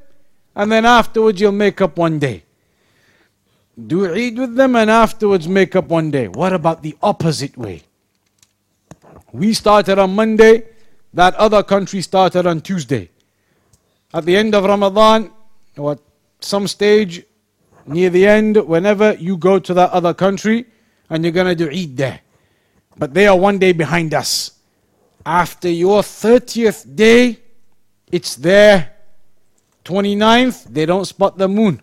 and 0.55 0.73
then 0.73 0.87
afterwards 0.87 1.41
you'll 1.41 1.53
make 1.53 1.81
up 1.81 1.99
one 1.99 2.19
day. 2.19 2.46
Do 3.79 4.13
Eid 4.13 4.39
with 4.39 4.55
them, 4.57 4.75
and 4.75 4.91
afterwards 4.91 5.47
make 5.47 5.77
up 5.77 5.89
one 5.89 6.11
day. 6.11 6.29
What 6.29 6.53
about 6.55 6.83
the 6.83 6.97
opposite 7.03 7.59
way? 7.59 7.83
We 9.33 9.53
started 9.53 9.99
on 9.99 10.15
Monday, 10.15 10.65
that 11.13 11.35
other 11.35 11.63
country 11.63 12.01
started 12.01 12.47
on 12.47 12.63
Tuesday. 12.63 13.11
At 14.15 14.25
the 14.25 14.37
end 14.37 14.55
of 14.55 14.65
Ramadan, 14.65 15.31
or 15.77 15.93
at 15.93 15.99
some 16.41 16.67
stage 16.67 17.23
near 17.87 18.09
the 18.09 18.27
end, 18.27 18.57
whenever 18.57 19.15
you 19.15 19.37
go 19.37 19.59
to 19.59 19.75
that 19.75 19.91
other 19.91 20.15
country 20.15 20.67
and 21.11 21.23
you're 21.23 21.33
going 21.33 21.47
to 21.47 21.55
do 21.55 21.71
Eid 21.71 21.97
there. 21.97 22.21
But 22.97 23.13
they 23.13 23.27
are 23.27 23.37
one 23.37 23.59
day 23.59 23.73
behind 23.73 24.15
us. 24.15 24.53
After 25.25 25.69
your 25.69 26.03
30th 26.03 26.97
day, 26.97 27.41
it's 28.11 28.37
their 28.37 28.95
29th, 29.85 30.65
they 30.65 30.87
don't 30.87 31.05
spot 31.05 31.37
the 31.37 31.49
moon. 31.49 31.83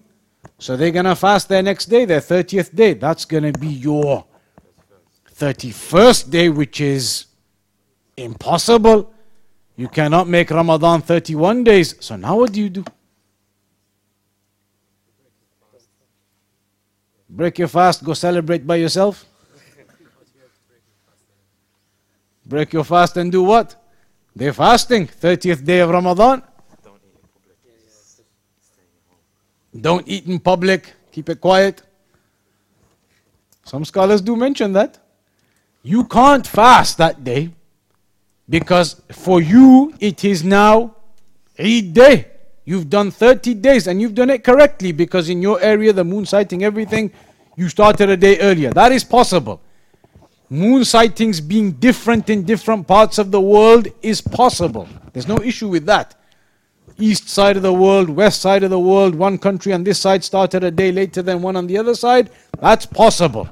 So 0.60 0.78
they're 0.78 0.91
going 0.91 1.06
to 1.06 1.16
fast 1.16 1.49
their 1.49 1.62
next 1.62 1.88
day, 1.88 2.06
their 2.06 2.22
30th 2.22 2.74
day. 2.76 2.93
That's 2.93 3.26
going 3.26 3.51
to 3.51 3.60
be 3.60 3.68
your 3.68 4.26
31st 5.36 6.30
day, 6.30 6.49
which 6.49 6.80
is 6.80 7.26
impossible. 8.16 9.14
You 9.76 9.88
cannot 9.88 10.28
make 10.28 10.51
Ramadan 10.51 11.01
31 11.01 11.64
days. 11.64 11.95
So 11.99 12.16
now 12.16 12.38
what 12.38 12.54
do 12.54 12.62
you 12.62 12.70
do? 12.70 12.86
Break 17.30 17.58
your 17.58 17.68
fast, 17.68 18.04
go 18.04 18.14
celebrate 18.14 18.66
by 18.68 18.76
yourself? 18.76 19.26
Break 22.45 22.74
your 22.74 22.84
fast 22.84 23.18
and 23.18 23.32
do 23.32 23.41
what? 23.41 23.76
They're 24.36 24.54
fasting, 24.54 25.08
30th 25.08 25.66
day 25.66 25.80
of 25.80 25.89
Ramadan. 25.89 26.43
Don't 29.80 30.07
eat 30.07 30.28
in 30.28 30.39
public, 30.39 30.93
keep 31.11 31.30
it 31.30 31.41
quiet. 31.41 31.82
Some 33.63 33.86
scholars 33.86 34.21
do 34.21 34.36
mention 34.36 34.74
that. 34.74 34.99
You 35.82 36.05
can't 36.05 36.45
fast 36.45 36.97
that 36.97 37.24
day 37.24 37.49
because 38.47 39.01
for 39.11 39.41
you 39.41 39.93
it 39.99 40.24
is 40.24 40.43
now 40.43 40.95
Eid 41.59 41.93
day. 41.93 42.28
You've 42.65 42.89
done 42.89 43.11
30 43.11 43.55
days 43.55 43.88
and 43.88 44.01
you've 44.01 44.15
done 44.15 44.30
it 44.30 44.43
correctly 44.43 44.91
because 44.91 45.30
in 45.30 45.41
your 45.41 45.61
area, 45.61 45.91
the 45.93 46.03
moon 46.03 46.26
sighting, 46.26 46.63
everything, 46.63 47.11
you 47.55 47.69
started 47.69 48.09
a 48.09 48.17
day 48.17 48.39
earlier. 48.39 48.71
That 48.71 48.91
is 48.91 49.03
possible. 49.03 49.61
Moon 50.49 50.86
sightings 50.86 51.41
being 51.41 51.74
different 51.74 52.30
in 52.30 52.43
different 52.43 52.88
parts 52.88 53.17
of 53.17 53.32
the 53.32 53.41
world 53.41 53.88
is 54.01 54.21
possible. 54.21 54.88
There's 55.11 55.28
no 55.28 55.38
issue 55.39 55.67
with 55.67 55.86
that. 55.88 56.15
East 56.98 57.30
side 57.30 57.58
of 57.58 57.64
the 57.64 57.74
world, 57.74 58.10
west 58.10 58.41
side 58.41 58.64
of 58.64 58.70
the 58.70 58.80
world, 58.80 59.16
one 59.16 59.38
country 59.38 59.74
on 59.74 59.84
this 59.84 60.00
side 60.00 60.24
started 60.24 60.64
a 60.64 60.72
day 60.72 60.91
later 60.91 61.22
than 61.22 61.41
one 61.41 61.56
on 61.56 61.68
the 61.68 61.78
other 61.78 61.96
side. 61.96 62.30
That's 62.60 62.86
possible. 62.86 63.50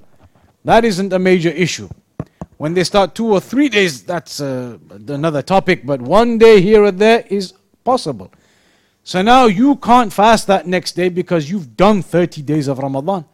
That 0.65 0.85
isn't 0.85 1.11
a 1.13 1.19
major 1.19 1.49
issue. 1.49 1.89
When 2.57 2.73
they 2.73 2.83
start 2.83 3.15
two 3.15 3.31
or 3.31 3.39
three 3.39 3.69
days, 3.69 4.03
that's 4.03 4.39
uh, 4.39 4.77
another 5.07 5.41
topic, 5.41 5.85
but 5.85 6.01
one 6.01 6.37
day 6.37 6.61
here 6.61 6.83
or 6.83 6.91
there 6.91 7.25
is 7.27 7.53
possible. 7.83 8.31
So 9.03 9.21
now 9.21 9.47
you 9.47 9.77
can't 9.77 10.13
fast 10.13 10.45
that 10.47 10.67
next 10.67 10.91
day 10.95 11.09
because 11.09 11.49
you've 11.49 11.75
done 11.75 12.03
30 12.03 12.43
days 12.43 12.67
of 12.67 12.77
Ramadan 12.77 13.25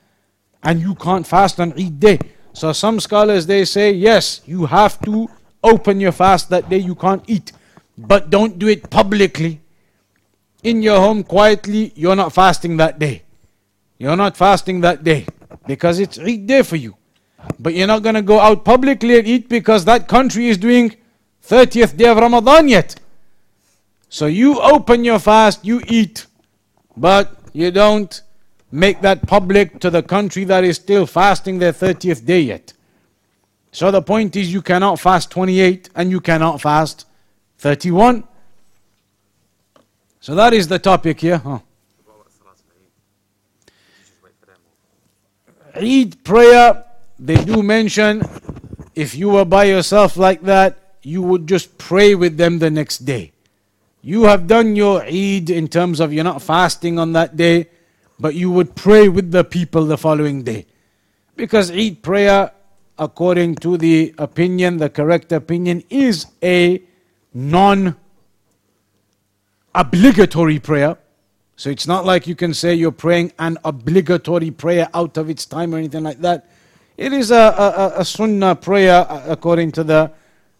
and 0.64 0.80
you 0.80 0.96
can't 0.96 1.28
fast 1.28 1.60
on 1.60 1.74
Eid 1.74 2.00
day. 2.00 2.20
So 2.54 2.72
some 2.72 3.00
scholars 3.00 3.46
they 3.46 3.66
say 3.66 3.92
yes, 3.92 4.42
you 4.46 4.66
have 4.66 5.00
to 5.02 5.30
open 5.64 6.00
your 6.00 6.14
fast 6.14 6.50
that 6.50 6.70
day, 6.70 6.78
you 6.78 6.96
can't 6.96 7.24
eat. 7.28 7.52
But 7.98 8.30
don't 8.30 8.58
do 8.58 8.68
it 8.68 8.90
publicly. 8.90 9.60
In 10.68 10.82
your 10.82 11.00
home 11.00 11.24
quietly, 11.24 11.94
you're 11.96 12.18
not 12.18 12.34
fasting 12.34 12.76
that 12.76 13.00
day. 13.00 13.24
You're 13.98 14.18
not 14.18 14.36
fasting 14.36 14.82
that 14.82 15.02
day 15.02 15.26
because 15.66 15.98
it's 15.98 16.20
Eid 16.20 16.46
day 16.46 16.62
for 16.62 16.76
you. 16.76 16.98
But 17.58 17.74
you're 17.74 17.88
not 17.88 18.04
going 18.04 18.16
to 18.16 18.22
go 18.22 18.42
out 18.42 18.66
publicly 18.66 19.18
and 19.18 19.26
eat 19.26 19.48
because 19.48 19.86
that 19.86 20.10
country 20.10 20.50
is 20.50 20.58
doing 20.58 20.94
30th 21.42 21.96
day 21.96 22.10
of 22.10 22.18
Ramadan 22.18 22.68
yet. 22.68 23.00
So 24.10 24.26
you 24.26 24.60
open 24.60 25.06
your 25.06 25.20
fast, 25.20 25.64
you 25.64 25.82
eat, 25.88 26.26
but 26.98 27.40
you 27.54 27.72
don't 27.72 28.22
make 28.70 29.00
that 29.04 29.26
public 29.26 29.80
to 29.80 29.90
the 29.90 30.04
country 30.04 30.44
that 30.44 30.66
is 30.66 30.76
still 30.76 31.06
fasting 31.06 31.60
their 31.60 31.72
30th 31.72 32.26
day 32.26 32.42
yet. 32.42 32.74
So 33.72 33.90
the 33.90 34.02
point 34.02 34.36
is, 34.36 34.52
you 34.52 34.62
cannot 34.62 35.00
fast 35.00 35.32
28 35.32 35.92
and 35.96 36.12
you 36.12 36.20
cannot 36.20 36.60
fast 36.60 37.06
31. 37.60 38.26
So 40.28 40.36
that 40.36 40.54
is 40.54 40.68
the 40.68 40.78
topic 40.78 41.22
here. 41.22 41.38
Huh? 41.38 41.60
Eid 45.74 46.22
prayer, 46.26 46.84
they 47.18 47.38
do 47.46 47.64
mention 47.64 48.22
if 48.94 49.16
you 49.16 49.30
were 49.30 49.46
by 49.46 49.64
yourself 49.72 50.18
like 50.18 50.42
that, 50.42 51.00
you 51.02 51.22
would 51.22 51.48
just 51.48 51.78
pray 51.78 52.14
with 52.14 52.36
them 52.36 52.60
the 52.60 52.70
next 52.70 53.06
day. 53.06 53.32
You 54.02 54.24
have 54.24 54.48
done 54.48 54.76
your 54.76 55.02
Eid 55.04 55.50
in 55.50 55.70
terms 55.70 56.02
of 56.02 56.12
you're 56.12 56.26
not 56.26 56.42
fasting 56.42 57.00
on 57.00 57.14
that 57.14 57.38
day, 57.38 57.70
but 58.20 58.36
you 58.36 58.52
would 58.52 58.76
pray 58.76 59.08
with 59.08 59.32
the 59.32 59.46
people 59.46 59.86
the 59.86 59.98
following 59.98 60.44
day. 60.44 60.66
Because 61.38 61.72
Eid 61.72 62.04
prayer, 62.04 62.52
according 63.00 63.56
to 63.64 63.78
the 63.78 64.14
opinion, 64.18 64.76
the 64.76 64.90
correct 64.90 65.32
opinion, 65.32 65.86
is 65.90 66.26
a 66.44 66.84
non 67.34 67.96
obligatory 69.78 70.58
prayer. 70.60 70.98
So 71.56 71.70
it's 71.70 71.88
not 71.88 72.04
like 72.04 72.26
you 72.26 72.36
can 72.36 72.54
say 72.54 72.74
you're 72.74 72.92
praying 72.92 73.32
an 73.38 73.58
obligatory 73.64 74.50
prayer 74.50 74.90
out 74.94 75.18
of 75.18 75.30
its 75.30 75.46
time 75.46 75.74
or 75.74 75.78
anything 75.78 76.04
like 76.04 76.20
that. 76.22 76.50
It 76.98 77.14
is 77.14 77.30
a, 77.30 77.36
a, 77.96 78.02
a 78.02 78.06
sunnah 78.06 78.56
prayer 78.56 79.06
uh, 79.08 79.24
according 79.28 79.72
to 79.74 79.84
the 79.84 80.12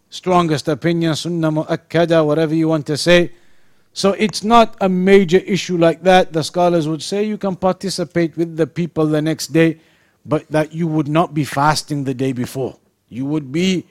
strongest 0.08 0.68
opinion, 0.68 1.16
sunnah 1.16 1.50
mu'akkada, 1.50 2.24
whatever 2.24 2.54
you 2.54 2.68
want 2.68 2.86
to 2.86 2.96
say. 2.96 3.32
So 3.92 4.12
it's 4.12 4.44
not 4.44 4.76
a 4.80 4.88
major 4.88 5.38
issue 5.38 5.76
like 5.78 6.02
that. 6.02 6.32
The 6.32 6.44
scholars 6.44 6.86
would 6.86 7.02
say 7.02 7.24
you 7.24 7.38
can 7.38 7.56
participate 7.56 8.36
with 8.36 8.56
the 8.56 8.68
people 8.68 9.06
the 9.06 9.20
next 9.20 9.48
day, 9.48 9.80
but 10.24 10.46
that 10.50 10.72
you 10.72 10.86
would 10.86 11.08
not 11.08 11.34
be 11.34 11.44
fasting 11.44 12.04
the 12.04 12.14
day 12.14 12.30
before. 12.30 12.78
You 13.08 13.26
would 13.26 13.50
be 13.50 13.86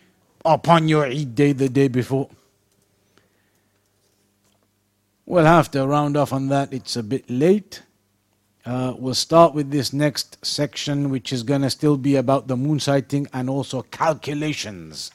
upon 0.46 0.88
your 0.88 1.06
Eid 1.06 1.36
day 1.36 1.52
the 1.52 1.68
day 1.68 1.90
before. 1.90 2.30
We'll 5.28 5.44
have 5.44 5.70
to 5.72 5.86
round 5.86 6.16
off 6.16 6.32
on 6.32 6.48
that. 6.48 6.72
It's 6.72 6.96
a 6.96 7.04
bit 7.04 7.30
late. 7.30 7.84
Uh, 8.66 8.94
we'll 8.98 9.14
start 9.14 9.54
with 9.54 9.72
this 9.72 9.92
next 9.92 10.38
section, 10.46 11.10
which 11.10 11.34
is 11.34 11.44
going 11.44 11.64
to 11.64 11.70
still 11.70 11.98
be 11.98 12.16
about 12.16 12.48
the 12.48 12.56
moon 12.56 12.80
sighting 12.80 13.28
and 13.34 13.50
also 13.50 13.82
calculations. 13.82 15.12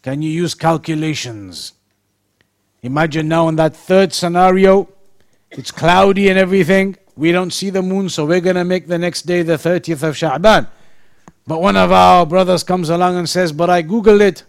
Can 0.00 0.22
you 0.22 0.30
use 0.30 0.54
calculations? 0.54 1.74
Imagine 2.82 3.28
now 3.28 3.48
in 3.48 3.56
that 3.56 3.76
third 3.76 4.14
scenario, 4.14 4.88
it's 5.50 5.70
cloudy 5.70 6.30
and 6.30 6.38
everything. 6.38 6.96
We 7.14 7.30
don't 7.30 7.52
see 7.52 7.68
the 7.68 7.82
moon, 7.82 8.08
so 8.08 8.24
we're 8.24 8.40
going 8.40 8.56
to 8.56 8.64
make 8.64 8.86
the 8.86 8.96
next 8.96 9.26
day 9.26 9.42
the 9.42 9.58
30th 9.58 10.02
of 10.02 10.14
Sha'ban. 10.14 10.66
But 11.46 11.60
one 11.60 11.76
of 11.76 11.92
our 11.92 12.24
brothers 12.24 12.64
comes 12.64 12.88
along 12.88 13.18
and 13.18 13.28
says, 13.28 13.52
But 13.52 13.68
I 13.68 13.82
Googled 13.82 14.22
it. 14.22 14.44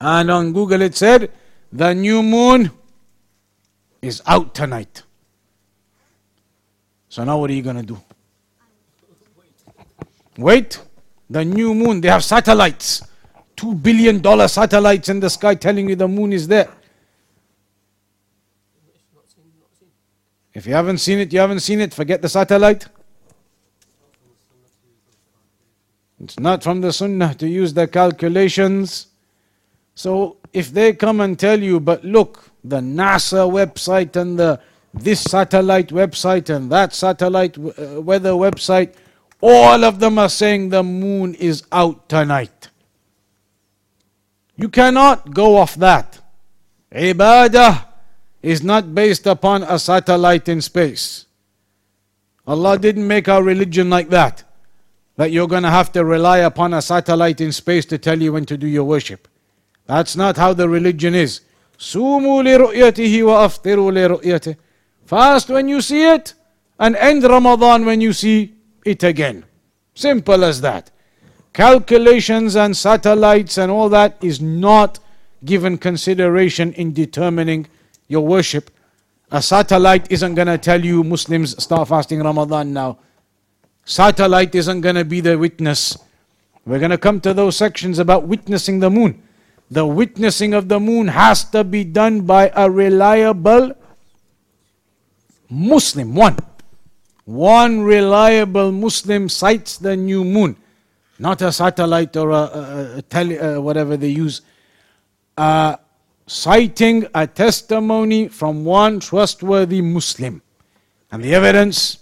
And 0.00 0.30
on 0.30 0.54
Google 0.54 0.80
it 0.80 0.94
said, 0.94 1.30
The 1.70 1.92
new 1.92 2.22
moon 2.22 2.70
is 4.04 4.22
out 4.26 4.54
tonight. 4.54 5.02
So 7.08 7.24
now 7.24 7.38
what 7.38 7.50
are 7.50 7.54
you 7.54 7.62
going 7.62 7.76
to 7.76 7.82
do? 7.82 8.00
Wait. 10.36 10.80
The 11.30 11.44
new 11.44 11.74
moon, 11.74 12.00
they 12.00 12.08
have 12.08 12.22
satellites. 12.22 13.02
Two 13.56 13.74
billion 13.74 14.20
dollar 14.20 14.48
satellites 14.48 15.08
in 15.08 15.20
the 15.20 15.30
sky 15.30 15.54
telling 15.54 15.88
you 15.88 15.96
the 15.96 16.08
moon 16.08 16.32
is 16.32 16.46
there. 16.46 16.68
If 20.52 20.66
you 20.66 20.74
haven't 20.74 20.98
seen 20.98 21.18
it, 21.18 21.32
you 21.32 21.40
haven't 21.40 21.60
seen 21.60 21.80
it. 21.80 21.92
Forget 21.92 22.22
the 22.22 22.28
satellite. 22.28 22.86
It's 26.20 26.38
not 26.38 26.62
from 26.62 26.80
the 26.80 26.92
sunnah 26.92 27.34
to 27.34 27.48
use 27.48 27.74
the 27.74 27.88
calculations. 27.88 29.08
So 29.94 30.36
if 30.52 30.72
they 30.72 30.92
come 30.92 31.20
and 31.20 31.38
tell 31.38 31.60
you, 31.60 31.80
but 31.80 32.04
look, 32.04 32.50
the 32.64 32.80
NASA 32.80 33.48
website 33.48 34.16
and 34.16 34.38
the 34.38 34.60
this 34.94 35.22
satellite 35.22 35.88
website 35.88 36.54
and 36.54 36.70
that 36.70 36.94
satellite 36.94 37.58
uh, 37.58 38.00
weather 38.00 38.30
website, 38.30 38.94
all 39.40 39.84
of 39.84 39.98
them 39.98 40.18
are 40.18 40.28
saying 40.28 40.68
the 40.68 40.82
moon 40.82 41.34
is 41.34 41.64
out 41.72 42.08
tonight. 42.08 42.68
You 44.56 44.68
cannot 44.68 45.34
go 45.34 45.56
off 45.56 45.74
that. 45.76 46.20
Ibadah 46.92 47.86
is 48.40 48.62
not 48.62 48.94
based 48.94 49.26
upon 49.26 49.64
a 49.64 49.78
satellite 49.78 50.48
in 50.48 50.60
space. 50.60 51.26
Allah 52.46 52.78
didn't 52.78 53.06
make 53.06 53.28
our 53.28 53.42
religion 53.42 53.90
like 53.90 54.10
that. 54.10 54.44
That 55.16 55.32
you're 55.32 55.48
going 55.48 55.62
to 55.62 55.70
have 55.70 55.92
to 55.92 56.04
rely 56.04 56.38
upon 56.38 56.74
a 56.74 56.82
satellite 56.82 57.40
in 57.40 57.52
space 57.52 57.84
to 57.86 57.98
tell 57.98 58.20
you 58.20 58.32
when 58.32 58.46
to 58.46 58.56
do 58.56 58.66
your 58.66 58.84
worship. 58.84 59.28
That's 59.86 60.14
not 60.14 60.36
how 60.36 60.52
the 60.52 60.68
religion 60.68 61.14
is. 61.14 61.40
Sumu 61.78 62.42
li 62.42 63.22
wa 63.22 63.44
aftiru 63.44 63.92
li 63.92 64.56
Fast 65.06 65.48
when 65.50 65.68
you 65.68 65.80
see 65.80 66.02
it 66.02 66.34
and 66.78 66.96
end 66.96 67.24
Ramadan 67.24 67.84
when 67.84 68.00
you 68.00 68.12
see 68.12 68.54
it 68.84 69.02
again. 69.02 69.44
Simple 69.94 70.44
as 70.44 70.60
that. 70.60 70.90
Calculations 71.52 72.56
and 72.56 72.76
satellites 72.76 73.58
and 73.58 73.70
all 73.70 73.88
that 73.88 74.16
is 74.22 74.40
not 74.40 74.98
given 75.44 75.78
consideration 75.78 76.72
in 76.72 76.92
determining 76.92 77.66
your 78.08 78.26
worship. 78.26 78.70
A 79.30 79.42
satellite 79.42 80.10
isn't 80.10 80.34
going 80.34 80.48
to 80.48 80.58
tell 80.58 80.84
you 80.84 81.04
Muslims 81.04 81.62
start 81.62 81.88
fasting 81.88 82.22
Ramadan 82.22 82.72
now. 82.72 82.98
Satellite 83.84 84.54
isn't 84.54 84.80
going 84.80 84.94
to 84.94 85.04
be 85.04 85.20
the 85.20 85.38
witness. 85.38 85.96
We're 86.64 86.78
going 86.78 86.90
to 86.90 86.98
come 86.98 87.20
to 87.20 87.34
those 87.34 87.56
sections 87.56 87.98
about 87.98 88.26
witnessing 88.26 88.80
the 88.80 88.90
moon. 88.90 89.22
The 89.74 89.84
witnessing 89.84 90.54
of 90.54 90.68
the 90.68 90.78
moon 90.78 91.08
has 91.08 91.42
to 91.50 91.64
be 91.64 91.82
done 91.82 92.20
by 92.20 92.52
a 92.54 92.70
reliable 92.70 93.74
Muslim. 95.50 96.14
One. 96.14 96.38
One 97.24 97.80
reliable 97.80 98.70
Muslim 98.70 99.28
sights 99.28 99.78
the 99.78 99.96
new 99.96 100.22
moon. 100.22 100.54
Not 101.18 101.42
a 101.42 101.50
satellite 101.50 102.16
or 102.16 102.30
a, 102.30 102.34
a, 102.36 102.98
a 102.98 103.02
tele, 103.02 103.36
uh, 103.36 103.60
whatever 103.60 103.96
they 103.96 104.10
use. 104.10 104.42
Uh, 105.36 105.74
citing 106.28 107.08
a 107.12 107.26
testimony 107.26 108.28
from 108.28 108.64
one 108.64 109.00
trustworthy 109.00 109.82
Muslim. 109.82 110.40
And 111.10 111.24
the 111.24 111.34
evidence 111.34 111.98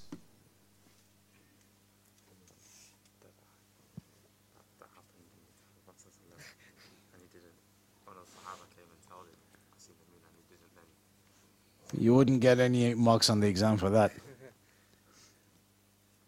You 12.01 12.15
wouldn't 12.15 12.41
get 12.41 12.59
any 12.59 12.93
marks 12.93 13.29
on 13.29 13.39
the 13.39 13.47
exam 13.47 13.77
for 13.77 13.89
that. 13.91 14.11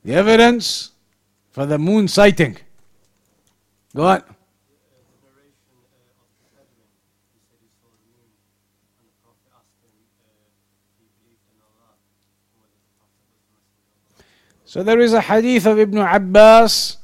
The 0.04 0.14
evidence 0.16 0.92
for 1.52 1.66
the 1.66 1.78
moon 1.78 2.08
sighting. 2.08 2.58
Go 3.96 4.06
on. 4.06 4.24
So 14.66 14.84
there 14.84 15.00
is 15.00 15.14
a 15.14 15.22
hadith 15.22 15.66
of 15.66 15.80
Ibn 15.80 15.98
Abbas 15.98 16.98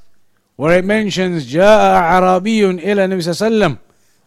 where 0.55 0.77
it 0.77 0.85
mentions 0.85 1.45
جاء 1.45 1.95
عربي 1.95 2.69
إلى 2.69 3.05
النبي 3.05 3.21
صلى 3.21 3.33
الله 3.33 3.41
عليه 3.41 3.75
وسلم 3.75 3.77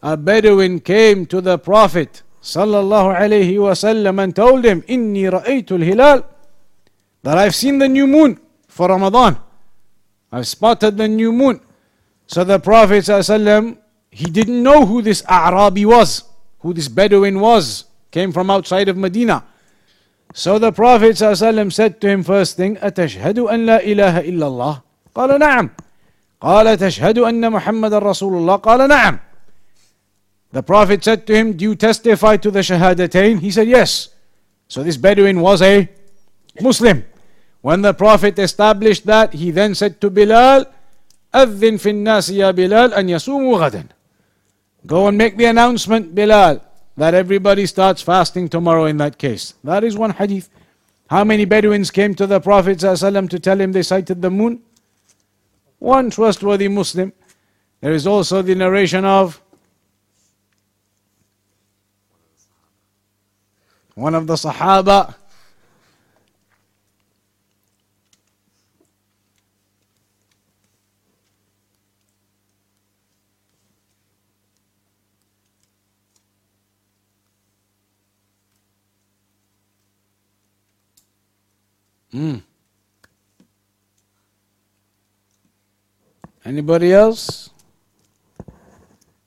A 0.03 0.17
Bedouin 0.17 0.81
came 0.81 1.25
to 1.27 1.41
the 1.41 1.57
Prophet 1.57 2.23
صلى 2.44 2.80
الله 2.80 3.14
عليه 3.14 3.60
وسلم 3.60 4.20
and 4.20 4.36
told 4.36 4.66
him 4.66 4.84
إني 4.90 5.30
رأيت 5.30 5.72
الهلال 5.72 6.24
that 7.24 7.38
I've 7.38 7.56
seen 7.56 7.80
the 7.80 7.88
new 7.88 8.06
moon 8.06 8.38
for 8.68 8.90
Ramadan. 8.90 9.38
I've 10.32 10.48
spotted 10.48 10.98
the 10.98 11.08
new 11.08 11.32
moon. 11.32 11.62
So 12.28 12.44
the 12.44 12.60
Prophet 12.60 13.06
ﷺ, 13.06 13.78
he 14.12 14.26
didn't 14.26 14.62
know 14.62 14.86
who 14.86 15.02
this 15.02 15.24
Arabi 15.30 15.86
was, 15.86 16.24
who 16.60 16.74
this 16.74 16.88
Bedouin 16.88 17.40
was, 17.40 17.86
came 18.12 18.32
from 18.32 18.50
outside 18.50 18.90
of 18.90 18.98
Medina. 18.98 19.46
So 20.34 20.58
the 20.58 20.72
Prophet 20.72 21.16
ﷺ 21.16 21.72
said 21.72 22.02
to 22.02 22.10
him 22.10 22.24
first 22.24 22.58
thing, 22.58 22.78
أتشهد 22.78 23.40
أن 23.40 23.66
لا 23.66 23.80
إله 23.80 24.26
إلا 24.26 24.48
الله؟ 24.48 24.82
قال 25.16 25.40
نعم. 25.40 25.70
قال 26.42 26.78
تشهد 26.78 27.18
أن 27.20 27.52
محمد 27.52 27.94
رسول 27.94 28.34
الله؟ 28.34 28.56
قال 28.56 28.90
نعم. 28.90 29.20
The 30.53 30.63
Prophet 30.63 31.05
said 31.05 31.27
to 31.27 31.35
him, 31.35 31.57
Do 31.57 31.65
you 31.65 31.75
testify 31.75 32.37
to 32.39 32.51
the 32.51 32.61
Shahadatain? 32.61 33.41
He 33.41 33.51
said, 33.51 33.69
Yes. 33.69 34.09
So 34.69 34.83
this 34.83 34.97
Bedouin 34.97 35.41
was 35.41 35.63
a 35.63 35.89
Muslim. 36.61 37.05
When 37.61 37.83
the 37.83 37.93
Prophet 37.93 38.39
established 38.39 39.07
that, 39.07 39.35
he 39.35 39.51
then 39.51 39.75
said 39.75 40.01
to 40.01 40.11
Bilal, 40.11 40.67
أذن 41.35 41.77
في 41.77 41.91
الناس 41.91 42.31
يا 42.31 42.51
بلال 42.51 42.95
أن 42.95 43.09
يصوموا 43.09 43.59
غدا. 43.59 43.89
Go 44.87 45.09
and 45.09 45.19
make 45.19 45.37
the 45.37 45.45
announcement, 45.45 46.15
Bilal, 46.15 46.63
that 46.97 47.15
everybody 47.15 47.67
starts 47.67 48.01
fasting 48.01 48.49
tomorrow 48.49 48.87
in 48.87 48.97
that 48.99 49.19
case. 49.19 49.55
That 49.65 49.85
is 49.85 49.97
one 49.97 50.13
hadith. 50.13 50.49
How 51.11 51.25
many 51.25 51.45
Bedouins 51.45 51.91
came 51.91 52.15
to 52.15 52.27
the 52.27 52.41
Prophet 52.41 52.79
ﷺ 52.79 53.31
to 53.31 53.39
tell 53.39 53.61
him 53.61 53.73
they 53.73 53.83
sighted 53.83 54.23
the 54.23 54.31
moon? 54.31 54.61
One 55.79 56.11
trustworthy 56.11 56.69
Muslim. 56.69 57.13
There 57.81 57.93
is 57.93 58.07
also 58.07 58.43
the 58.43 58.55
narration 58.55 59.05
of 59.05 59.41
one 63.96 64.16
of 64.16 64.28
the 64.28 64.34
Sahaba. 64.34 65.16
Mm. 82.14 82.44
Anybody 86.46 86.94
else? 86.94 87.50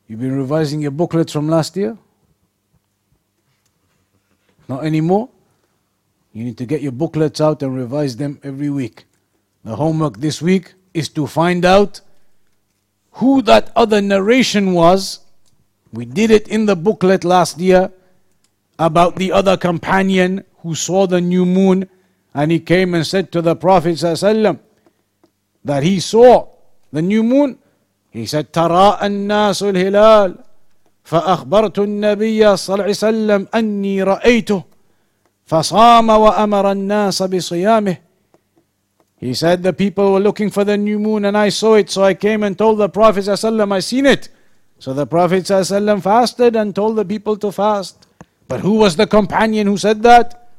You've 0.06 0.20
been 0.20 0.38
revising 0.38 0.80
your 0.80 0.92
booklets 0.92 1.32
from 1.32 1.48
last 1.48 1.76
year? 1.76 1.98
Not 4.68 4.84
anymore. 4.84 5.28
You 6.32 6.44
need 6.44 6.58
to 6.58 6.66
get 6.66 6.82
your 6.82 6.92
booklets 6.92 7.40
out 7.40 7.62
and 7.62 7.74
revise 7.74 8.16
them 8.16 8.40
every 8.42 8.70
week. 8.70 9.06
The 9.64 9.76
homework 9.76 10.18
this 10.18 10.42
week 10.42 10.74
is 10.92 11.08
to 11.10 11.26
find 11.26 11.64
out 11.64 12.00
who 13.12 13.42
that 13.42 13.72
other 13.74 14.00
narration 14.00 14.74
was. 14.74 15.20
We 15.92 16.04
did 16.04 16.30
it 16.30 16.48
in 16.48 16.66
the 16.66 16.76
booklet 16.76 17.24
last 17.24 17.58
year 17.58 17.90
about 18.78 19.16
the 19.16 19.32
other 19.32 19.56
companion 19.56 20.44
who 20.58 20.74
saw 20.74 21.06
the 21.06 21.20
new 21.20 21.46
moon 21.46 21.88
and 22.34 22.52
he 22.52 22.60
came 22.60 22.94
and 22.94 23.06
said 23.06 23.32
to 23.32 23.40
the 23.40 23.56
Prophet 23.56 23.98
that 25.64 25.82
he 25.82 26.00
saw 26.00 26.48
the 26.92 27.02
new 27.02 27.22
moon. 27.22 27.58
He 28.10 28.26
said, 28.26 28.52
Tara 28.52 28.98
an 29.00 29.26
nasul 29.26 29.74
hilal. 29.74 30.45
فأخبرت 31.05 31.79
النبي 31.79 32.57
صلى 32.57 32.73
الله 32.73 32.83
عليه 32.83 32.93
وسلم 32.93 33.47
أني 33.55 34.03
رأيته 34.03 34.63
فصام 35.45 36.09
وأمر 36.09 36.71
الناس 36.71 37.23
بصيامه 37.23 37.97
He 39.17 39.35
said 39.35 39.61
the 39.61 39.73
people 39.73 40.13
were 40.13 40.19
looking 40.19 40.49
for 40.49 40.63
the 40.63 40.77
new 40.77 40.97
moon 40.97 41.25
and 41.25 41.37
I 41.37 41.49
saw 41.49 41.75
it 41.75 41.91
so 41.91 42.03
I 42.03 42.15
came 42.15 42.41
and 42.41 42.57
told 42.57 42.79
the 42.79 42.89
Prophet 42.89 43.25
ﷺ 43.25 43.71
I 43.71 43.79
seen 43.79 44.05
it 44.05 44.29
so 44.79 44.93
the 44.93 45.05
Prophet 45.05 45.43
ﷺ 45.43 46.01
fasted 46.01 46.55
and 46.55 46.73
told 46.73 46.95
the 46.95 47.05
people 47.05 47.37
to 47.37 47.51
fast 47.51 48.07
but 48.47 48.61
who 48.61 48.73
was 48.73 48.95
the 48.95 49.05
companion 49.05 49.67
who 49.67 49.77
said 49.77 50.01
that? 50.03 50.49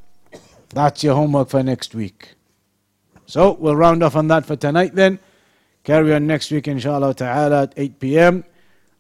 That's 0.69 1.03
your 1.03 1.17
homework 1.17 1.49
for 1.49 1.63
next 1.63 1.95
week 1.95 2.35
so 3.27 3.53
we'll 3.53 3.75
round 3.75 4.03
off 4.03 4.15
on 4.15 4.29
that 4.29 4.47
for 4.47 4.55
tonight 4.55 4.95
then 4.95 5.19
carry 5.83 6.15
on 6.15 6.27
next 6.27 6.51
week 6.53 6.69
inshallah 6.69 7.15
ta'ala 7.15 7.63
at 7.63 7.75
8 7.77 7.99
p.m. 7.99 8.45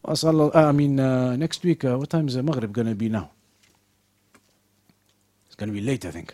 Uh, 0.07 0.49
I 0.53 0.71
mean, 0.71 0.99
uh, 0.99 1.35
next 1.35 1.63
week, 1.63 1.83
uh, 1.83 1.97
what 1.97 2.09
time 2.09 2.29
is 2.29 2.35
the 2.35 2.43
Maghrib 2.43 2.71
going 2.71 2.87
to 2.87 2.95
be 2.95 3.09
now? 3.09 3.31
It's 5.47 5.55
going 5.55 5.67
to 5.67 5.73
be 5.73 5.81
late, 5.81 6.05
I 6.05 6.11
think. 6.11 6.33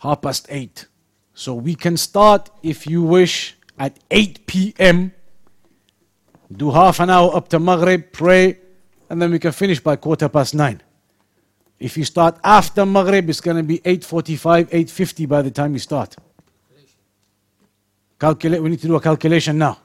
Half 0.00 0.22
past 0.22 0.46
eight. 0.48 0.86
So 1.34 1.54
we 1.54 1.76
can 1.76 1.96
start, 1.96 2.50
if 2.62 2.86
you 2.88 3.02
wish, 3.02 3.56
at 3.78 3.98
8 4.10 4.46
p.m. 4.46 5.12
Do 6.50 6.72
half 6.72 6.98
an 6.98 7.10
hour 7.10 7.36
up 7.36 7.48
to 7.48 7.60
Maghrib, 7.60 8.10
pray, 8.10 8.58
and 9.08 9.22
then 9.22 9.30
we 9.30 9.38
can 9.38 9.52
finish 9.52 9.78
by 9.78 9.94
quarter 9.94 10.28
past 10.28 10.54
nine. 10.54 10.82
If 11.80 11.96
you 11.96 12.04
start 12.04 12.38
after 12.44 12.84
Maghrib, 12.84 13.30
it's 13.30 13.40
going 13.40 13.56
to 13.56 13.62
be 13.62 13.78
8.45, 13.78 14.68
8.50 14.68 15.26
by 15.26 15.40
the 15.40 15.50
time 15.50 15.72
you 15.72 15.78
start. 15.78 16.14
Calculate, 18.20 18.62
we 18.62 18.68
need 18.68 18.80
to 18.80 18.86
do 18.86 18.96
a 18.96 19.00
calculation 19.00 19.56
now. 19.56 19.78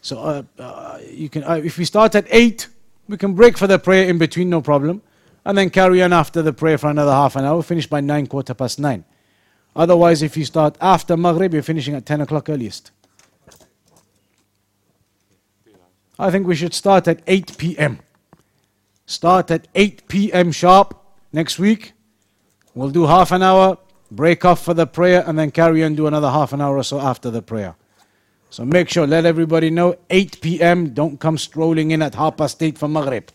So 0.00 0.18
uh, 0.18 0.42
uh, 0.58 0.98
you 1.10 1.28
can, 1.28 1.44
uh, 1.44 1.60
if 1.62 1.76
we 1.76 1.84
start 1.84 2.14
at 2.14 2.26
8, 2.30 2.68
we 3.08 3.18
can 3.18 3.34
break 3.34 3.58
for 3.58 3.66
the 3.66 3.78
prayer 3.78 4.08
in 4.08 4.16
between, 4.16 4.48
no 4.48 4.62
problem. 4.62 5.02
And 5.44 5.58
then 5.58 5.68
carry 5.68 6.02
on 6.02 6.14
after 6.14 6.40
the 6.40 6.54
prayer 6.54 6.78
for 6.78 6.88
another 6.88 7.12
half 7.12 7.36
an 7.36 7.44
hour, 7.44 7.62
finish 7.62 7.86
by 7.86 8.00
9, 8.00 8.26
quarter 8.26 8.54
past 8.54 8.80
9. 8.80 9.04
Otherwise, 9.76 10.22
if 10.22 10.38
you 10.38 10.46
start 10.46 10.78
after 10.80 11.18
Maghrib, 11.18 11.52
you're 11.52 11.62
finishing 11.62 11.94
at 11.94 12.06
10 12.06 12.22
o'clock 12.22 12.48
earliest. 12.48 12.92
I 16.18 16.30
think 16.30 16.46
we 16.46 16.54
should 16.54 16.72
start 16.72 17.08
at 17.08 17.20
8 17.26 17.58
p.m. 17.58 17.98
Start 19.05 19.51
at 19.51 19.67
8 19.73 20.07
p.m. 20.07 20.51
sharp 20.51 20.95
next 21.33 21.59
week. 21.59 21.93
We'll 22.75 22.91
do 22.91 23.05
half 23.05 23.31
an 23.31 23.41
hour, 23.41 23.77
break 24.11 24.45
off 24.45 24.63
for 24.63 24.73
the 24.73 24.85
prayer, 24.85 25.23
and 25.25 25.37
then 25.37 25.51
carry 25.51 25.83
on 25.83 25.95
do 25.95 26.07
another 26.07 26.29
half 26.29 26.53
an 26.53 26.61
hour 26.61 26.77
or 26.77 26.83
so 26.83 26.99
after 26.99 27.31
the 27.31 27.41
prayer. 27.41 27.75
So 28.51 28.65
make 28.65 28.89
sure, 28.89 29.05
let 29.05 29.25
everybody 29.25 29.69
know 29.69 29.95
8 30.09 30.41
p.m. 30.41 30.93
Don't 30.93 31.19
come 31.19 31.37
strolling 31.37 31.91
in 31.91 32.01
at 32.01 32.15
half 32.15 32.37
past 32.37 32.61
8 32.61 32.77
for 32.77 32.87
Maghrib. 32.87 33.29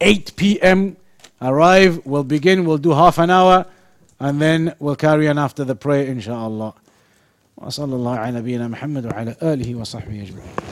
8 0.00 0.36
p.m. 0.36 0.96
Arrive, 1.40 2.04
we'll 2.04 2.24
begin, 2.24 2.64
we'll 2.64 2.78
do 2.78 2.92
half 2.92 3.18
an 3.18 3.30
hour, 3.30 3.66
and 4.18 4.40
then 4.40 4.74
we'll 4.78 4.96
carry 4.96 5.28
on 5.28 5.38
after 5.38 5.64
the 5.64 5.74
prayer, 5.74 6.06
inshallah. 6.06 6.74
وصلى 7.58 7.94
الله 7.94 8.16
على 8.16 8.38
نبينا 8.38 8.68
محمد 8.68 9.06
وعلى 9.06 9.36
آله 9.42 9.74
وصحبه 9.74 10.22
أجمعين 10.22 10.71